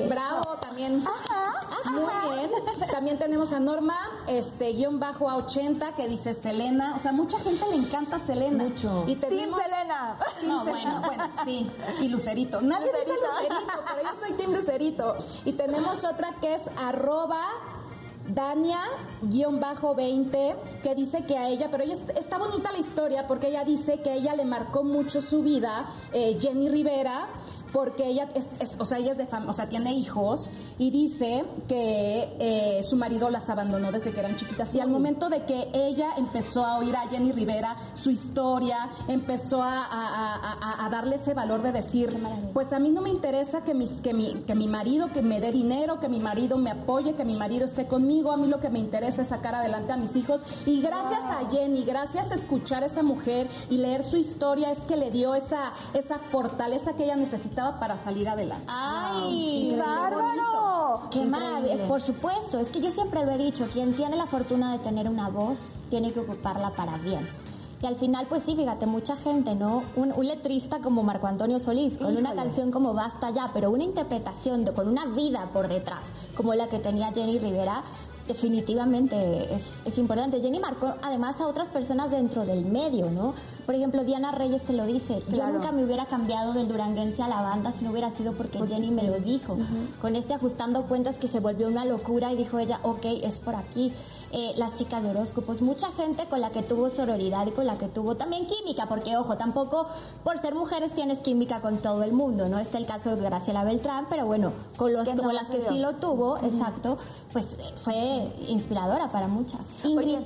Bravo, 0.09 0.57
también. 0.61 1.05
Muy 1.85 2.35
bien. 2.35 2.51
También 2.91 3.19
tenemos 3.19 3.53
a 3.53 3.61
Norma, 3.61 3.97
este, 4.27 4.73
guion 4.73 5.01
bajo 5.01 5.29
a 5.29 5.37
80, 5.37 5.93
que 5.95 6.07
dice 6.09 6.35
Selena. 6.35 6.95
O 6.97 6.99
sea, 6.99 7.13
mucha 7.13 7.39
gente 7.41 7.67
le 7.69 7.77
encanta 7.77 8.19
Selena. 8.19 8.65
Mucho. 8.65 9.05
Y 9.07 9.17
Team 9.17 9.31
tenemos... 9.31 9.61
Selena. 9.63 10.17
Team 10.41 10.49
No, 10.53 10.65
Selena, 10.65 11.01
bueno. 11.01 11.27
bueno, 11.29 11.35
sí, 11.45 11.69
y 12.01 12.09
Lucerito. 12.09 12.61
Nadie 12.63 12.87
dice 12.87 12.99
Lucerito. 13.07 13.55
Lucerito, 13.55 13.85
pero 13.95 14.03
yo 14.13 14.21
soy 14.21 14.33
Team 14.37 14.53
Lucerito. 14.53 15.17
Y 15.45 15.53
tenemos 15.53 16.05
otra 16.05 16.35
que 16.41 16.55
es 16.55 16.63
arroba 16.77 17.43
Dania-20, 18.29 20.55
que 20.83 20.95
dice 20.95 21.25
que 21.25 21.37
a 21.37 21.49
ella, 21.49 21.69
pero 21.71 21.85
ella 21.85 21.95
es- 21.95 22.17
está 22.17 22.39
bonita 22.39 22.73
la 22.73 22.79
historia 22.79 23.27
porque 23.27 23.49
ella 23.49 23.65
dice 23.65 24.01
que 24.01 24.13
ella 24.15 24.35
le 24.35 24.45
marcó 24.45 24.85
mucho 24.85 25.21
su 25.21 25.43
vida, 25.43 25.87
eh, 26.13 26.39
Jenny 26.41 26.69
Rivera, 26.69 27.27
porque 27.73 28.07
ella 28.07 28.29
es, 28.35 28.47
es- 28.61 28.77
o 28.81 28.85
sea, 28.85 28.99
ella 28.99 29.13
es 29.13 29.19
de 29.19 29.29
fam- 29.29 29.49
o 29.49 29.53
sea, 29.53 29.69
tiene 29.69 29.93
hijos 29.95 30.51
y 30.79 30.91
dice 30.91 31.45
que 31.69 32.37
eh, 32.39 32.83
su 32.83 32.97
marido 32.97 33.31
las 33.31 33.49
abandonó 33.51 33.91
desde 33.93 34.11
que 34.13 34.21
eran 34.21 34.37
chiquitas. 34.37 34.75
Y 34.75 34.81
al 34.81 34.91
momento 34.91 35.29
de 35.29 35.45
que 35.45 35.69
ella 35.73 36.11
empezó 36.17 36.65
a 36.65 36.79
oír 36.79 36.95
a 36.97 37.09
Jenny 37.09 37.33
Rivera 37.33 37.77
su 37.95 38.11
historia, 38.11 38.89
empezó 39.09 39.63
a, 39.63 39.85
a- 39.85 40.35
a- 40.35 40.53
a- 40.61 40.87
a 40.87 40.91
darle 40.91 41.17
ese 41.17 41.35
valor 41.35 41.63
de 41.63 41.73
decir, 41.73 42.17
pues 42.53 42.73
a 42.73 42.79
mí 42.79 42.91
no 42.91 43.01
me 43.01 43.11
interesa 43.11 43.63
que, 43.63 43.75
mis, 43.75 44.01
que, 44.03 44.13
mi, 44.15 44.35
que 44.47 44.55
mi 44.55 44.69
marido 44.69 45.09
que 45.13 45.23
me 45.23 45.41
dé 45.41 45.53
dinero, 45.53 45.99
que 46.01 46.09
mi 46.09 46.21
marido 46.21 46.59
me 46.59 46.71
apoye, 46.71 47.15
que 47.15 47.25
mi 47.25 47.35
marido 47.37 47.65
esté 47.65 47.87
conmigo, 47.87 48.33
a 48.33 48.37
mí 48.37 48.49
lo 48.49 48.61
que 48.61 48.69
me 48.71 48.79
interesa 48.79 49.23
es 49.23 49.29
sacar 49.29 49.55
adelante 49.55 49.93
a 49.93 49.97
mis 49.97 50.15
hijos. 50.17 50.43
Y 50.67 50.81
gracias 50.83 51.21
a 51.25 51.49
Jenny, 51.51 51.85
gracias 51.85 52.31
a 52.33 52.35
escuchar 52.35 52.83
a 52.83 52.87
esa 52.87 53.03
mujer 53.03 53.49
y 53.71 53.79
leer 53.79 54.05
su 54.05 54.17
historia 54.17 54.71
es 54.71 54.81
que 54.81 54.97
le 54.97 55.11
dio 55.11 55.35
esa, 55.35 55.73
esa 55.95 56.19
fortaleza 56.19 56.95
que 56.95 57.05
ella 57.05 57.17
necesitaba 57.17 57.62
para 57.81 57.97
salir 57.97 58.29
adelante. 58.29 58.67
¡Ay! 58.69 59.77
¡Bárbaro! 59.79 61.09
¡Qué 61.11 61.25
maravilla! 61.25 61.87
Por 61.89 62.01
supuesto, 62.01 62.59
es 62.59 62.71
que 62.71 62.81
yo 62.81 62.91
siempre 62.91 63.25
lo 63.25 63.33
he 63.33 63.39
dicho, 63.39 63.67
quien 63.73 63.95
tiene 63.95 64.17
la 64.17 64.27
fortuna 64.27 64.73
de 64.73 64.79
tener 64.81 65.09
una 65.09 65.29
voz, 65.29 65.77
tiene 65.91 66.13
que 66.13 66.21
ocuparla 66.21 66.71
para 66.71 66.97
bien. 66.99 67.27
Y 67.83 67.87
al 67.87 67.97
final, 67.97 68.27
pues 68.29 68.45
sí, 68.45 68.55
fíjate, 68.55 68.87
mucha 68.87 69.17
gente, 69.17 69.55
¿no? 69.57 69.83
Un, 69.97 70.13
un 70.13 70.27
letrista 70.27 70.79
como 70.79 71.03
Marco 71.03 71.27
Antonio 71.27 71.59
Solís, 71.59 71.99
con 71.99 72.17
una 72.17 72.33
canción 72.35 72.71
como 72.71 72.95
Basta 72.95 73.31
Ya, 73.31 73.51
pero 73.53 73.71
una 73.71 73.83
interpretación 73.83 74.65
de- 74.65 74.73
con 74.73 74.87
una 74.89 75.07
vida 75.07 75.49
por 75.53 75.67
detrás, 75.67 76.03
como 76.37 76.55
la 76.55 76.69
que 76.69 76.79
tenía 76.79 77.11
Jenny 77.13 77.39
Rivera, 77.41 77.83
definitivamente 78.29 79.55
es, 79.55 79.63
es 79.85 79.99
importante. 79.99 80.41
Jenny 80.41 80.61
marcó 80.61 80.95
además 81.03 81.41
a 81.41 81.47
otras 81.47 81.69
personas 81.69 82.11
dentro 82.11 82.45
del 82.45 82.65
medio, 82.65 83.11
¿no? 83.11 83.35
Por 83.67 83.75
ejemplo, 83.75 84.05
Diana 84.05 84.33
Reyes 84.33 84.63
te 84.63 84.73
lo 84.73 84.87
dice, 84.87 85.23
yo 85.31 85.47
nunca 85.47 85.71
me 85.73 85.85
hubiera 85.85 86.07
cambiado 86.07 86.53
del 86.53 86.69
duranguense 86.69 87.23
a 87.23 87.29
la 87.29 87.43
banda 87.43 87.73
si 87.73 87.85
no 87.85 87.91
hubiera 87.91 88.11
sido 88.11 88.33
porque 88.33 88.59
Jenny 88.67 88.91
me 88.91 89.05
lo 89.05 89.19
dijo. 89.21 89.57
Con 90.01 90.17
este 90.17 90.35
ajustando 90.35 90.83
cuentas 90.85 91.19
que 91.19 91.29
se 91.29 91.41
volvió 91.41 91.69
una 91.69 91.85
locura 91.85 92.33
y 92.33 92.37
dijo 92.37 92.59
ella, 92.59 92.81
ok, 92.83 93.05
es 93.23 93.39
por 93.39 93.55
aquí. 93.55 93.93
Eh, 94.35 94.55
las 94.57 94.73
chicas 94.73 95.03
de 95.03 95.11
horóscopos, 95.11 95.61
mucha 95.61 95.93
gente 95.93 96.25
con 96.25 96.41
la 96.41 96.49
que 96.49 96.63
tuvo 96.63 96.89
sororidad 96.89 97.47
y 97.47 97.51
con 97.51 97.67
la 97.67 97.77
que 97.77 97.89
tuvo 97.89 98.15
también 98.15 98.47
química, 98.47 98.87
porque 98.87 99.15
ojo, 99.19 99.37
tampoco 99.37 99.87
por 100.25 100.41
ser 100.41 100.55
mujeres 100.55 100.93
tienes 100.93 101.19
química 101.19 101.61
con 101.61 101.79
todo 101.79 102.03
el 102.03 102.13
mundo, 102.13 102.49
¿no? 102.49 102.59
Está 102.59 102.79
el 102.79 102.87
caso 102.87 103.15
de 103.15 103.23
Graciela 103.23 103.63
Beltrán, 103.63 104.07
pero 104.09 104.25
bueno, 104.25 104.53
con, 104.79 104.95
los, 104.95 105.07
con 105.07 105.35
las 105.35 105.51
que 105.51 105.61
sí 105.69 105.79
lo 105.81 105.97
tuvo, 105.97 106.39
exacto, 106.39 106.97
pues 107.31 107.45
eh, 107.59 107.75
fue 107.77 108.33
inspiradora 108.49 109.11
para 109.11 109.29
muchas. 109.29 109.61
Ingrid, 109.85 110.21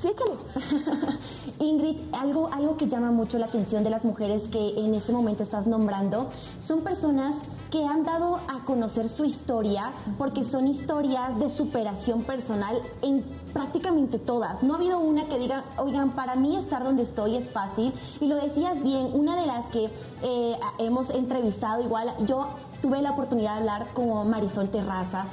Sí, 0.00 0.06
échale. 0.08 1.18
Ingrid, 1.58 1.96
algo, 2.12 2.48
algo 2.52 2.76
que 2.76 2.86
llama 2.86 3.10
mucho 3.10 3.36
la 3.38 3.46
atención 3.46 3.82
de 3.82 3.90
las 3.90 4.04
mujeres 4.04 4.46
que 4.46 4.78
en 4.78 4.94
este 4.94 5.10
momento 5.12 5.42
estás 5.42 5.66
nombrando 5.66 6.30
son 6.60 6.82
personas 6.82 7.34
que 7.70 7.84
han 7.84 8.04
dado 8.04 8.40
a 8.48 8.64
conocer 8.64 9.08
su 9.08 9.24
historia 9.24 9.92
porque 10.16 10.44
son 10.44 10.66
historias 10.66 11.38
de 11.38 11.50
superación 11.50 12.22
personal 12.22 12.80
en 13.02 13.22
prácticamente 13.52 14.18
todas. 14.18 14.62
No 14.62 14.74
ha 14.74 14.76
habido 14.76 14.98
una 14.98 15.26
que 15.26 15.38
diga, 15.38 15.64
oigan, 15.76 16.10
para 16.10 16.36
mí 16.36 16.56
estar 16.56 16.82
donde 16.82 17.02
estoy 17.02 17.36
es 17.36 17.50
fácil. 17.50 17.92
Y 18.20 18.26
lo 18.26 18.36
decías 18.36 18.82
bien, 18.82 19.10
una 19.12 19.40
de 19.40 19.46
las 19.46 19.66
que 19.66 19.90
eh, 20.22 20.58
hemos 20.78 21.10
entrevistado, 21.10 21.82
igual 21.82 22.12
yo 22.26 22.48
tuve 22.80 23.02
la 23.02 23.10
oportunidad 23.10 23.54
de 23.54 23.58
hablar 23.58 23.86
con 23.94 24.28
Marisol 24.30 24.68
Terraza 24.68 25.26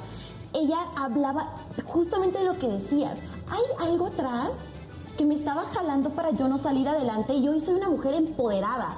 ella 0.56 0.78
hablaba 0.96 1.50
justamente 1.86 2.38
de 2.38 2.46
lo 2.46 2.58
que 2.58 2.68
decías. 2.68 3.18
Hay 3.50 3.88
algo 3.88 4.06
atrás 4.06 4.50
que 5.16 5.24
me 5.24 5.34
estaba 5.34 5.64
jalando 5.72 6.10
para 6.10 6.30
yo 6.30 6.48
no 6.48 6.58
salir 6.58 6.88
adelante 6.88 7.34
y 7.34 7.48
hoy 7.48 7.60
soy 7.60 7.74
una 7.74 7.88
mujer 7.88 8.14
empoderada. 8.14 8.96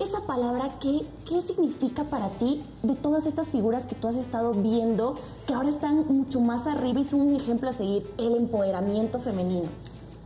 Esa 0.00 0.20
palabra, 0.20 0.78
¿qué, 0.78 1.04
¿qué 1.28 1.42
significa 1.42 2.04
para 2.04 2.28
ti 2.28 2.62
de 2.84 2.94
todas 2.94 3.26
estas 3.26 3.48
figuras 3.48 3.84
que 3.84 3.96
tú 3.96 4.06
has 4.06 4.14
estado 4.14 4.52
viendo, 4.52 5.16
que 5.44 5.54
ahora 5.54 5.70
están 5.70 6.06
mucho 6.06 6.40
más 6.40 6.68
arriba 6.68 7.00
y 7.00 7.04
son 7.04 7.20
un 7.22 7.34
ejemplo 7.34 7.68
a 7.68 7.72
seguir? 7.72 8.08
El 8.16 8.36
empoderamiento 8.36 9.18
femenino. 9.18 9.68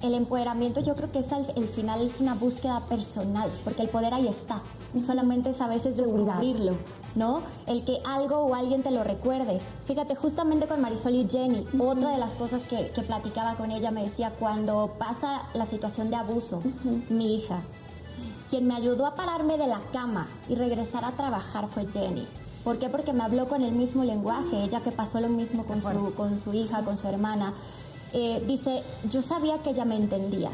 El 0.02 0.12
empoderamiento 0.12 0.80
yo 0.80 0.94
creo 0.94 1.10
que 1.10 1.20
es 1.20 1.32
al 1.32 1.46
el 1.56 1.68
final 1.68 2.02
es 2.02 2.20
una 2.20 2.34
búsqueda 2.34 2.80
personal, 2.80 3.50
porque 3.64 3.80
el 3.80 3.88
poder 3.88 4.12
ahí 4.12 4.28
está. 4.28 4.60
Solamente 5.06 5.50
es 5.50 5.60
a 5.62 5.68
veces 5.68 5.96
descubrirlo, 5.96 6.76
¿no? 7.14 7.40
El 7.66 7.82
que 7.84 8.00
algo 8.04 8.40
o 8.40 8.54
alguien 8.54 8.82
te 8.82 8.90
lo 8.90 9.02
recuerde. 9.04 9.58
Fíjate, 9.86 10.16
justamente 10.16 10.66
con 10.66 10.82
Marisol 10.82 11.14
y 11.14 11.26
Jenny, 11.30 11.66
otra 11.78 12.10
de 12.10 12.18
las 12.18 12.34
cosas 12.34 12.60
que, 12.64 12.90
que 12.90 13.02
platicaba 13.02 13.54
con 13.54 13.70
ella 13.70 13.90
me 13.90 14.02
decía, 14.02 14.32
cuando 14.38 14.90
pasa 14.98 15.44
la 15.54 15.64
situación 15.64 16.10
de 16.10 16.16
abuso, 16.16 16.60
mi 17.08 17.36
hija, 17.36 17.62
quien 18.52 18.66
me 18.66 18.74
ayudó 18.74 19.06
a 19.06 19.14
pararme 19.14 19.56
de 19.56 19.66
la 19.66 19.80
cama 19.94 20.28
y 20.46 20.56
regresar 20.56 21.06
a 21.06 21.12
trabajar 21.12 21.68
fue 21.68 21.86
Jenny. 21.90 22.26
¿Por 22.62 22.78
qué? 22.78 22.90
Porque 22.90 23.14
me 23.14 23.22
habló 23.22 23.48
con 23.48 23.62
el 23.62 23.72
mismo 23.72 24.04
lenguaje, 24.04 24.62
ella 24.62 24.82
que 24.82 24.92
pasó 24.92 25.22
lo 25.22 25.30
mismo 25.30 25.64
con, 25.64 25.80
su, 25.80 26.14
con 26.14 26.38
su 26.38 26.52
hija, 26.52 26.82
con 26.82 26.98
su 26.98 27.08
hermana. 27.08 27.54
Eh, 28.12 28.44
dice, 28.46 28.82
yo 29.10 29.22
sabía 29.22 29.62
que 29.62 29.70
ella 29.70 29.86
me 29.86 29.96
entendía. 29.96 30.50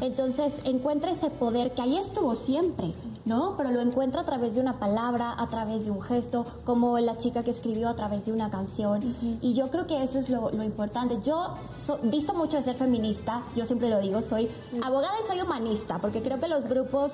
Entonces 0.00 0.52
encuentra 0.64 1.10
ese 1.12 1.30
poder 1.30 1.72
que 1.72 1.82
ahí 1.82 1.96
estuvo 1.98 2.34
siempre, 2.34 2.92
¿no? 3.24 3.54
Pero 3.56 3.70
lo 3.70 3.80
encuentra 3.80 4.20
a 4.20 4.24
través 4.24 4.54
de 4.54 4.60
una 4.60 4.78
palabra, 4.78 5.34
a 5.36 5.48
través 5.48 5.84
de 5.84 5.90
un 5.90 6.02
gesto, 6.02 6.44
como 6.64 6.98
la 6.98 7.16
chica 7.16 7.42
que 7.42 7.50
escribió 7.50 7.88
a 7.88 7.96
través 7.96 8.24
de 8.26 8.32
una 8.32 8.50
canción. 8.50 9.14
Y 9.40 9.54
yo 9.54 9.70
creo 9.70 9.86
que 9.86 10.02
eso 10.02 10.18
es 10.18 10.28
lo, 10.30 10.50
lo 10.50 10.62
importante. 10.62 11.18
Yo 11.24 11.54
so- 11.86 11.98
visto 12.02 12.34
mucho 12.34 12.56
de 12.58 12.62
ser 12.62 12.76
feminista, 12.76 13.42
yo 13.56 13.64
siempre 13.64 13.88
lo 13.88 14.00
digo, 14.00 14.20
soy 14.22 14.48
abogada 14.82 15.14
y 15.24 15.28
soy 15.28 15.40
humanista, 15.40 15.98
porque 15.98 16.22
creo 16.22 16.38
que 16.40 16.48
los 16.48 16.68
grupos 16.68 17.12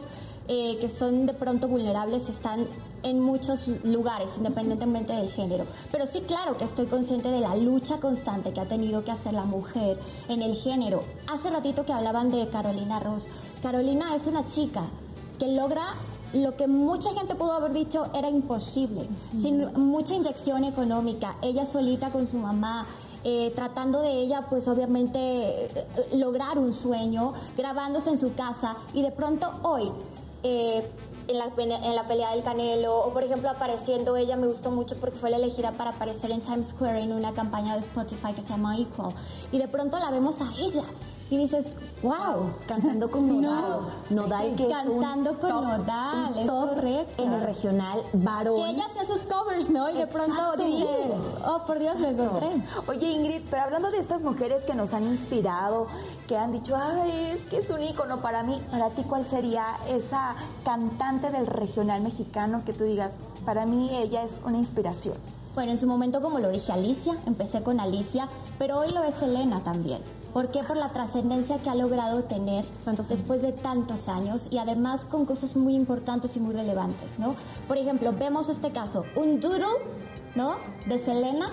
eh, 0.53 0.79
que 0.81 0.89
son 0.89 1.27
de 1.27 1.33
pronto 1.33 1.69
vulnerables 1.69 2.29
están 2.29 2.67
en 3.05 3.21
muchos 3.21 3.69
lugares, 3.85 4.33
independientemente 4.37 5.13
del 5.13 5.31
género. 5.31 5.65
Pero 5.93 6.09
sí, 6.09 6.23
claro 6.23 6.57
que 6.57 6.65
estoy 6.65 6.87
consciente 6.87 7.31
de 7.31 7.39
la 7.39 7.55
lucha 7.55 8.01
constante 8.01 8.53
que 8.53 8.59
ha 8.59 8.65
tenido 8.65 9.05
que 9.05 9.13
hacer 9.13 9.33
la 9.33 9.45
mujer 9.45 9.97
en 10.29 10.43
el 10.43 10.57
género. 10.57 11.05
Hace 11.29 11.51
ratito 11.51 11.87
que 11.87 11.93
hablaban 11.93 12.33
de 12.33 12.49
Carolina 12.49 12.99
Ross. 12.99 13.23
Carolina 13.63 14.17
es 14.17 14.27
una 14.27 14.45
chica 14.49 14.83
que 15.39 15.47
logra 15.47 15.95
lo 16.33 16.57
que 16.57 16.67
mucha 16.67 17.11
gente 17.15 17.37
pudo 17.37 17.53
haber 17.53 17.73
dicho 17.73 18.07
era 18.13 18.29
imposible, 18.29 19.09
sin 19.35 19.73
mucha 19.75 20.15
inyección 20.15 20.65
económica, 20.65 21.37
ella 21.43 21.65
solita 21.65 22.11
con 22.11 22.27
su 22.27 22.39
mamá, 22.39 22.87
eh, 23.23 23.53
tratando 23.55 24.01
de 24.01 24.13
ella, 24.13 24.47
pues 24.49 24.67
obviamente 24.67 25.19
eh, 25.19 25.87
lograr 26.15 26.59
un 26.59 26.73
sueño, 26.73 27.35
grabándose 27.57 28.11
en 28.11 28.19
su 28.19 28.33
casa 28.35 28.77
y 28.95 29.03
de 29.03 29.11
pronto 29.11 29.47
hoy, 29.63 29.91
eh, 30.43 30.87
en, 31.29 31.39
la, 31.39 31.53
en 31.57 31.95
la 31.95 32.09
pelea 32.09 32.33
del 32.35 32.43
Canelo, 32.43 32.99
o 32.99 33.13
por 33.13 33.23
ejemplo 33.23 33.51
apareciendo 33.51 34.17
ella, 34.17 34.37
me 34.37 34.47
gustó 34.47 34.71
mucho 34.71 34.97
porque 34.97 35.19
fue 35.19 35.31
la 35.31 35.37
elegida 35.37 35.73
para 35.73 35.91
aparecer 35.91 36.31
en 36.31 36.41
Times 36.41 36.69
Square 36.69 37.03
en 37.03 37.13
una 37.13 37.33
campaña 37.33 37.75
de 37.75 37.81
Spotify 37.81 38.33
que 38.33 38.43
se 38.43 38.49
llama 38.49 38.77
Equal. 38.79 39.13
Y 39.53 39.59
de 39.59 39.69
pronto 39.69 39.99
la 39.99 40.11
vemos 40.11 40.41
a 40.41 40.51
ella 40.59 40.85
y 41.31 41.37
dices, 41.37 41.65
wow, 42.03 42.51
Cantando 42.67 43.11
con 43.11 43.27
Nodal. 43.43 43.81
Nodal 44.11 44.57
que 44.57 44.65
es 44.71 44.87
un 44.87 45.01
Cantando 45.01 45.39
con 45.39 45.51
top- 45.51 45.63
Nodal, 45.65 46.33
un 46.33 46.39
es 46.39 46.47
top 46.47 46.69
correcto. 46.75 47.23
En 47.23 47.33
el 47.33 47.41
regional 47.43 48.03
varón. 48.15 48.57
Que 48.57 48.71
ella 48.71 48.87
hacía 48.91 49.05
sus 49.05 49.21
covers, 49.23 49.71
¿no? 49.71 49.89
Y 49.91 49.95
de 49.95 50.07
pronto 50.07 50.57
dice, 50.57 51.13
oh, 51.47 51.63
por 51.67 51.79
Dios, 51.79 51.99
lo 52.01 52.09
encontré. 52.09 52.49
Oye 52.89 53.11
Ingrid, 53.11 53.43
pero 53.51 53.63
hablando 53.63 53.91
de 53.91 53.99
estas 53.99 54.23
mujeres 54.23 54.65
que 54.65 54.75
nos 54.75 54.93
han 54.93 55.05
inspirado, 55.05 55.87
que 56.27 56.37
han 56.37 56.51
dicho, 56.53 56.75
ay, 56.77 57.31
es 57.35 57.41
que 57.47 57.59
es 57.59 57.71
un 57.71 57.83
ícono 57.83 58.21
para 58.21 58.43
mí, 58.43 58.61
para 58.71 58.91
ti, 58.91 59.03
¿cuál 59.09 59.25
sería 59.25 59.77
esa 59.89 60.35
cantante 60.65 61.31
del 61.31 61.47
regional 61.47 62.01
mexicano 62.03 62.63
que 62.65 62.73
tú 62.73 62.85
digas, 62.85 63.15
para 63.45 63.67
mí 63.67 63.91
ella 63.97 64.23
es 64.25 64.41
una 64.45 64.59
inspiración? 64.59 65.17
Bueno, 65.55 65.73
en 65.73 65.79
su 65.79 65.87
momento, 65.87 66.21
como 66.23 66.39
lo 66.39 66.49
dije, 66.49 66.71
Alicia, 66.73 67.17
empecé 67.27 67.63
con 67.63 67.81
Alicia, 67.81 68.29
pero 68.59 68.79
hoy 68.79 68.93
lo 68.93 69.03
es 69.03 69.21
Elena 69.21 69.61
también. 69.61 70.01
¿Por 70.33 70.51
qué? 70.51 70.63
Por 70.63 70.77
la 70.77 70.91
trascendencia 70.91 71.59
que 71.59 71.71
ha 71.71 71.75
logrado 71.75 72.23
tener 72.25 72.65
después 73.09 73.43
de 73.43 73.53
tantos 73.53 74.09
años 74.09 74.49
y 74.51 74.59
además 74.59 75.05
con 75.05 75.27
cosas 75.27 75.57
muy 75.57 75.75
importantes 75.75 76.37
y 76.37 76.41
muy 76.41 76.55
relevantes, 76.55 77.19
¿no? 77.19 77.35
Por 77.67 77.79
ejemplo, 77.79 78.13
vemos 78.13 78.49
este 78.49 78.71
caso, 78.71 79.05
un 79.17 79.41
doodle, 79.41 79.65
¿no? 80.35 80.55
De 80.87 80.99
Selena 80.99 81.51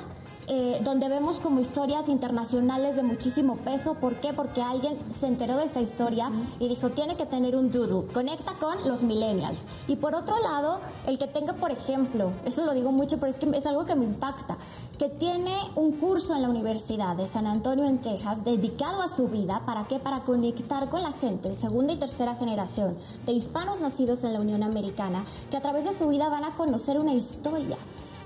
eh, 0.49 0.79
donde 0.81 1.09
vemos 1.09 1.39
como 1.39 1.59
historias 1.59 2.07
internacionales 2.07 2.95
de 2.95 3.03
muchísimo 3.03 3.57
peso. 3.57 3.95
¿Por 3.95 4.15
qué? 4.15 4.31
Porque 4.31 4.61
alguien 4.61 4.97
se 5.11 5.27
enteró 5.27 5.57
de 5.57 5.65
esta 5.65 5.81
historia 5.81 6.31
y 6.57 6.69
dijo, 6.69 6.89
tiene 6.91 7.17
que 7.17 7.25
tener 7.25 7.55
un 7.55 7.69
doodle, 7.69 8.07
conecta 8.13 8.53
con 8.53 8.87
los 8.87 9.03
millennials. 9.03 9.59
Y 9.89 9.97
por 9.97 10.15
otro 10.15 10.39
lado, 10.39 10.79
el 11.05 11.19
que 11.19 11.27
tenga, 11.27 11.51
por 11.53 11.71
ejemplo, 11.71 12.31
eso 12.45 12.63
lo 12.63 12.73
digo 12.73 12.93
mucho, 12.93 13.17
pero 13.19 13.31
es 13.31 13.37
que 13.37 13.57
es 13.57 13.65
algo 13.65 13.85
que 13.85 13.95
me 13.95 14.05
impacta, 14.05 14.57
que 14.97 15.09
tiene 15.09 15.53
un 15.75 15.91
curso 15.93 16.33
en 16.33 16.41
la 16.41 16.49
Universidad 16.49 17.17
de 17.17 17.27
San 17.27 17.45
Antonio 17.45 17.85
en 17.85 17.99
Texas 17.99 18.45
dedicado 18.45 19.01
a 19.01 19.09
su 19.09 19.27
vida, 19.27 19.63
¿para 19.65 19.83
qué? 19.83 19.99
Para 19.99 20.21
conectar 20.21 20.89
con 20.89 21.03
la 21.03 21.11
gente 21.11 21.49
de 21.49 21.55
segunda 21.55 21.91
y 21.91 21.97
tercera 21.97 22.35
generación 22.35 22.97
de 23.25 23.33
hispanos 23.33 23.81
nacidos 23.81 24.23
en 24.23 24.31
la 24.31 24.39
Unión 24.39 24.63
Americana, 24.63 25.25
que 25.51 25.57
a 25.57 25.61
través 25.61 25.83
de 25.83 25.97
su 25.97 26.07
vida 26.07 26.29
van 26.29 26.45
a 26.45 26.55
conocer 26.55 26.99
una 26.99 27.13
historia. 27.13 27.77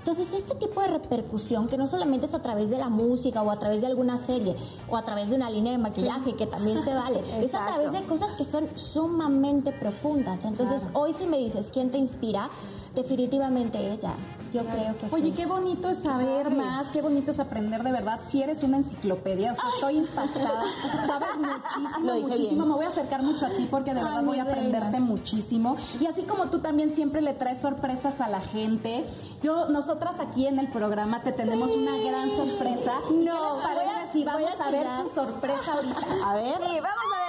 Entonces, 0.02 0.32
este 0.36 0.56
tipo 0.56 0.80
de 0.80 0.88
repercusión, 0.88 1.68
que 1.68 1.78
no 1.78 1.86
solamente 1.86 2.26
es 2.26 2.34
a 2.34 2.42
través 2.42 2.70
de 2.70 2.76
la 2.76 2.88
música 2.88 3.40
o 3.40 3.52
a 3.52 3.58
través 3.60 3.80
de 3.82 3.86
alguna 3.86 4.18
serie 4.18 4.56
o 4.88 4.96
a 4.96 5.04
través 5.04 5.30
de 5.30 5.36
una 5.36 5.48
línea 5.48 5.70
de 5.70 5.78
maquillaje, 5.78 6.34
que 6.34 6.46
también 6.46 6.82
se 6.82 6.92
vale, 6.92 7.20
es 7.40 7.54
a 7.54 7.66
través 7.66 7.92
de 7.92 8.02
cosas 8.02 8.32
que 8.32 8.44
son 8.44 8.66
sumamente 8.74 9.70
profundas. 9.70 10.44
Entonces, 10.44 10.88
hoy 10.92 11.12
si 11.12 11.24
me 11.26 11.38
dices 11.38 11.68
quién 11.72 11.92
te 11.92 11.98
inspira, 11.98 12.50
definitivamente 12.94 13.78
ella. 13.92 14.12
Yo 14.52 14.64
creo 14.66 14.96
que 14.98 15.06
Oye, 15.14 15.30
sí. 15.30 15.32
qué 15.32 15.46
bonito 15.46 15.88
es 15.88 15.98
saber 15.98 16.50
más, 16.50 16.88
qué 16.88 17.00
bonito 17.00 17.30
es 17.30 17.40
aprender 17.40 17.82
de 17.82 17.90
verdad. 17.90 18.20
Si 18.26 18.42
eres 18.42 18.62
una 18.62 18.76
enciclopedia, 18.76 19.52
o 19.52 19.54
sea, 19.54 19.64
estoy 19.74 19.96
impactada. 19.96 20.64
Sabes 21.06 21.28
muchísimo, 21.38 22.14
muchísimo. 22.28 22.50
bien. 22.50 22.68
Me 22.68 22.74
voy 22.74 22.84
a 22.84 22.88
acercar 22.88 23.22
mucho 23.22 23.46
a 23.46 23.50
ti 23.50 23.66
porque 23.70 23.94
de 23.94 24.02
verdad 24.02 24.22
voy 24.24 24.38
a 24.38 24.42
aprenderte 24.42 25.00
muchísimo. 25.00 25.76
Y 26.00 26.06
así 26.06 26.22
como 26.22 26.50
tú 26.50 26.58
también 26.60 26.94
siempre 26.94 27.22
le 27.22 27.32
traes 27.32 27.60
sorpresas 27.60 28.20
a 28.20 28.28
la 28.28 28.40
gente, 28.40 29.06
yo, 29.42 29.70
nosotras 29.70 30.20
aquí 30.20 30.46
en 30.46 30.58
el 30.58 30.68
programa 30.68 31.22
te 31.22 31.32
tenemos 31.32 31.72
una 31.72 31.96
gran 31.98 32.28
sorpresa. 32.28 32.92
¿Qué 33.08 33.14
les 33.14 33.32
parece 33.62 34.12
si 34.12 34.22
a 34.22 34.34
vamos 34.34 34.60
a 34.60 34.70
ver 34.70 34.86
su 35.02 35.14
sorpresa 35.14 35.72
ahorita? 35.72 36.00
A 36.26 36.34
ver. 36.34 36.56
Sí, 36.58 36.62
vamos 36.62 36.76
a 36.76 37.18
verlo. 37.18 37.21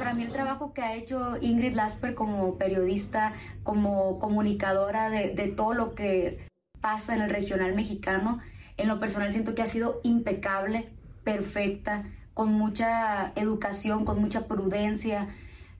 Para 0.00 0.14
mí 0.14 0.22
el 0.22 0.32
trabajo 0.32 0.72
que 0.72 0.80
ha 0.80 0.94
hecho 0.94 1.36
Ingrid 1.42 1.74
Lasper 1.74 2.14
como 2.14 2.56
periodista, 2.56 3.34
como 3.62 4.18
comunicadora 4.18 5.10
de, 5.10 5.34
de 5.34 5.48
todo 5.48 5.74
lo 5.74 5.94
que 5.94 6.48
pasa 6.80 7.14
en 7.14 7.20
el 7.20 7.28
regional 7.28 7.74
mexicano, 7.74 8.40
en 8.78 8.88
lo 8.88 8.98
personal 8.98 9.30
siento 9.30 9.54
que 9.54 9.60
ha 9.60 9.66
sido 9.66 10.00
impecable, 10.02 10.88
perfecta, 11.22 12.06
con 12.32 12.50
mucha 12.50 13.34
educación, 13.36 14.06
con 14.06 14.22
mucha 14.22 14.48
prudencia. 14.48 15.28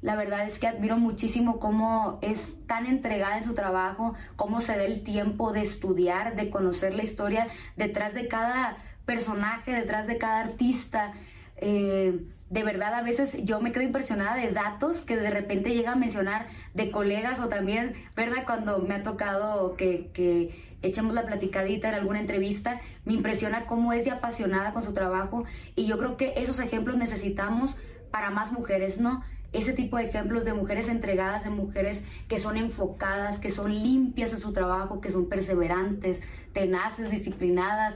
La 0.03 0.17
verdad 0.17 0.47
es 0.47 0.59
que 0.59 0.67
admiro 0.67 0.99
muchísimo 0.99 1.59
cómo 1.59 2.19
es 2.21 2.67
tan 2.67 2.85
entregada 2.85 3.39
en 3.39 3.45
su 3.45 3.55
trabajo, 3.55 4.13
cómo 4.37 4.61
se 4.61 4.77
da 4.77 4.85
el 4.85 5.03
tiempo 5.03 5.51
de 5.53 5.63
estudiar, 5.63 6.37
de 6.37 6.51
conocer 6.51 6.95
la 6.95 7.05
historia 7.05 7.49
detrás 7.79 8.13
de 8.13 8.29
cada 8.29 8.77
personaje, 9.07 9.73
detrás 9.73 10.07
de 10.07 10.19
cada 10.19 10.41
artista. 10.41 11.15
Eh, 11.57 12.21
de 12.51 12.65
verdad, 12.65 12.95
a 12.95 13.03
veces 13.03 13.45
yo 13.45 13.61
me 13.61 13.71
quedo 13.71 13.85
impresionada 13.85 14.35
de 14.35 14.51
datos 14.51 15.03
que 15.03 15.17
de 15.17 15.31
repente 15.31 15.73
llega 15.73 15.93
a 15.93 15.97
mencionar 15.97 16.49
de 16.75 16.91
colegas 16.91 17.39
o 17.39 17.49
también, 17.49 17.95
¿verdad? 18.17 18.45
Cuando 18.45 18.81
me 18.81 18.95
ha 18.95 19.05
tocado 19.05 19.77
que, 19.77 20.11
que 20.13 20.77
echemos 20.83 21.15
la 21.15 21.27
platicadita 21.27 21.89
en 21.89 21.95
alguna 21.95 22.19
entrevista, 22.19 22.81
me 23.05 23.13
impresiona 23.13 23.67
cómo 23.67 23.93
es 23.93 24.05
de 24.05 24.11
apasionada 24.11 24.73
con 24.73 24.83
su 24.83 24.93
trabajo 24.93 25.45
y 25.77 25.87
yo 25.87 25.97
creo 25.97 26.17
que 26.17 26.35
esos 26.39 26.59
ejemplos 26.59 26.97
necesitamos 26.97 27.77
para 28.11 28.31
más 28.31 28.51
mujeres, 28.51 29.01
¿no? 29.01 29.23
Ese 29.53 29.73
tipo 29.73 29.97
de 29.97 30.07
ejemplos 30.07 30.45
de 30.45 30.53
mujeres 30.53 30.89
entregadas, 30.89 31.45
de 31.45 31.51
mujeres 31.51 32.05
que 32.29 32.39
son 32.39 32.57
enfocadas, 32.57 33.39
que 33.39 33.51
son 33.51 33.73
limpias 33.73 34.33
en 34.33 34.41
su 34.41 34.53
trabajo, 34.53 35.01
que 35.01 35.11
son 35.11 35.29
perseverantes, 35.29 36.21
tenaces, 36.53 37.13
disciplinadas, 37.13 37.95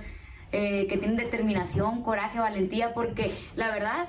eh, 0.57 0.87
que 0.87 0.99
tienen 0.99 1.17
determinación, 1.17 2.05
coraje, 2.05 2.39
valentía, 2.39 2.95
porque 2.95 3.29
la 3.57 3.73
verdad, 3.73 4.07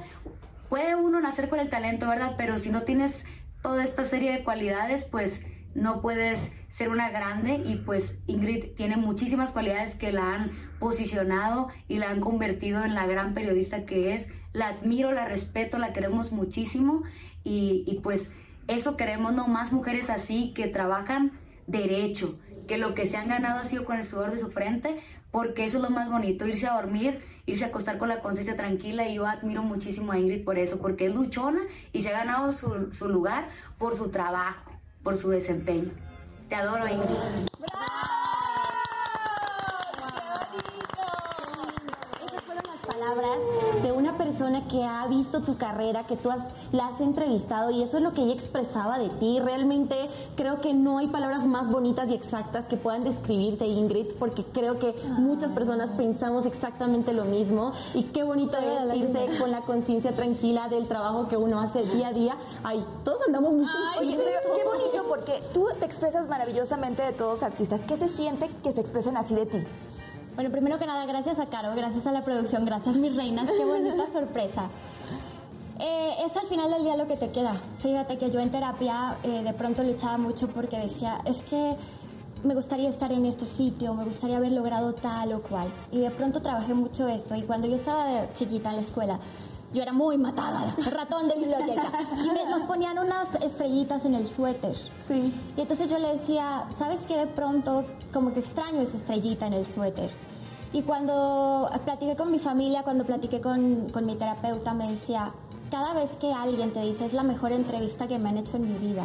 puede 0.76 0.94
uno 0.94 1.22
nacer 1.22 1.48
con 1.48 1.62
el 1.62 1.70
talento, 1.70 2.10
¿verdad? 2.10 2.34
Pero 2.38 2.60
si 2.60 2.70
no 2.70 2.82
tienes 2.82 3.26
toda 3.62 3.82
esta 3.82 4.04
serie 4.04 4.34
de 4.34 4.44
cualidades, 4.44 5.06
pues 5.06 5.46
no 5.74 6.02
puedes 6.02 6.60
ser 6.68 6.90
una 6.90 7.12
grande 7.12 7.62
y 7.64 7.78
pues 7.78 8.22
Ingrid 8.28 8.76
tiene 8.76 8.98
muchísimas 8.98 9.52
cualidades 9.52 9.96
que 9.96 10.12
la 10.12 10.34
han 10.34 10.52
posicionado 10.78 11.70
y 11.88 12.00
la 12.00 12.10
han 12.10 12.20
convertido 12.20 12.84
en 12.84 12.94
la 12.94 13.08
gran 13.08 13.34
periodista 13.34 13.86
que 13.86 14.16
es. 14.16 14.34
La 14.52 14.68
admiro, 14.68 15.14
la 15.14 15.24
respeto, 15.24 15.78
la 15.78 15.94
queremos 15.94 16.34
muchísimo 16.34 17.04
y, 17.46 17.86
y 17.88 18.02
pues 18.02 18.36
eso 18.68 18.98
queremos, 18.98 19.32
¿no? 19.34 19.48
Más 19.48 19.72
mujeres 19.72 20.10
así 20.10 20.54
que 20.54 20.68
trabajan 20.68 21.40
derecho, 21.68 22.38
que 22.68 22.78
lo 22.78 22.94
que 22.96 23.08
se 23.08 23.16
han 23.16 23.30
ganado 23.30 23.62
ha 23.62 23.64
sido 23.64 23.86
con 23.86 23.96
el 23.96 24.04
sudor 24.04 24.32
de 24.32 24.40
su 24.40 24.52
frente, 24.52 24.98
porque 25.32 25.64
eso 25.64 25.78
es 25.78 25.84
lo 25.84 25.90
más 25.90 26.10
bonito, 26.10 26.46
irse 26.46 26.68
a 26.68 26.74
dormir, 26.74 27.22
irse 27.46 27.64
a 27.64 27.68
acostar 27.68 27.98
con 27.98 28.10
la 28.10 28.22
conciencia 28.22 28.56
tranquila 28.56 29.08
y 29.08 29.16
yo 29.16 29.28
admiro 29.28 29.64
muchísimo 29.64 30.12
a 30.12 30.20
Ingrid 30.20 30.44
por 30.44 30.58
eso, 30.58 30.80
porque 30.80 31.08
es 31.08 31.16
luchona 31.16 31.62
y 31.94 32.02
se 32.02 32.10
ha 32.10 32.14
ganado 32.14 32.52
su, 32.52 32.92
su 32.92 33.08
lugar 33.08 33.50
por 33.78 33.96
su 33.96 34.10
trabajo, 34.10 34.72
por 35.04 35.16
su 35.18 35.30
desempeño. 35.30 35.92
Te 36.50 36.56
adoro, 36.56 36.88
Ingrid. 36.88 37.16
Esas 42.26 42.42
fueron 42.44 42.64
las 42.66 42.82
palabras 43.06 43.38
de 43.84 43.92
una 43.92 44.18
persona 44.18 44.68
que 44.68 44.84
ha 44.84 45.06
visto 45.08 45.42
tu 45.42 45.58
carrera, 45.58 46.08
que 46.08 46.16
tú 46.16 46.32
has, 46.32 46.42
la 46.72 46.88
has 46.88 47.02
entrevistado 47.02 47.70
y 47.70 47.84
eso 47.84 47.98
es 47.98 48.04
lo 48.04 48.14
que 48.14 48.22
ella 48.22 48.34
expresaba 48.34 48.98
de 48.98 49.10
ti. 49.10 49.40
Realmente 49.40 49.96
creo 50.36 50.60
que 50.60 50.74
no 50.74 50.98
hay 50.98 51.08
palabras 51.08 51.46
más 51.46 51.70
bonitas 51.70 52.10
y 52.10 52.16
exactas 52.16 52.66
que 52.66 52.78
puedan 52.78 53.04
describirte, 53.04 53.68
Ingrid, 53.68 54.14
porque 54.18 54.44
creo 54.44 54.80
que 54.80 54.96
muchas 55.20 55.52
personas 55.52 55.92
pensamos 55.92 56.46
exactamente 56.46 57.14
lo 57.14 57.26
mismo 57.26 57.74
y 57.94 58.04
qué 58.04 58.24
bonito 58.24 58.58
es 58.58 58.96
irse 58.96 59.38
con 59.40 59.52
la 59.52 59.62
conciencia 59.62 60.16
tranquila 60.16 60.68
del 60.70 60.88
trabajo 60.88 61.28
que 61.28 61.38
uno 61.38 61.60
hace 61.60 61.84
día 61.86 62.08
a 62.08 62.14
día. 62.14 62.38
Ay, 62.64 62.84
todos 63.04 63.22
andamos 63.28 63.54
muy 63.54 63.66
Oye, 64.00 64.18
pero 64.18 64.56
qué 64.56 64.64
bonito 64.64 65.06
porque 65.08 65.44
tú 65.54 65.68
te 65.80 65.86
expresas 65.86 66.28
maravillosamente 66.28 67.04
de 67.04 67.14
todos 67.14 67.40
los 67.40 67.44
artistas. 67.44 67.82
¿Qué 67.88 67.98
se 67.98 68.10
siente 68.10 68.50
que 68.64 68.72
se 68.72 68.82
expresen 68.82 69.18
así 69.18 69.36
de 69.36 69.46
ti? 69.46 69.58
Bueno, 70.36 70.52
primero 70.52 70.78
que 70.78 70.86
nada, 70.86 71.06
gracias 71.06 71.40
a 71.40 71.46
Caro, 71.46 71.74
gracias 71.76 72.06
a 72.08 72.12
la 72.12 72.22
producción, 72.22 72.66
gracias 72.66 72.98
mis 72.98 73.16
reinas, 73.16 73.50
qué 73.50 73.64
bonita 73.64 74.06
sorpresa. 74.14 74.68
Eh, 75.80 76.10
es 76.26 76.36
al 76.36 76.48
final 76.48 76.70
del 76.72 76.84
día 76.84 76.98
lo 76.98 77.08
que 77.08 77.16
te 77.16 77.30
queda. 77.30 77.54
Fíjate 77.80 78.18
que 78.18 78.30
yo 78.30 78.42
en 78.42 78.52
terapia 78.52 79.16
eh, 79.24 79.44
de 79.44 79.54
pronto 79.54 79.82
luchaba 79.84 80.18
mucho 80.18 80.50
porque 80.50 80.78
decía, 80.78 81.20
es 81.24 81.38
que 81.44 81.76
me 82.44 82.54
gustaría 82.54 82.90
estar 82.90 83.14
en 83.14 83.26
este 83.26 83.46
sitio, 83.46 83.94
me 83.94 84.04
gustaría 84.04 84.36
haber 84.36 84.52
logrado 84.52 84.94
tal 84.94 85.32
o 85.32 85.42
cual. 85.42 85.68
Y 85.94 86.00
de 86.00 86.12
pronto 86.12 86.42
trabajé 86.42 86.74
mucho 86.74 87.08
esto 87.08 87.34
y 87.36 87.44
cuando 87.44 87.68
yo 87.68 87.78
estaba 87.78 88.34
chiquita 88.34 88.72
en 88.72 88.76
la 88.76 88.82
escuela, 88.82 89.20
yo 89.74 89.82
era 89.82 89.94
muy 89.94 90.18
matada, 90.18 90.76
ratón 90.92 91.28
de 91.28 91.36
biblioteca. 91.36 91.92
Y 92.24 92.30
me- 92.32 92.50
nos 92.50 92.64
ponían 92.64 92.98
unas 93.00 93.34
estrellitas 93.36 94.06
en 94.06 94.16
el 94.16 94.28
suéter. 94.28 94.76
Sí. 95.08 95.34
Y 95.58 95.62
entonces 95.62 95.90
yo 95.90 95.98
le 96.00 96.14
decía, 96.16 96.66
¿sabes 96.78 97.00
qué? 97.08 97.18
De 97.18 97.28
pronto, 97.28 97.84
como 98.14 98.34
que 98.34 98.40
extraño 98.40 98.80
esa 98.82 98.98
estrellita 98.98 99.48
en 99.48 99.54
el 99.54 99.66
suéter. 99.66 100.10
Y 100.74 100.82
cuando 100.82 101.70
platiqué 101.86 102.16
con 102.16 102.32
mi 102.32 102.40
familia, 102.40 102.84
cuando 102.84 103.06
platiqué 103.06 103.40
con, 103.42 103.90
con 103.90 104.06
mi 104.06 104.16
terapeuta, 104.16 104.74
me 104.74 104.92
decía, 104.92 105.32
cada 105.72 105.94
vez 105.94 106.10
que 106.20 106.34
alguien 106.34 106.72
te 106.72 106.82
dice, 106.82 107.06
es 107.06 107.14
la 107.14 107.24
mejor 107.24 107.52
entrevista 107.54 108.08
que 108.08 108.20
me 108.20 108.30
han 108.30 108.38
hecho 108.38 108.58
en 108.58 108.72
mi 108.74 108.78
vida. 108.80 109.04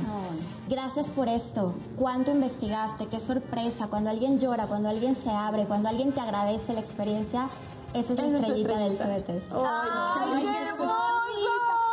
Gracias 0.69 1.11
por 1.11 1.29
esto. 1.29 1.75
¿Cuánto 1.97 2.31
investigaste? 2.33 3.07
Qué 3.07 3.21
sorpresa. 3.21 3.87
Cuando 3.89 4.11
alguien 4.11 4.41
llora, 4.41 4.67
cuando 4.67 4.89
alguien 4.89 5.17
se 5.17 5.31
abre, 5.31 5.65
cuando 5.67 5.89
alguien 5.89 6.13
te 6.13 6.21
agradece 6.21 6.73
la 6.75 6.81
experiencia, 6.81 7.49
esa 7.95 8.13
es 8.13 8.19
la 8.19 8.39
estrellita 8.39 8.79
del 8.79 8.97
suéter. 8.97 9.43
Ay, 9.53 10.43
qué 10.43 10.63
hermoso. 10.69 11.21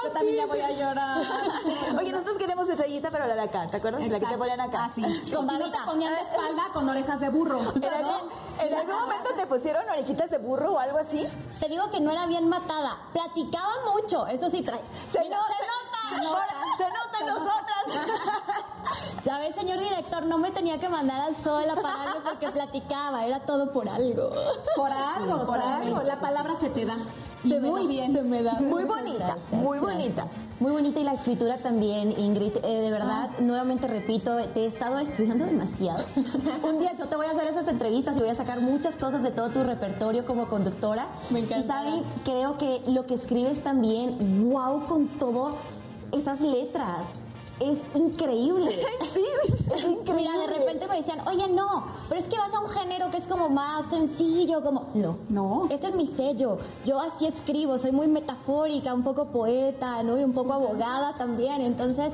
Yo 0.04 0.12
también 0.12 0.38
ya 0.38 0.46
voy 0.46 0.62
a 0.62 0.72
llorar. 0.72 1.22
Oye, 2.00 2.12
nosotros 2.12 2.38
queremos 2.38 2.70
estrellita, 2.70 3.10
pero 3.12 3.28
la 3.28 3.36
de 3.36 3.42
acá, 3.42 3.68
¿te 3.70 3.78
acuerdas? 3.78 4.08
La 4.08 4.20
que 4.20 4.26
te 4.26 4.38
ponían 4.38 4.62
acá. 4.62 4.92
Con 4.94 5.04
Con 5.04 5.50
si 5.50 5.58
no 5.58 5.72
te 5.72 5.78
ponían 5.86 6.16
de 6.16 6.22
espalda 6.30 6.64
con 6.74 6.88
orejas 6.88 7.20
de 7.20 7.30
burro. 7.30 7.60
¿En 7.76 7.84
algún, 7.84 8.30
en 8.60 8.74
algún 8.74 8.96
momento 8.96 9.30
te 9.36 9.48
pusieron 9.48 9.90
orejitas 9.90 10.30
de 10.30 10.38
burro 10.38 10.74
o 10.74 10.80
algo 10.80 11.00
así? 11.00 11.28
Te 11.60 11.68
digo 11.68 11.90
que 11.92 12.00
no 12.00 12.12
era 12.12 12.26
bien 12.28 12.48
matada. 12.48 12.98
Platicaba 13.12 13.74
mucho. 13.94 14.28
Eso 14.28 14.50
sí, 14.50 14.62
trae. 14.62 14.80
Se. 15.12 15.20
Se 15.20 15.30
nota. 16.18 16.48
Se 16.78 16.84
nota 16.84 17.20
en 17.22 17.28
nosotras. 17.28 18.08
Ya 19.24 19.40
ves, 19.40 19.56
señor 19.56 19.80
director, 19.80 20.26
no 20.26 20.38
me 20.38 20.52
tenía 20.52 20.80
que 20.80 20.88
mandar 20.88 21.20
al 21.20 21.36
sol 21.44 21.70
a 21.70 21.76
pararme 21.76 22.22
porque 22.24 22.50
platicaba. 22.50 23.26
Era 23.26 23.40
todo 23.42 23.72
por 23.74 23.90
algo. 23.90 24.30
Por 24.76 24.92
algo, 24.92 25.46
por 25.46 25.60
algo. 25.60 26.02
La 26.04 26.20
palabra 26.20 26.54
se 26.60 26.70
te 26.70 26.86
da. 26.86 26.96
Y 27.44 27.50
Se 27.50 27.60
muy 27.60 27.84
da, 27.84 27.88
bien. 27.88 28.14
Se 28.14 28.22
me 28.24 28.42
da. 28.42 28.54
Muy 28.54 28.84
bonita, 28.86 29.36
muy 29.52 29.80
bonita. 29.80 30.28
Muy 30.60 30.72
bonita 30.72 31.00
y 31.00 31.04
la 31.04 31.14
escritura 31.14 31.58
también, 31.58 32.18
Ingrid. 32.20 32.56
Eh, 32.64 32.82
de 32.82 32.90
verdad, 32.90 33.30
nuevamente 33.40 33.86
repito, 33.88 34.36
te 34.56 34.62
he 34.64 34.66
estado 34.68 34.98
estudiando 34.98 35.46
demasiado. 35.46 36.04
Un 36.64 36.80
día 36.80 36.94
yo 36.98 37.08
te 37.08 37.16
voy 37.16 37.28
a 37.28 37.32
hacer 37.32 37.46
esas 37.48 37.68
entrevistas 37.68 38.16
y 38.18 38.22
voy 38.22 38.30
a 38.30 38.36
sacar 38.36 38.60
muchas 38.62 38.96
cosas 38.96 39.22
de 39.22 39.30
todo 39.32 39.50
tu 39.50 39.64
repertorio 39.64 40.26
como 40.26 40.48
conductora. 40.48 41.08
Me 41.30 41.42
Y 41.42 41.44
encanta. 41.44 41.68
saben, 41.76 42.04
creo 42.24 42.58
que 42.58 42.82
lo 42.88 43.06
que 43.06 43.14
escribes 43.14 43.62
también, 43.62 44.50
wow, 44.50 44.86
con 44.88 45.08
todo 45.08 45.54
esas 46.12 46.42
letras. 46.42 47.06
es 47.60 47.80
increíble. 47.96 48.72
sí, 49.14 49.24
es 49.74 49.84
increíble. 49.84 50.14
Mira, 50.16 50.38
de 50.38 50.48
repente 50.48 50.88
me 50.88 50.98
decían, 50.98 51.20
oye, 51.28 51.48
no, 51.50 51.86
pero 52.08 52.22
es 52.22 52.28
que 52.28 52.38
vas 52.38 52.54
a 52.54 52.60
un 52.60 52.70
género 52.70 53.10
que 53.10 53.18
es 53.18 53.28
como 53.28 53.50
más 53.50 53.88
sencillo, 53.90 54.62
como... 54.62 54.90
No. 54.94 55.18
No. 55.30 55.68
Este 55.70 55.88
es 55.88 55.96
mi 55.96 56.08
sello. 56.08 56.58
Yo 56.86 57.00
así 57.00 57.26
escribo, 57.26 57.78
soy 57.78 57.92
muy 57.92 58.08
metafórica, 58.08 58.94
un 58.94 59.04
poco 59.04 59.28
poeta, 59.28 60.04
¿no? 60.04 60.20
Y 60.20 60.24
un 60.24 60.34
poco 60.34 60.54
abogada 60.54 61.18
también. 61.18 61.62
Entonces, 61.62 62.12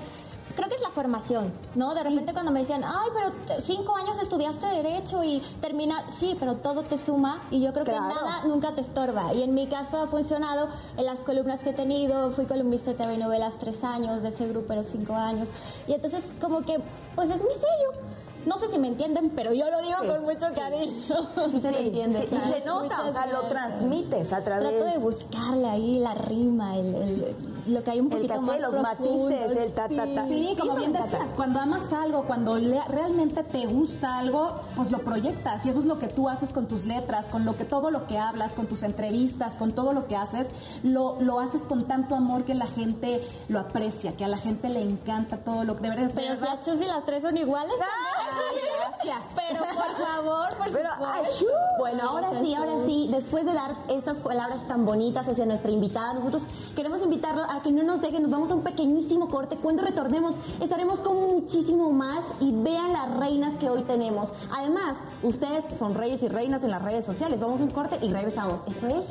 creo 0.56 0.70
que 0.70 0.76
es 0.76 0.82
la 0.82 0.90
formación, 0.90 1.52
¿no? 1.76 1.94
De 1.94 2.04
repente 2.04 2.34
cuando 2.34 2.52
me 2.52 2.60
decían, 2.62 2.84
ay, 2.84 3.10
pero 3.14 3.62
cinco 3.62 3.96
años 3.96 4.18
estudiaste 4.22 4.66
Derecho 4.68 5.24
y 5.24 5.42
termina... 5.62 6.04
Sí, 6.20 6.36
pero 6.40 6.56
todo 6.58 6.84
te 6.84 6.98
suma 6.98 7.42
y 7.52 7.62
yo 7.62 7.74
creo 7.74 7.86
Claro. 7.86 8.08
que 8.10 8.14
nada 8.16 8.44
nunca 8.46 8.74
te 8.76 8.82
estorba. 8.82 9.34
Y 9.34 9.44
en 9.44 9.54
mi 9.54 9.68
caso 9.68 9.98
ha 9.98 10.08
funcionado 10.08 10.68
en 10.98 11.06
las 11.06 11.20
columnas 11.20 11.62
que 11.62 11.72
he 11.72 11.74
tenido. 11.74 12.32
Fui 12.32 12.46
columnista 12.46 12.92
de 12.92 12.98
TV 12.98 13.18
novelas 13.18 13.56
tres 13.60 13.84
años, 13.84 14.22
de 14.22 14.30
ese 14.30 14.48
grupo 14.48 14.66
pero 14.68 14.84
cinco 14.84 15.14
años. 15.16 15.48
Y 15.88 15.94
entonces 15.94 16.24
como 16.42 16.62
que, 16.62 16.80
pues 17.16 17.30
es 17.30 17.42
mi 17.42 17.50
sello. 17.54 18.02
No 18.46 18.58
sé 18.58 18.70
si 18.70 18.78
me 18.78 18.90
entienden, 18.90 19.30
pero 19.34 19.54
yo 19.54 19.70
lo 19.72 19.82
digo 19.82 19.98
Sí. 20.02 20.08
con 20.08 20.24
mucho 20.24 20.48
cariño. 20.54 21.30
Sí 21.52 21.62
se 21.62 21.70
Sí, 21.70 21.76
entiende, 21.88 22.26
claro. 22.26 22.46
y 22.50 22.54
se 22.60 22.66
nota, 22.66 23.06
o 23.08 23.12
sea, 23.14 23.26
lo 23.28 23.44
transmites 23.48 24.34
a 24.34 24.42
través 24.42 24.70
Trato 24.78 24.86
de 24.86 24.98
buscarle 24.98 25.66
ahí 25.70 26.00
la 26.00 26.14
rima, 26.14 26.76
el, 26.78 26.94
el- 26.96 27.53
lo 27.68 27.84
que 27.84 27.92
hay 27.92 28.00
un 28.00 28.12
el 28.12 28.18
poquito 28.28 28.34
caché, 28.36 28.46
más 28.46 28.60
los 28.62 28.76
profundo. 28.76 29.30
matices, 29.30 29.58
el 29.58 29.72
ta, 29.74 29.88
ta, 29.90 30.06
ta. 30.16 30.28
Sí, 30.28 30.56
como 30.60 30.76
bien 30.76 30.94
decías, 30.94 31.34
cuando 31.36 31.60
amas 31.60 31.92
algo, 31.94 32.24
cuando 32.26 32.58
le- 32.58 32.84
realmente 32.88 33.44
te 33.44 33.66
gusta 33.66 34.18
algo, 34.20 34.60
pues 34.76 34.92
lo 34.92 35.00
proyectas 35.00 35.66
y 35.66 35.70
eso 35.70 35.80
es 35.80 35.86
lo 35.86 36.00
que 36.00 36.08
tú 36.08 36.30
haces 36.30 36.52
con 36.52 36.68
tus 36.68 36.86
letras, 36.86 37.30
con 37.30 37.46
lo 37.46 37.56
que 37.56 37.66
todo 37.66 37.92
lo 37.92 38.08
que 38.08 38.18
hablas, 38.18 38.54
con 38.54 38.68
tus 38.68 38.84
entrevistas, 38.84 39.58
con 39.58 39.72
todo 39.74 39.94
lo 39.94 40.08
que 40.08 40.16
haces, 40.16 40.50
lo, 40.84 41.20
lo 41.22 41.40
haces 41.40 41.64
con 41.64 41.86
tanto 41.86 42.16
amor 42.16 42.44
que 42.46 42.54
la 42.54 42.68
gente 42.68 43.22
lo 43.48 43.60
aprecia, 43.60 44.16
que 44.16 44.26
a 44.26 44.28
la 44.28 44.38
gente 44.38 44.70
le 44.70 44.82
encanta 44.82 45.38
todo 45.38 45.64
lo 45.64 45.76
que 45.76 45.84
de 45.84 45.90
verdad. 45.90 46.08
de 46.08 46.14
Pero 46.14 46.36
si 46.36 46.42
verdad, 46.42 46.60
Chus 46.64 46.82
y 46.82 46.86
las 46.86 47.06
tres 47.06 47.22
son 47.24 47.38
iguales. 47.38 47.74
Ay, 47.80 48.58
gracias. 48.90 49.24
Pero 49.36 49.66
por 49.66 50.06
favor, 50.06 50.50
por 50.58 50.72
Pero, 50.72 50.90
supuesto. 50.92 51.46
Bueno, 51.80 52.10
ahora 52.10 52.30
sí, 52.42 52.54
ahora 52.54 52.74
sí, 52.86 53.08
después 53.12 53.46
de 53.46 53.54
dar 53.54 53.76
estas 53.90 54.18
palabras 54.18 54.68
tan 54.68 54.86
bonitas 54.86 55.28
hacia 55.28 55.46
nuestra 55.46 55.72
invitada, 55.72 56.14
nosotros 56.14 56.44
queremos 56.76 57.02
invitarlo 57.02 57.44
a 57.44 57.62
que 57.62 57.72
no 57.72 57.84
nos 57.84 58.02
dejen, 58.02 58.22
nos 58.24 58.32
vamos 58.32 58.52
a 58.52 58.56
un 58.56 58.64
pequeñísimo 58.64 59.30
corte. 59.30 59.58
Cuando 59.58 59.84
retornemos, 59.84 60.36
estaremos 60.62 61.00
con 61.00 61.16
muchísimo 61.34 61.92
más 61.92 62.24
y 62.40 62.52
vean 62.52 62.94
las 62.94 63.16
reinas 63.18 63.54
que 63.56 63.70
hoy 63.70 63.84
tenemos. 63.84 64.30
Además, 64.52 64.98
ustedes 65.22 65.78
son 65.78 65.96
reyes 65.96 66.24
y 66.24 66.28
reinas 66.28 66.64
en 66.64 66.72
las 66.72 66.82
redes 66.82 67.06
sociales. 67.06 67.40
Vamos 67.40 67.62
a 67.62 67.64
un 67.64 67.72
corte 67.72 67.98
y 68.02 68.12
regresamos. 68.12 68.60
Esto 68.68 68.88
es 68.88 69.06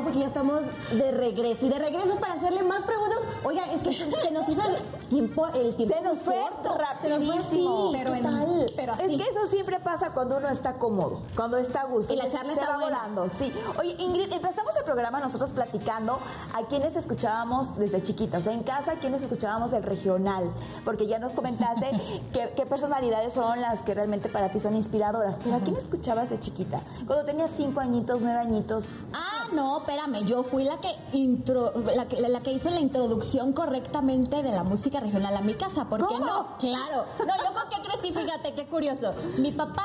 favor, 0.00 0.04
porque 0.04 0.18
ya 0.20 0.26
estamos 0.26 0.60
de 0.92 1.10
regreso. 1.12 1.66
Y 1.66 1.68
de 1.68 1.78
regreso 1.78 2.16
para 2.16 2.34
hacerle 2.34 2.62
más 2.62 2.82
preguntas. 2.84 3.18
Oigan, 3.44 3.70
es 3.70 3.80
que 3.82 3.92
se 3.94 4.30
nos 4.30 4.48
hizo 4.48 4.62
el 4.62 4.76
tiempo, 5.08 5.46
el 5.48 5.74
tiempo 5.76 5.94
Se 5.96 6.00
nos 6.02 6.18
fue 6.20 6.40
corto. 6.62 6.76
rapidísimo. 6.78 7.90
Sí, 7.92 7.98
pero, 7.98 8.14
en- 8.14 8.66
pero 8.76 8.92
Es 8.94 9.00
así. 9.00 9.16
que 9.16 9.22
eso 9.24 9.46
siempre 9.46 9.80
pasa 9.80 10.10
cuando 10.12 10.36
uno 10.38 10.48
está 10.48 10.74
cómodo, 10.74 11.22
cuando 11.36 11.56
está 11.58 11.82
a 11.82 11.84
gusto. 11.84 12.12
Y 12.12 12.16
la 12.16 12.24
Se- 12.24 12.30
charla 12.32 12.54
se 12.54 12.60
está 12.60 12.76
va 12.76 12.84
volando, 12.84 13.28
sí. 13.30 13.52
Oye, 13.78 13.94
Ingrid, 13.98 14.32
empezamos 14.32 14.76
el 14.76 14.84
programa 14.84 15.20
nosotros 15.20 15.50
platicando 15.50 16.18
a 16.54 16.62
quienes 16.66 16.96
escuchábamos 16.96 17.76
desde 17.76 18.02
chiquitas. 18.02 18.46
En 18.46 18.62
casa, 18.62 18.94
quienes 18.94 19.22
escuchábamos 19.22 19.72
el 19.72 19.82
regional. 19.82 20.50
Porque 20.84 21.06
ya 21.06 21.18
nos 21.18 21.32
comentaste 21.34 21.90
qué, 22.32 22.52
qué 22.56 22.66
personalidades 22.66 23.34
son 23.34 23.60
las 23.60 23.80
que 23.82 23.94
realmente 23.94 24.28
para 24.28 24.48
ti 24.50 24.58
son 24.60 24.74
inspiradoras. 24.76 25.38
Pero 25.42 25.56
¿a 25.56 25.60
quién 25.60 25.76
escuchabas 25.76 26.30
de 26.30 26.38
chiquita? 26.38 26.80
Cuando 27.06 27.24
tenías 27.24 27.50
cinco 27.56 27.80
añitos, 27.80 28.20
nueve 28.20 28.38
añitos. 28.38 28.88
Ah, 29.12 29.29
no, 29.52 29.78
espérame, 29.78 30.24
yo 30.24 30.42
fui 30.42 30.64
la 30.64 30.78
que, 30.78 30.94
intro, 31.12 31.72
la, 31.94 32.06
que, 32.06 32.20
la 32.20 32.40
que 32.40 32.52
hizo 32.52 32.70
la 32.70 32.80
introducción 32.80 33.52
correctamente 33.52 34.42
de 34.42 34.50
la 34.52 34.64
música 34.64 35.00
regional 35.00 35.36
a 35.36 35.40
mi 35.40 35.54
casa, 35.54 35.86
¿por 35.88 36.00
qué 36.00 36.14
¿Cómo? 36.14 36.26
no? 36.26 36.56
Claro. 36.58 37.04
No, 37.18 37.26
yo 37.36 37.52
con 37.52 37.68
qué 37.70 37.88
crecí, 37.88 38.12
fíjate, 38.14 38.54
qué 38.54 38.66
curioso. 38.66 39.12
Mi 39.38 39.52
papá, 39.52 39.84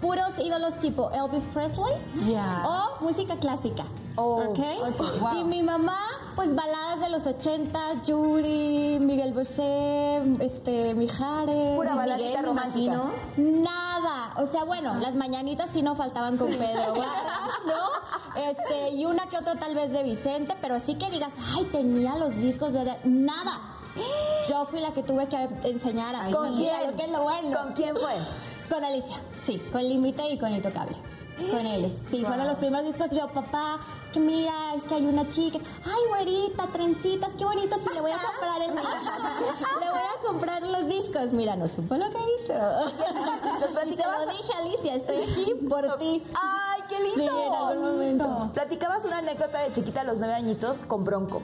puros 0.00 0.38
ídolos 0.38 0.74
tipo 0.80 1.10
Elvis 1.10 1.44
Presley 1.46 1.94
o 2.64 3.02
música 3.04 3.36
clásica. 3.36 3.84
Oh. 4.16 4.54
Y 5.34 5.44
mi 5.44 5.62
mamá, 5.62 5.98
pues 6.36 6.54
baladas 6.54 7.00
de 7.00 7.10
los 7.10 7.26
80, 7.26 8.02
Yuri, 8.04 8.98
Miguel 8.98 9.34
Bosé, 9.34 10.22
este, 10.40 10.94
Mijares. 10.94 11.76
Pura 11.76 11.94
baladita 11.94 12.40
romántica. 12.40 12.94
imagino. 12.94 13.62
Nada. 13.62 14.32
O 14.38 14.46
sea, 14.46 14.64
bueno, 14.64 14.94
las 15.00 15.14
mañanitas 15.14 15.68
sí 15.72 15.82
no 15.82 15.94
faltaban 15.94 16.38
con 16.38 16.48
Pedro 16.48 16.94
Vargas, 16.94 17.60
¿no? 17.66 18.40
Este, 18.40 18.90
y 18.90 19.04
una 19.04 19.28
que 19.28 19.36
otra 19.36 19.56
tal 19.56 19.74
vez 19.74 19.92
de 19.92 20.02
Vicente, 20.02 20.54
pero 20.60 20.80
sí 20.80 20.94
que 20.96 21.10
digas, 21.10 21.32
ay, 21.54 21.64
tenía 21.72 22.16
los 22.16 22.36
discos 22.36 22.72
de... 22.72 22.96
Nada. 23.04 23.60
Yo 24.48 24.66
fui 24.66 24.80
la 24.80 24.92
que 24.92 25.02
tuve 25.02 25.26
que 25.26 25.48
enseñar 25.64 26.14
a 26.14 26.30
¿Con 26.30 26.56
quién? 26.56 26.90
lo 26.90 26.96
que 26.96 27.04
es 27.04 27.10
lo 27.10 27.22
bueno. 27.22 27.62
¿Con 27.62 27.72
quién 27.72 27.96
fue? 27.96 28.14
Con 28.68 28.84
Alicia, 28.84 29.16
sí, 29.44 29.58
con 29.70 29.82
Límite 29.82 30.28
y 30.30 30.38
con 30.38 30.52
Intocable. 30.52 30.96
Con 31.50 31.66
ellos. 31.66 31.92
Sí, 32.10 32.24
fueron 32.24 32.46
los 32.46 32.58
primeros 32.58 32.86
discos. 32.86 33.10
Yo, 33.10 33.28
papá, 33.28 33.78
es 34.04 34.08
que 34.10 34.20
mira, 34.20 34.74
es 34.74 34.82
que 34.84 34.94
hay 34.94 35.06
una 35.06 35.28
chica. 35.28 35.58
Ay, 35.84 36.00
güerita, 36.08 36.66
trencitas, 36.68 37.30
qué 37.38 37.44
bonito. 37.44 37.76
Sí, 37.76 37.90
le 37.94 38.00
voy 38.00 38.10
a 38.10 38.18
comprar 38.18 38.62
el. 38.62 38.74
le 39.80 39.90
voy 39.90 40.00
a 40.00 40.26
comprar 40.26 40.62
los 40.62 40.86
discos. 40.88 41.32
Mira, 41.32 41.54
no 41.56 41.68
supo 41.68 41.94
lo 41.94 42.06
que 42.10 42.18
hizo. 42.42 42.54
¿Los 42.54 43.86
Y 43.86 43.96
te 43.96 44.02
lo 44.02 44.26
dije, 44.26 44.52
Alicia, 44.58 44.94
estoy 44.96 45.22
aquí 45.22 45.54
por 45.68 45.98
ti. 45.98 46.24
¡Ay, 46.34 46.82
qué 46.88 47.00
lindo! 47.00 47.14
Sí, 47.16 47.42
en 47.46 47.54
algún 47.54 47.84
momento. 47.92 48.50
Platicabas 48.54 49.04
una 49.04 49.18
anécdota 49.18 49.60
de 49.60 49.72
chiquita 49.72 50.00
a 50.00 50.04
los 50.04 50.18
nueve 50.18 50.34
añitos 50.34 50.78
con 50.88 51.04
Bronco. 51.04 51.42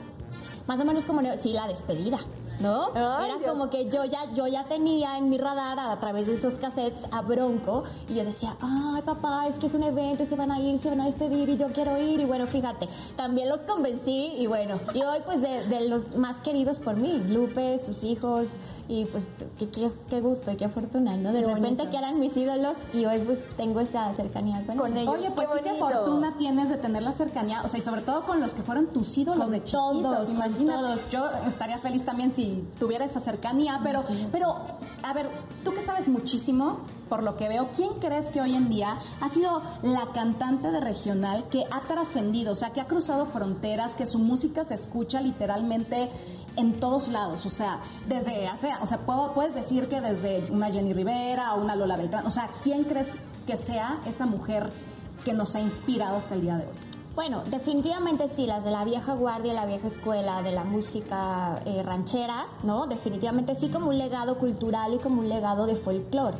Más 0.67 0.79
o 0.79 0.85
menos 0.85 1.05
como, 1.05 1.21
sí, 1.41 1.53
la 1.53 1.67
despedida, 1.67 2.19
¿no? 2.59 2.85
Ay, 2.95 3.29
Era 3.29 3.37
Dios. 3.37 3.51
como 3.51 3.69
que 3.69 3.89
yo 3.89 4.05
ya, 4.05 4.31
yo 4.33 4.47
ya 4.47 4.63
tenía 4.65 5.17
en 5.17 5.29
mi 5.29 5.37
radar 5.37 5.79
a, 5.79 5.99
través 5.99 6.27
de 6.27 6.33
estos 6.33 6.53
cassettes 6.55 7.05
a 7.11 7.21
Bronco 7.21 7.83
y 8.07 8.15
yo 8.15 8.23
decía, 8.23 8.55
ay 8.61 9.01
papá, 9.01 9.47
es 9.47 9.55
que 9.57 9.67
es 9.67 9.73
un 9.73 9.83
evento 9.83 10.23
y 10.23 10.25
se 10.25 10.35
van 10.35 10.51
a 10.51 10.59
ir, 10.59 10.79
se 10.79 10.89
van 10.89 11.01
a 11.01 11.05
despedir 11.05 11.49
y 11.49 11.57
yo 11.57 11.67
quiero 11.67 11.97
ir 11.97 12.19
y 12.21 12.25
bueno, 12.25 12.47
fíjate, 12.47 12.87
también 13.17 13.49
los 13.49 13.61
convencí 13.61 14.35
y 14.37 14.47
bueno, 14.47 14.79
y 14.93 15.01
hoy 15.03 15.19
pues 15.25 15.41
de, 15.41 15.65
de 15.65 15.89
los 15.89 16.15
más 16.15 16.37
queridos 16.37 16.79
por 16.79 16.95
mí, 16.95 17.21
Lupe, 17.27 17.79
sus 17.79 18.03
hijos 18.03 18.57
y 18.87 19.05
pues 19.05 19.25
qué, 19.57 19.69
qué, 19.69 19.91
qué 20.09 20.21
gusto 20.21 20.51
y 20.51 20.55
qué 20.57 20.67
fortuna, 20.69 21.15
¿no? 21.15 21.31
De 21.31 21.41
repente 21.41 21.89
que 21.89 21.97
eran 21.97 22.19
mis 22.19 22.35
ídolos 22.35 22.75
y 22.93 23.05
hoy 23.05 23.19
pues 23.19 23.39
tengo 23.55 23.79
esa 23.79 24.13
cercanía 24.13 24.65
con, 24.65 24.77
Con 24.77 24.97
ellos. 24.97 25.15
Oye, 25.17 25.31
pues 25.31 25.47
Qué 25.49 25.57
sí 25.59 25.63
qué 25.63 25.79
fortuna 25.79 26.35
tienes 26.37 26.69
de 26.69 26.77
tener 26.77 27.03
la 27.03 27.11
cercanía, 27.11 27.61
o 27.63 27.69
sea, 27.69 27.79
y 27.79 27.81
sobre 27.81 28.01
todo 28.01 28.23
con 28.25 28.39
los 28.39 28.53
que 28.53 28.61
fueron 28.63 28.87
tus 28.87 29.17
ídolos 29.17 29.43
Con 29.43 29.51
de 29.51 29.63
chiquitos. 29.63 30.01
todos, 30.01 30.29
imagínate. 30.31 30.79
todos. 30.79 31.11
Yo 31.11 31.25
estaría 31.47 31.77
feliz 31.79 32.03
también 32.05 32.31
si 32.33 32.63
tuviera 32.79 33.05
esa 33.05 33.19
cercanía, 33.19 33.79
pero, 33.83 34.03
pero, 34.31 34.55
a 35.01 35.13
ver, 35.13 35.27
tú 35.63 35.71
que 35.73 35.81
sabes 35.81 36.07
muchísimo, 36.07 36.79
por 37.13 37.21
lo 37.21 37.37
que 37.37 37.47
veo, 37.47 37.69
¿quién 37.75 37.93
crees 37.99 38.31
que 38.31 38.41
hoy 38.41 38.55
en 38.55 38.69
día 38.69 38.97
ha 39.21 39.29
sido 39.29 39.61
la 39.83 40.07
cantante 40.15 40.71
de 40.71 40.79
regional 40.79 41.45
que 41.51 41.63
ha 41.69 41.81
trascendido, 41.81 42.53
o 42.53 42.55
sea, 42.55 42.71
que 42.71 42.81
ha 42.81 42.87
cruzado 42.87 43.27
fronteras, 43.27 43.95
que 43.95 44.07
su 44.07 44.17
música 44.17 44.65
se 44.65 44.73
escucha 44.73 45.21
literalmente 45.21 46.09
en 46.55 46.79
todos 46.79 47.09
lados, 47.09 47.45
o 47.45 47.51
sea, 47.51 47.77
desde 48.07 48.47
hace, 48.47 48.69
o 48.81 48.87
sea, 48.87 48.97
puedes 49.35 49.53
decir 49.53 49.89
que 49.89 50.01
desde 50.01 50.51
una 50.51 50.71
Jenny 50.71 50.91
Rivera 50.91 51.53
o 51.53 51.61
una 51.61 51.75
Lola 51.75 51.97
Beltrán, 51.97 52.25
o 52.25 52.31
sea, 52.31 52.49
¿quién 52.63 52.83
crees 52.85 53.15
que 53.45 53.57
sea 53.57 54.01
esa 54.07 54.25
mujer 54.25 54.71
que 55.23 55.33
nos 55.33 55.53
ha 55.55 55.59
inspirado 55.59 56.17
hasta 56.17 56.33
el 56.33 56.41
día 56.41 56.57
de 56.57 56.65
hoy? 56.65 56.73
Bueno, 57.13 57.43
definitivamente 57.45 58.27
sí, 58.27 58.47
las 58.47 58.63
de 58.63 58.71
la 58.71 58.85
vieja 58.85 59.13
guardia, 59.13 59.53
la 59.53 59.67
vieja 59.67 59.87
escuela, 59.87 60.41
de 60.41 60.51
la 60.51 60.63
música 60.63 61.61
eh, 61.63 61.83
ranchera, 61.83 62.47
¿no? 62.63 62.87
Definitivamente 62.87 63.53
sí 63.53 63.69
como 63.69 63.89
un 63.89 63.99
legado 63.99 64.39
cultural 64.39 64.95
y 64.95 64.97
como 64.97 65.21
un 65.21 65.29
legado 65.29 65.67
de 65.67 65.75
folclore. 65.75 66.37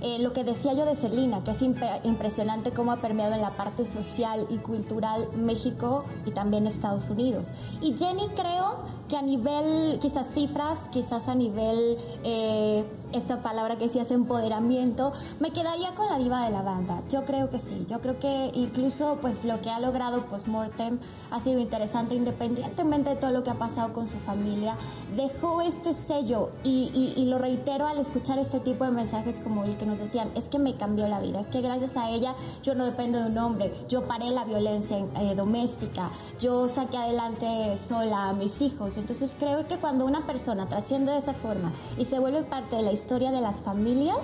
Eh, 0.00 0.18
lo 0.20 0.32
que 0.32 0.44
decía 0.44 0.74
yo 0.74 0.84
de 0.84 0.94
Celina, 0.94 1.42
que 1.42 1.52
es 1.52 1.62
impresionante 1.62 2.70
cómo 2.72 2.92
ha 2.92 2.96
permeado 2.96 3.34
en 3.34 3.40
la 3.40 3.50
parte 3.50 3.86
social 3.86 4.46
y 4.50 4.58
cultural 4.58 5.28
México 5.34 6.04
y 6.26 6.32
también 6.32 6.66
Estados 6.66 7.08
Unidos. 7.08 7.48
Y 7.80 7.96
Jenny 7.96 8.28
creo 8.34 8.76
que 9.08 9.16
a 9.16 9.22
nivel, 9.22 9.98
quizás 10.00 10.26
cifras, 10.34 10.88
quizás 10.90 11.28
a 11.28 11.34
nivel, 11.34 11.96
eh, 12.24 12.84
esta 13.12 13.40
palabra 13.40 13.76
que 13.76 13.88
sí 13.88 14.00
hace 14.00 14.14
empoderamiento, 14.14 15.12
me 15.38 15.50
quedaría 15.52 15.94
con 15.94 16.06
la 16.08 16.18
diva 16.18 16.44
de 16.44 16.50
la 16.50 16.62
banda. 16.62 17.00
Yo 17.08 17.24
creo 17.24 17.48
que 17.50 17.60
sí, 17.60 17.86
yo 17.88 18.00
creo 18.00 18.18
que 18.18 18.50
incluso 18.54 19.18
pues 19.20 19.44
lo 19.44 19.60
que 19.60 19.70
ha 19.70 19.78
logrado 19.78 20.22
postmortem 20.26 20.98
ha 21.30 21.40
sido 21.40 21.60
interesante 21.60 22.14
independientemente 22.16 23.10
de 23.10 23.16
todo 23.16 23.30
lo 23.30 23.44
que 23.44 23.50
ha 23.50 23.54
pasado 23.54 23.92
con 23.92 24.08
su 24.08 24.18
familia. 24.18 24.76
Dejó 25.14 25.62
este 25.62 25.94
sello 26.08 26.50
y, 26.64 26.90
y- 26.92 27.20
y 27.20 27.26
lo 27.26 27.38
reitero 27.38 27.86
al 27.86 27.98
escuchar 27.98 28.38
este 28.40 28.58
tipo 28.60 28.84
de 28.84 28.90
mensajes 28.90 29.36
como 29.42 29.62
el 29.64 29.76
que 29.76 29.86
nos 29.86 29.98
decían, 30.00 30.28
es 30.34 30.44
que 30.44 30.58
me 30.58 30.74
cambió 30.74 31.06
la 31.06 31.20
vida, 31.20 31.40
es 31.40 31.46
que 31.46 31.60
gracias 31.60 31.96
a 31.96 32.10
ella 32.10 32.34
yo 32.64 32.74
no 32.74 32.84
dependo 32.84 33.18
de 33.20 33.26
un 33.26 33.38
hombre, 33.38 33.72
yo 33.88 34.06
paré 34.08 34.30
la 34.30 34.44
violencia 34.44 34.98
eh, 35.20 35.34
doméstica, 35.36 36.10
yo 36.40 36.68
saqué 36.68 36.96
adelante 36.98 37.78
sola 37.88 38.30
a 38.30 38.32
mis 38.32 38.60
hijos. 38.60 38.95
Entonces 38.96 39.36
creo 39.38 39.66
que 39.66 39.76
cuando 39.78 40.04
una 40.04 40.26
persona 40.26 40.66
trasciende 40.66 41.12
de 41.12 41.18
esa 41.18 41.34
forma 41.34 41.72
y 41.98 42.04
se 42.04 42.18
vuelve 42.18 42.42
parte 42.42 42.76
de 42.76 42.82
la 42.82 42.92
historia 42.92 43.30
de 43.30 43.40
las 43.40 43.60
familias, 43.60 44.18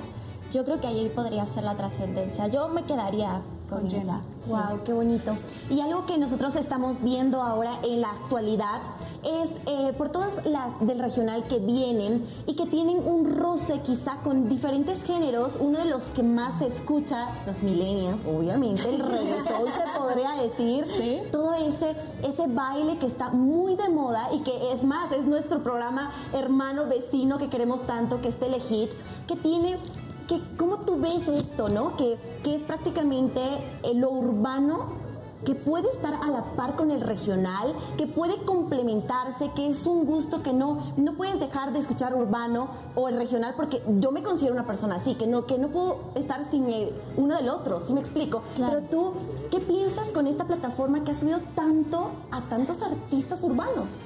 yo 0.52 0.64
creo 0.64 0.80
que 0.80 0.86
ahí 0.86 1.10
podría 1.14 1.46
ser 1.46 1.64
la 1.64 1.76
trascendencia. 1.76 2.48
Yo 2.48 2.68
me 2.68 2.82
quedaría 2.84 3.40
con, 3.72 3.80
Con 3.82 3.90
Jenny. 3.90 4.02
ella. 4.04 4.20
Wow, 4.46 4.82
qué 4.84 4.92
bonito. 4.92 5.36
Y 5.70 5.80
algo 5.80 6.04
que 6.06 6.18
nosotros 6.18 6.56
estamos 6.56 7.02
viendo 7.02 7.42
ahora 7.42 7.78
en 7.82 8.00
la 8.00 8.10
actualidad 8.10 8.80
es 9.22 9.50
eh, 9.66 9.92
por 9.96 10.10
todas 10.10 10.44
las 10.46 10.78
del 10.80 10.98
regional 10.98 11.46
que 11.46 11.58
vienen 11.58 12.24
y 12.46 12.54
que 12.54 12.66
tienen 12.66 12.98
un 13.06 13.36
roce 13.36 13.80
quizá 13.80 14.16
con 14.24 14.48
diferentes 14.48 15.04
géneros, 15.04 15.58
uno 15.60 15.78
de 15.78 15.84
los 15.84 16.02
que 16.04 16.22
más 16.22 16.58
se 16.58 16.66
escucha, 16.66 17.28
los 17.46 17.62
millennials, 17.62 18.20
obviamente, 18.26 18.88
el 18.88 18.98
reggaetón 19.00 19.66
se 19.66 19.98
podría 19.98 20.32
decir, 20.42 20.86
todo 21.30 21.54
ese, 21.54 21.94
ese 22.22 22.46
baile 22.48 22.98
que 22.98 23.06
está 23.06 23.30
muy 23.30 23.76
de 23.76 23.88
moda 23.88 24.32
y 24.32 24.40
que 24.40 24.72
es 24.72 24.82
más, 24.82 25.12
es 25.12 25.24
nuestro 25.24 25.62
programa 25.62 26.12
hermano 26.32 26.86
vecino 26.86 27.38
que 27.38 27.48
queremos 27.48 27.82
tanto, 27.86 28.20
que 28.20 28.28
es 28.28 28.38
Telehit, 28.38 28.90
que 29.28 29.36
tiene 29.36 29.78
que, 30.26 30.40
¿cómo 30.56 30.78
tú 30.78 30.98
ves 31.00 31.26
esto, 31.28 31.68
no? 31.68 31.96
Que, 31.96 32.18
que 32.42 32.54
es 32.56 32.62
prácticamente 32.62 33.40
eh, 33.82 33.94
lo 33.94 34.10
urbano 34.10 35.00
que 35.44 35.56
puede 35.56 35.90
estar 35.90 36.14
a 36.14 36.28
la 36.30 36.44
par 36.54 36.76
con 36.76 36.92
el 36.92 37.00
regional, 37.00 37.74
que 37.98 38.06
puede 38.06 38.36
complementarse, 38.44 39.50
que 39.56 39.70
es 39.70 39.86
un 39.86 40.04
gusto 40.06 40.40
que 40.40 40.52
no, 40.52 40.92
no 40.96 41.14
puedes 41.14 41.40
dejar 41.40 41.72
de 41.72 41.80
escuchar 41.80 42.14
urbano 42.14 42.68
o 42.94 43.08
el 43.08 43.16
regional, 43.16 43.54
porque 43.56 43.82
yo 43.98 44.12
me 44.12 44.22
considero 44.22 44.54
una 44.54 44.66
persona 44.68 44.96
así, 44.96 45.16
que 45.16 45.26
no, 45.26 45.44
que 45.46 45.58
no 45.58 45.66
puedo 45.68 45.96
estar 46.14 46.44
sin 46.48 46.68
el- 46.72 46.92
uno 47.16 47.34
del 47.36 47.48
otro, 47.48 47.80
¿sí 47.80 47.92
me 47.92 47.98
explico? 48.00 48.42
Claro. 48.54 48.74
Pero 48.76 48.88
tú, 48.88 49.12
¿qué 49.50 49.58
piensas 49.58 50.12
con 50.12 50.28
esta 50.28 50.44
plataforma 50.44 51.02
que 51.02 51.10
ha 51.10 51.14
subido 51.16 51.40
tanto 51.56 52.10
a 52.30 52.42
tantos 52.42 52.80
artistas 52.80 53.42
urbanos? 53.42 53.98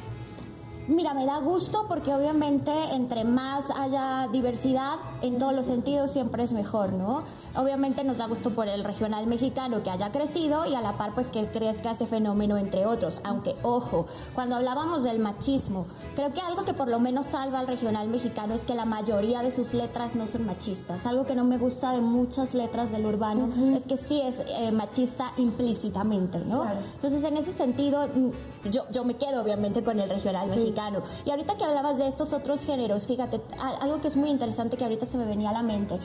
Mira, 0.88 1.14
me 1.14 1.26
da 1.26 1.40
gusto 1.40 1.86
porque 1.88 2.14
obviamente 2.14 2.70
entre 2.92 3.24
más 3.24 3.70
haya 3.70 4.28
diversidad 4.30 4.98
en 5.20 5.36
todos 5.36 5.52
los 5.52 5.66
sentidos 5.66 6.12
siempre 6.12 6.44
es 6.44 6.52
mejor, 6.52 6.92
¿no? 6.92 7.24
Obviamente 7.56 8.04
nos 8.04 8.18
da 8.18 8.26
gusto 8.26 8.50
por 8.50 8.68
el 8.68 8.84
regional 8.84 9.26
mexicano 9.26 9.82
que 9.82 9.90
haya 9.90 10.12
crecido 10.12 10.66
y 10.66 10.74
a 10.74 10.80
la 10.80 10.96
par 10.96 11.14
pues 11.14 11.28
que 11.28 11.46
crezca 11.46 11.92
este 11.92 12.06
fenómeno 12.06 12.56
entre 12.56 12.86
otros. 12.86 13.20
Aunque, 13.24 13.56
ojo, 13.62 14.06
cuando 14.34 14.56
hablábamos 14.56 15.02
del 15.02 15.18
machismo, 15.18 15.86
creo 16.14 16.32
que 16.32 16.40
algo 16.40 16.64
que 16.64 16.74
por 16.74 16.88
lo 16.88 17.00
menos 17.00 17.26
salva 17.26 17.60
al 17.60 17.66
regional 17.66 18.08
mexicano 18.08 18.54
es 18.54 18.64
que 18.64 18.74
la 18.74 18.84
mayoría 18.84 19.42
de 19.42 19.50
sus 19.50 19.74
letras 19.74 20.14
no 20.14 20.26
son 20.26 20.44
machistas. 20.44 21.06
Algo 21.06 21.24
que 21.24 21.34
no 21.34 21.44
me 21.44 21.58
gusta 21.58 21.92
de 21.92 22.00
muchas 22.00 22.54
letras 22.54 22.92
del 22.92 23.06
urbano 23.06 23.48
es 23.74 23.84
que 23.84 23.96
sí 23.96 24.20
es 24.20 24.42
eh, 24.46 24.70
machista 24.70 25.32
implícitamente, 25.36 26.38
¿no? 26.38 26.66
Entonces 26.94 27.24
en 27.24 27.36
ese 27.36 27.52
sentido 27.52 28.06
mm, 28.08 28.70
yo, 28.70 28.84
yo 28.90 29.04
me 29.04 29.14
quedo 29.14 29.42
obviamente 29.42 29.82
con 29.82 29.98
el 29.98 30.08
regional 30.08 30.48
mexicano. 30.48 31.02
Y 31.24 31.30
ahorita 31.30 31.56
que 31.56 31.64
hablabas 31.64 31.98
de 31.98 32.08
estos 32.08 32.32
otros 32.32 32.64
géneros, 32.64 33.06
fíjate, 33.06 33.40
algo 33.80 34.00
que 34.00 34.08
es 34.08 34.16
muy 34.16 34.30
interesante 34.30 34.76
que 34.76 34.84
ahorita 34.84 35.06
se 35.06 35.18
me 35.18 35.24
venía 35.24 35.50
a 35.50 35.52
la 35.52 35.62
mente, 35.62 35.98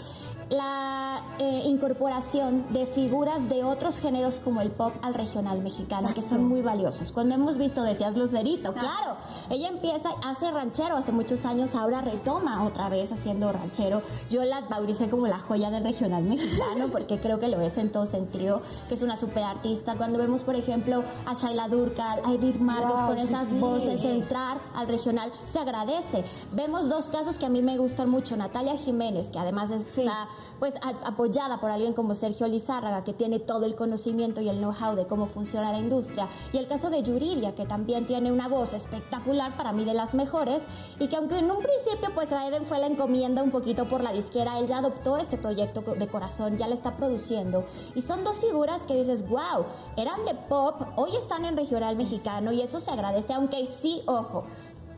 la 0.51 1.23
eh, 1.39 1.63
incorporación 1.65 2.65
de 2.71 2.85
figuras 2.85 3.47
de 3.47 3.63
otros 3.63 3.99
géneros 3.99 4.35
como 4.43 4.59
el 4.59 4.69
pop 4.69 4.93
al 5.01 5.13
regional 5.13 5.61
mexicano, 5.61 6.13
que 6.13 6.21
son 6.21 6.43
muy 6.43 6.61
valiosos. 6.61 7.13
Cuando 7.13 7.35
hemos 7.35 7.57
visto, 7.57 7.81
decías 7.83 8.15
Lucerito, 8.17 8.73
claro, 8.73 9.15
ella 9.49 9.69
empieza, 9.69 10.09
hace 10.23 10.51
ranchero 10.51 10.97
hace 10.97 11.13
muchos 11.13 11.45
años, 11.45 11.73
ahora 11.73 12.01
retoma 12.01 12.65
otra 12.65 12.89
vez 12.89 13.13
haciendo 13.13 13.51
ranchero. 13.51 14.01
Yo 14.29 14.43
la 14.43 14.61
bauticé 14.61 15.09
como 15.09 15.25
la 15.27 15.39
joya 15.39 15.69
del 15.71 15.83
regional 15.83 16.23
mexicano, 16.23 16.87
porque 16.91 17.17
creo 17.19 17.39
que 17.39 17.47
lo 17.47 17.61
es 17.61 17.77
en 17.77 17.89
todo 17.89 18.05
sentido, 18.05 18.61
que 18.89 18.95
es 18.95 19.01
una 19.01 19.15
super 19.15 19.43
artista. 19.43 19.95
Cuando 19.95 20.19
vemos, 20.19 20.41
por 20.41 20.55
ejemplo, 20.55 21.03
a 21.25 21.33
Shaila 21.33 21.69
Durcal, 21.69 22.19
a 22.25 22.33
Edith 22.33 22.59
Márquez 22.59 22.91
Wow, 22.91 23.07
con 23.07 23.17
sí, 23.19 23.23
esas 23.23 23.47
sí. 23.47 23.57
voces, 23.57 24.03
entrar 24.03 24.57
al 24.75 24.87
regional, 24.87 25.31
se 25.45 25.59
agradece. 25.59 26.25
Vemos 26.51 26.89
dos 26.89 27.09
casos 27.09 27.37
que 27.37 27.45
a 27.45 27.49
mí 27.49 27.61
me 27.61 27.77
gustan 27.77 28.09
mucho. 28.09 28.35
Natalia 28.35 28.75
Jiménez, 28.75 29.29
que 29.29 29.39
además 29.39 29.71
está 29.71 30.27
pues 30.59 30.73
apoyada 31.03 31.59
por 31.59 31.71
alguien 31.71 31.93
como 31.93 32.15
Sergio 32.15 32.47
Lizárraga, 32.47 33.03
que 33.03 33.13
tiene 33.13 33.39
todo 33.39 33.65
el 33.65 33.75
conocimiento 33.75 34.41
y 34.41 34.49
el 34.49 34.57
know-how 34.57 34.95
de 34.95 35.07
cómo 35.07 35.27
funciona 35.27 35.71
la 35.71 35.79
industria. 35.79 36.29
Y 36.53 36.57
el 36.57 36.67
caso 36.67 36.89
de 36.89 37.03
Yuridia, 37.03 37.55
que 37.55 37.65
también 37.65 38.05
tiene 38.05 38.31
una 38.31 38.47
voz 38.47 38.73
espectacular, 38.73 39.57
para 39.57 39.71
mí 39.71 39.85
de 39.85 39.93
las 39.93 40.13
mejores, 40.13 40.63
y 40.99 41.07
que 41.07 41.15
aunque 41.15 41.39
en 41.39 41.49
un 41.49 41.57
principio 41.57 42.09
pues 42.13 42.31
a 42.31 42.41
fue 42.67 42.79
la 42.79 42.87
encomienda 42.87 43.43
un 43.43 43.51
poquito 43.51 43.85
por 43.85 44.03
la 44.03 44.11
disquera, 44.11 44.59
él 44.59 44.67
ya 44.67 44.79
adoptó 44.79 45.17
este 45.17 45.37
proyecto 45.37 45.81
de 45.81 46.07
corazón, 46.07 46.57
ya 46.57 46.67
le 46.67 46.75
está 46.75 46.97
produciendo. 46.97 47.63
Y 47.95 48.01
son 48.01 48.23
dos 48.23 48.39
figuras 48.39 48.81
que 48.83 48.95
dices, 48.95 49.27
wow, 49.29 49.65
eran 49.95 50.25
de 50.25 50.35
pop, 50.35 50.81
hoy 50.97 51.15
están 51.15 51.45
en 51.45 51.55
regional 51.55 51.95
mexicano 51.95 52.51
y 52.51 52.61
eso 52.61 52.79
se 52.79 52.91
agradece, 52.91 53.33
aunque 53.33 53.67
sí, 53.81 54.01
ojo. 54.05 54.45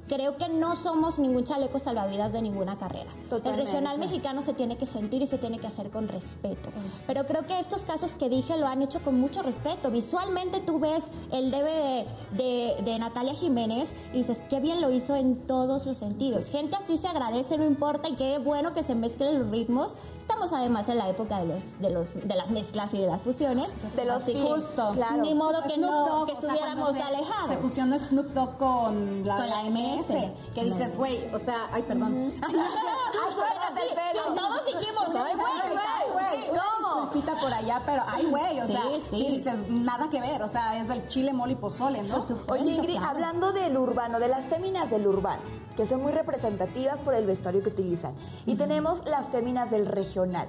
Creo 0.08 0.36
que 0.36 0.50
no 0.50 0.76
somos 0.76 1.18
ningún 1.18 1.46
chaleco 1.46 1.80
salvavidas 1.80 2.34
de 2.34 2.42
ninguna 2.42 2.78
carrera. 2.78 3.10
Totalmente. 3.30 3.62
El 3.62 3.68
regional 3.68 3.98
mexicano 4.00 4.42
se 4.42 4.54
tiene 4.54 4.78
que 4.78 4.86
sentir 4.86 5.22
y 5.22 5.28
se 5.28 5.38
tiene 5.38 5.60
que 5.60 5.68
hacer 5.68 5.90
con 5.92 6.08
respeto. 6.10 6.70
Pero 7.08 7.26
creo 7.26 7.46
que 7.48 7.58
estos 7.60 7.82
casos 7.84 8.12
que 8.12 8.28
dije 8.30 8.58
lo 8.58 8.68
han 8.68 8.82
hecho 8.82 9.00
con 9.02 9.20
mucho 9.20 9.42
respeto. 9.44 9.90
Visualmente 9.92 10.60
tú 10.60 10.78
ves 10.80 11.04
el 11.32 11.52
debe 11.52 11.72
de, 11.74 12.06
de- 12.44 12.84
de 12.84 13.00
Natalia 13.00 13.34
Jiménez 13.34 13.92
y 14.14 14.18
dices, 14.18 14.38
qué 14.50 14.60
bien 14.60 14.82
lo 14.82 14.92
hizo 14.92 15.16
en 15.16 15.48
todos 15.48 15.86
los 15.86 15.98
sentidos. 15.98 16.50
Gente 16.50 16.76
así 16.76 16.98
se 16.98 17.08
agradece, 17.08 17.58
no 17.58 17.66
importa, 17.66 18.10
y 18.10 18.16
qué 18.16 18.40
bueno 18.40 18.74
que 18.74 18.84
se 18.84 18.96
mezclen 18.96 19.40
los 19.40 19.50
ritmos. 19.50 19.98
Estamos 20.20 20.54
además 20.54 20.88
en 20.88 20.98
la 20.98 21.10
época 21.10 21.40
de 21.40 21.46
los, 21.48 21.80
de 21.82 21.90
los, 21.90 22.14
de 22.14 22.36
las 22.36 22.50
mezclas 22.50 22.94
y 22.94 22.98
de 22.98 23.08
las 23.08 23.22
fusiones. 23.22 23.74
De 23.96 24.06
los 24.06 24.24
que 24.24 24.34
justo, 24.42 24.92
claro. 24.94 25.22
Ni 25.22 25.34
modo 25.36 25.62
que 25.64 25.74
Snoop 25.76 25.92
no, 25.92 26.08
Dogg, 26.08 26.26
que 26.28 26.32
o 26.34 26.42
sea, 26.42 26.50
estuviéramos 26.54 26.90
cuando 26.90 26.94
se- 27.10 27.16
alejados. 27.16 27.50
Se 27.50 27.58
fusionó 27.58 28.00
Snoop 28.00 28.28
Dogg 28.28 28.58
con 28.58 29.28
la, 29.28 29.38
Con 29.38 29.50
la 29.50 29.64
MS. 29.98 30.54
que 30.54 30.64
dices, 30.66 30.96
güey, 30.96 31.20
o 31.34 31.40
sea, 31.40 31.68
ay, 31.72 31.84
perdón. 31.84 32.34
Ay, 32.42 32.56
suéltate 33.34 33.82
el 33.90 33.96
pelo. 33.96 34.36
Todos 34.36 34.66
dijimos, 34.66 35.06
ay, 35.16 35.34
güey, 35.36 36.12
güey, 36.14 36.50
disculpita 36.94 37.40
por 37.40 37.54
allá, 37.54 37.82
pero 37.86 38.04
ay, 38.08 38.26
güey, 38.26 38.60
o 38.60 38.68
Sí, 38.68 38.72
sea, 38.74 38.82
sí. 38.94 39.02
sí. 39.12 39.28
dices, 39.38 39.70
nada 39.70 40.10
que 40.10 40.20
ver, 40.22 40.42
o 40.42 40.48
sea, 40.48 40.80
es 40.80 40.88
del 40.88 41.08
chile, 41.08 41.34
mole 41.34 41.54
y 41.54 41.56
pozole, 41.56 42.04
¿no? 42.04 42.24
Oye, 42.50 42.72
Ingrid, 42.72 42.94
claro. 42.98 43.10
hablando 43.10 43.52
del 43.52 43.78
urbano, 43.78 44.20
de 44.20 44.28
las 44.28 44.46
féminas 44.46 44.90
del 44.90 45.08
urbano, 45.08 45.42
que 45.76 45.86
son 45.86 46.02
muy 46.02 46.12
representativas 46.12 47.00
por 47.02 47.14
el 47.16 47.26
vestuario 47.26 47.62
que 47.64 47.70
utilizan. 47.70 48.14
Y 48.46 48.56
tenemos 48.56 49.04
las 49.06 49.28
féminas 49.28 49.70
del 49.72 49.86
regional. 49.86 50.48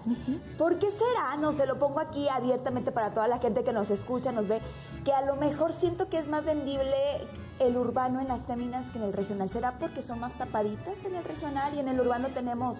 ¿Por 0.58 0.78
qué 0.78 0.90
será? 0.90 1.36
No 1.38 1.52
se 1.52 1.66
lo 1.66 1.78
pongo 1.78 2.00
aquí 2.00 2.28
abiertamente 2.28 2.92
para 2.92 3.10
toda 3.12 3.28
la 3.28 3.38
gente 3.38 3.64
que 3.64 3.72
nos 3.72 3.90
escucha, 3.90 4.32
nos 4.32 4.48
ve, 4.48 4.60
que 5.04 5.12
a 5.12 5.22
lo 5.22 5.36
mejor 5.36 5.72
siento 5.72 6.08
que 6.08 6.18
es 6.18 6.28
más 6.28 6.44
vendible 6.44 6.94
el 7.58 7.76
urbano 7.76 8.20
en 8.20 8.28
las 8.28 8.46
féminas 8.46 8.90
que 8.90 8.98
en 8.98 9.04
el 9.04 9.12
regional. 9.12 9.50
¿Será 9.50 9.78
porque 9.78 10.02
son 10.02 10.20
más 10.20 10.32
tapaditas 10.34 11.04
en 11.04 11.14
el 11.14 11.24
regional 11.24 11.74
y 11.74 11.80
en 11.80 11.88
el 11.88 12.00
urbano 12.00 12.28
tenemos 12.28 12.78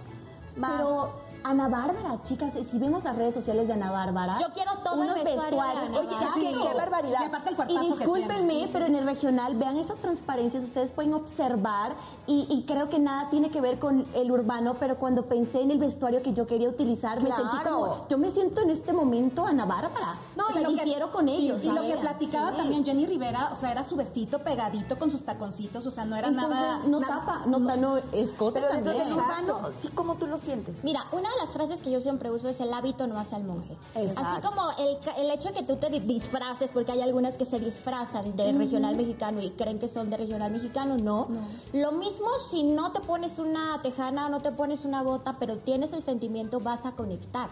más... 0.56 0.72
Pero 0.78 1.33
Ana 1.46 1.68
Bárbara, 1.68 2.22
chicas, 2.22 2.54
si 2.54 2.78
vemos 2.78 3.04
las 3.04 3.14
redes 3.16 3.34
sociales 3.34 3.66
de 3.68 3.74
Ana 3.74 3.90
Bárbara, 3.90 4.38
Yo 4.40 4.46
quiero 4.54 4.72
todo 4.82 5.02
el 5.02 5.10
unos 5.10 5.22
vestuario 5.24 5.58
de 5.62 5.68
Ana 5.68 5.98
Oye, 6.00 6.08
Bárbara. 6.08 6.30
sí, 6.32 6.40
qué 6.62 6.74
barbaridad. 6.74 7.18
Y 7.20 7.24
aparte 7.24 7.50
el 7.50 7.70
Y 7.70 7.78
discúlpenme. 7.90 8.60
Sí, 8.64 8.70
pero 8.72 8.86
en 8.86 8.94
el 8.94 9.04
regional, 9.04 9.54
vean 9.56 9.76
esas 9.76 10.00
transparencias, 10.00 10.64
ustedes 10.64 10.90
pueden 10.92 11.12
observar 11.12 11.92
y, 12.26 12.46
y 12.48 12.62
creo 12.64 12.88
que 12.88 12.98
nada 12.98 13.28
tiene 13.28 13.50
que 13.50 13.60
ver 13.60 13.78
con 13.78 14.04
el 14.14 14.32
urbano, 14.32 14.74
pero 14.80 14.96
cuando 14.96 15.26
pensé 15.26 15.60
en 15.60 15.70
el 15.70 15.78
vestuario 15.78 16.22
que 16.22 16.32
yo 16.32 16.46
quería 16.46 16.66
utilizar, 16.70 17.20
me 17.22 17.28
sentí 17.30 17.56
como, 17.62 18.08
yo 18.08 18.16
me 18.16 18.30
siento 18.30 18.62
en 18.62 18.70
este 18.70 18.94
momento 18.94 19.44
Ana 19.46 19.66
Bárbara. 19.66 20.16
No, 20.36 20.46
o 20.48 20.52
sea, 20.52 20.62
y 20.62 20.64
lo 20.64 20.70
que, 20.70 20.76
difiero 20.84 21.12
con 21.12 21.28
ellos. 21.28 21.62
Y, 21.62 21.68
y 21.68 21.72
lo 21.72 21.82
que 21.82 21.96
platicaba 21.98 22.52
Sí. 22.52 22.56
también 22.56 22.84
Jenny 22.86 23.04
Rivera, 23.04 23.50
o 23.52 23.56
sea, 23.56 23.70
era 23.70 23.84
su 23.84 23.96
vestito 23.96 24.38
pegadito 24.38 24.98
con 24.98 25.10
sus 25.10 25.22
taconcitos, 25.22 25.86
o 25.86 25.90
sea, 25.90 26.06
no 26.06 26.16
era 26.16 26.28
Entonces, 26.28 26.50
nada. 26.54 26.80
no 26.86 27.00
nada- 27.00 27.14
tapa, 27.20 27.42
no, 27.46 27.66
ta- 27.66 27.76
no 27.76 27.98
escote 28.12 28.60
Pero 28.60 28.72
dentro 28.72 28.92
también. 28.92 29.04
del 29.04 29.12
urbano, 29.18 29.60
sí, 29.78 29.88
como 29.88 30.14
tú 30.14 30.26
lo 30.26 30.38
sientes. 30.38 30.82
Mira, 30.82 31.04
una 31.12 31.28
de 31.34 31.44
las 31.44 31.52
frases 31.52 31.80
que 31.82 31.90
yo 31.90 32.00
siempre 32.00 32.30
uso 32.30 32.48
es 32.48 32.60
el 32.60 32.72
hábito 32.72 33.06
no 33.06 33.18
hace 33.18 33.34
al 33.36 33.44
monje. 33.44 33.76
Exacto. 33.94 34.20
Así 34.22 34.40
como 34.46 34.62
el, 34.78 34.96
el 35.24 35.30
hecho 35.30 35.48
de 35.48 35.54
que 35.54 35.62
tú 35.64 35.76
te 35.76 35.90
di- 35.90 36.00
disfraces, 36.00 36.70
porque 36.72 36.92
hay 36.92 37.02
algunas 37.02 37.36
que 37.36 37.44
se 37.44 37.58
disfrazan 37.60 38.36
de 38.36 38.52
regional 38.52 38.96
mexicano 38.96 39.40
y 39.42 39.50
creen 39.50 39.78
que 39.78 39.88
son 39.88 40.10
de 40.10 40.16
regional 40.16 40.52
mexicano, 40.52 40.96
no. 40.96 41.28
Lo 41.72 41.92
mismo 41.92 42.28
si 42.50 42.62
no 42.62 42.92
te 42.92 43.00
pones 43.00 43.38
una 43.38 43.80
tejana 43.82 44.26
o 44.26 44.28
no 44.30 44.40
te 44.40 44.52
pones 44.52 44.84
una 44.84 45.02
bota, 45.02 45.36
pero 45.38 45.56
tienes 45.56 45.92
el 45.92 46.02
sentimiento, 46.02 46.60
vas 46.60 46.86
a 46.86 46.92
conectar. 46.92 47.50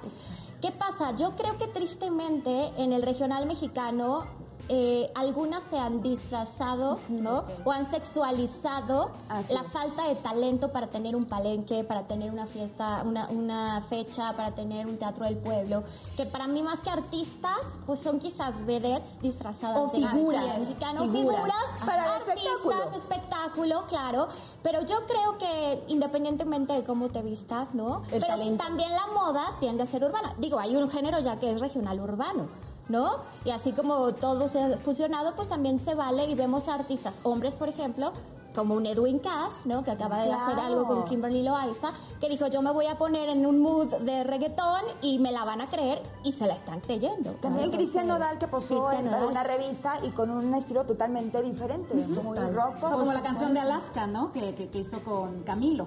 ¿Qué 0.61 0.71
pasa? 0.71 1.17
Yo 1.17 1.35
creo 1.37 1.59
que 1.59 1.67
tristemente 1.67 2.71
en 2.77 2.93
el 2.93 3.03
regional 3.03 3.47
mexicano 3.47 4.25
eh, 4.69 5.11
algunas 5.15 5.63
se 5.65 5.79
han 5.79 6.03
disfrazado, 6.03 6.99
¿no? 7.09 7.45
O 7.65 7.73
han 7.73 7.91
sexualizado 7.91 9.11
Así 9.29 9.53
la 9.53 9.61
es. 9.63 9.67
falta 9.73 10.07
de 10.09 10.15
talento 10.17 10.71
para 10.73 10.87
tener 10.89 11.17
un 11.17 11.25
palenque, 11.27 11.85
para 11.85 12.03
tener 12.07 12.31
una 12.31 12.47
fiesta, 12.47 13.03
una, 13.05 13.29
una 13.31 13.83
fecha, 13.89 14.33
para 14.35 14.53
tener 14.55 14.87
un 14.87 14.97
teatro 14.99 15.25
del 15.25 15.37
pueblo, 15.37 15.83
que 16.17 16.25
para 16.27 16.47
mí 16.47 16.63
más 16.63 16.79
que 16.81 16.91
artistas, 16.91 17.57
pues 17.87 18.01
son 18.01 18.19
quizás 18.21 18.55
vedettes 18.65 19.21
disfrazadas 19.21 19.79
O 19.79 19.87
de 19.87 20.07
figuras, 20.07 20.43
regional 20.43 20.61
mexicano, 20.61 21.03
figuras. 21.13 21.37
figuras, 21.37 21.65
Para 21.85 22.17
artistas, 22.17 22.45
espectáculo. 22.45 22.97
espectáculo, 22.97 23.83
claro, 23.89 24.29
pero 24.63 24.81
yo 24.87 24.97
creo 25.07 25.39
que 25.39 25.83
independientemente 25.89 26.73
de 26.73 26.85
cómo 26.85 27.09
te 27.09 27.21
vistas, 27.23 27.75
¿no? 27.75 28.03
El 28.13 28.21
pero 28.21 28.27
talento. 28.29 28.63
también 28.65 28.91
la 28.93 29.07
moda 29.13 29.53
tiende 29.61 29.83
a 29.83 29.87
ser 29.87 30.05
urbana. 30.05 30.35
Digo, 30.39 30.59
hay 30.59 30.77
un 30.77 30.89
género 30.89 31.19
ya 31.21 31.39
que 31.39 31.51
es 31.53 31.61
regional 31.61 32.01
urbano. 32.01 32.47
¿No? 32.89 33.13
Y 33.45 33.51
así 33.51 33.73
como 33.73 34.13
todo 34.13 34.49
se 34.49 34.61
ha 34.61 34.77
fusionado, 34.77 35.35
pues 35.35 35.49
también 35.49 35.79
se 35.79 35.95
vale 35.95 36.27
y 36.27 36.35
vemos 36.35 36.69
artistas, 36.69 37.21
hombres 37.23 37.55
por 37.55 37.69
ejemplo, 37.69 38.13
como 38.55 38.75
un 38.75 38.87
Edwin 38.87 39.19
Cash, 39.19 39.65
¿no? 39.65 39.83
Que 39.83 39.91
acaba 39.91 40.23
de 40.23 40.33
hacer 40.33 40.59
algo 40.59 40.87
con 40.87 41.05
Kimberly 41.05 41.43
Loaiza, 41.43 41.93
que 42.21 42.29
dijo, 42.29 42.47
yo 42.49 42.63
me 42.63 42.71
voy 42.71 42.87
a 42.87 42.99
poner 42.99 43.29
en 43.29 43.47
un 43.47 43.61
mood 43.61 43.87
de 44.01 44.25
reggaetón 44.25 44.83
y 45.01 45.19
me 45.19 45.33
la 45.33 45.45
van 45.45 45.61
a 45.61 45.67
creer 45.67 46.03
y 46.23 46.33
se 46.33 46.47
la 46.47 46.55
están 46.55 46.81
creyendo. 46.81 47.31
También 47.35 47.71
Cristian 47.71 48.07
Nodal 48.07 48.39
que 48.39 48.47
posó 48.49 48.93
en 48.93 49.07
Nodal. 49.07 49.25
una 49.25 49.43
revista 49.43 49.95
y 50.03 50.11
con 50.11 50.31
un 50.31 50.55
estilo 50.55 50.85
totalmente 50.85 51.41
diferente, 51.43 51.95
muy 51.95 52.39
rock. 52.39 52.77
O 52.83 52.91
como 52.91 53.13
la 53.13 53.23
canción 53.23 53.55
de 53.55 53.61
Alaska, 53.61 54.07
¿no? 54.07 54.33
Que, 54.33 54.55
que, 54.55 54.69
que 54.69 54.81
hizo 54.81 55.01
con 55.01 55.43
Camilo. 55.45 55.87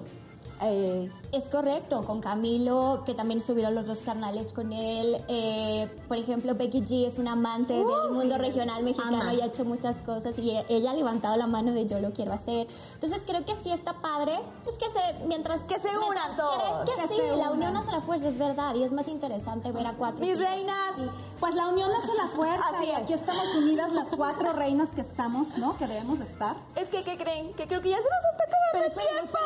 Eh, 0.62 1.10
es 1.32 1.48
correcto, 1.50 2.04
con 2.04 2.20
Camilo, 2.20 3.02
que 3.04 3.14
también 3.14 3.42
subieron 3.42 3.74
los 3.74 3.86
dos 3.86 3.98
carnales 4.00 4.52
con 4.52 4.72
él. 4.72 5.18
Eh, 5.28 5.88
por 6.08 6.16
ejemplo, 6.16 6.54
Becky 6.54 6.82
G 6.82 7.06
es 7.06 7.18
una 7.18 7.32
amante 7.32 7.74
del 7.74 8.10
mundo 8.12 8.38
regional 8.38 8.82
mexicano 8.82 9.20
Ama. 9.20 9.34
y 9.34 9.40
ha 9.40 9.46
hecho 9.46 9.64
muchas 9.64 9.96
cosas 9.98 10.38
y 10.38 10.56
ella 10.68 10.92
ha 10.92 10.94
levantado 10.94 11.36
la 11.36 11.46
mano 11.46 11.72
de 11.72 11.86
yo 11.86 12.00
lo 12.00 12.12
quiero 12.12 12.32
hacer. 12.32 12.66
Entonces 12.94 13.22
creo 13.26 13.44
que 13.44 13.54
sí 13.56 13.70
está 13.70 13.94
padre, 13.94 14.38
pues 14.64 14.78
que 14.78 14.86
se, 14.86 15.26
mientras... 15.26 15.60
Que 15.62 15.78
se 15.78 15.88
unan 15.88 16.36
todos. 16.36 16.84
crees 16.84 17.00
que, 17.00 17.16
Que 17.16 17.22
sí, 17.30 17.36
la 17.36 17.50
unión 17.50 17.76
hace 17.76 17.92
la 17.92 18.00
fuerza, 18.00 18.28
es 18.28 18.38
verdad, 18.38 18.74
y 18.74 18.82
es 18.84 18.92
más 18.92 19.08
interesante 19.08 19.72
ver 19.72 19.86
a 19.86 19.92
cuatro. 19.92 20.20
Mis 20.20 20.36
tíos. 20.38 20.48
reinas, 20.48 20.94
Pues 21.38 21.54
la 21.54 21.68
unión 21.68 21.90
hace 21.92 22.14
la 22.14 22.28
fuerza 22.28 22.84
y 22.84 22.90
aquí 22.92 23.12
estamos 23.12 23.54
unidas 23.56 23.92
las 23.92 24.08
cuatro 24.16 24.52
reinas 24.52 24.92
que 24.92 25.02
estamos, 25.02 25.56
¿no? 25.58 25.76
Que 25.76 25.86
debemos 25.86 26.18
de 26.18 26.24
estar. 26.24 26.56
es 26.76 26.88
que, 26.88 27.02
¿qué 27.02 27.16
creen? 27.18 27.52
Que 27.54 27.66
creo 27.66 27.82
que 27.82 27.90
ya 27.90 27.96
se 27.98 28.02
nos 28.02 28.32
está 28.32 28.44
acabando 28.44 28.86
el 28.86 29.08
tiempo. 29.08 29.38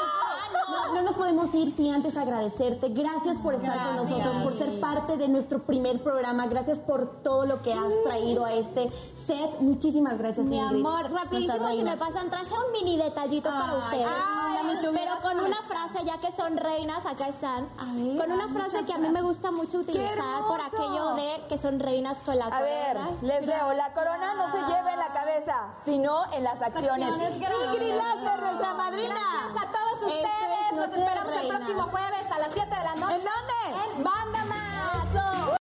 No, 0.71 0.95
no 0.95 1.00
nos 1.03 1.15
podemos 1.15 1.55
ir 1.55 1.75
sin 1.75 1.95
antes 1.95 2.17
agradecerte. 2.17 2.89
Gracias 2.91 3.37
por 3.39 3.55
estar 3.55 3.77
con 3.87 3.97
nosotros, 3.97 4.37
por 4.43 4.55
ser 4.57 4.81
parte 4.81 5.17
de 5.17 5.29
nuestro 5.29 5.61
primer 5.61 6.03
programa. 6.03 6.47
Gracias 6.47 6.79
por 6.79 7.23
todo 7.23 7.47
lo 7.47 7.63
que 7.63 7.73
has 7.73 7.93
traído 8.05 8.45
a 8.45 8.53
este 8.53 8.91
set. 9.27 9.61
Muchísimas 9.61 10.19
gracias, 10.19 10.47
Mi 10.47 10.59
Ingrid. 10.59 10.85
amor, 10.87 11.11
rapidísimo 11.11 11.69
si 11.71 11.83
me 11.83 11.97
pasan, 11.97 12.31
traje 12.31 12.53
un 12.55 12.73
mini 12.73 12.97
detallito 12.97 13.49
para 13.51 13.77
ustedes. 13.77 14.07
ay, 14.07 14.77
pero 14.93 15.13
con 15.23 15.41
una 15.41 15.57
frase, 15.63 16.05
ya 16.05 16.19
que 16.21 16.33
son 16.37 16.57
reinas, 16.57 17.05
acá 17.07 17.29
están. 17.29 17.67
con 17.77 18.33
una 18.33 18.45
ay, 18.45 18.53
frase 18.53 18.85
que 18.85 18.93
a 18.93 18.99
mí 18.99 19.09
me 19.09 19.23
gusta 19.23 19.51
mucho 19.51 19.79
utilizar 19.79 20.45
por 20.47 20.61
aquello 20.61 21.15
de 21.15 21.47
que 21.49 21.59
son 21.59 21.79
reinas 21.81 22.23
con 22.23 22.39
la 22.39 22.47
A 22.47 22.61
ver, 22.63 22.97
corona. 22.97 23.17
les 23.23 23.47
leo, 23.47 23.73
la 23.75 23.93
corona 23.93 24.35
no 24.35 24.51
se 24.53 24.59
lleva 24.59 24.93
en 24.93 24.99
la 24.99 25.13
cabeza, 25.13 25.69
sino 25.85 26.23
en 26.33 26.45
las 26.45 26.61
acciones. 26.61 27.09
Acciones. 27.09 27.41
Ingrid 27.73 27.95
Lasser, 27.95 28.41
nuestra 28.43 28.75
madrina. 28.75 29.15
Gracias 29.15 29.69
a 29.69 29.73
todos 29.73 30.13
Este 30.13 30.27
ustedes 30.27 30.90
esperamos 30.97 31.37
el 31.37 31.49
próximo 31.49 31.83
jueves 31.85 32.33
a 32.33 32.39
las 32.39 32.53
7 32.53 32.69
de 32.69 32.85
la 32.85 32.95
noche. 32.95 33.15
¿En 33.15 33.21
dónde? 33.21 33.97
En 33.97 34.05
Bandama. 34.05 35.07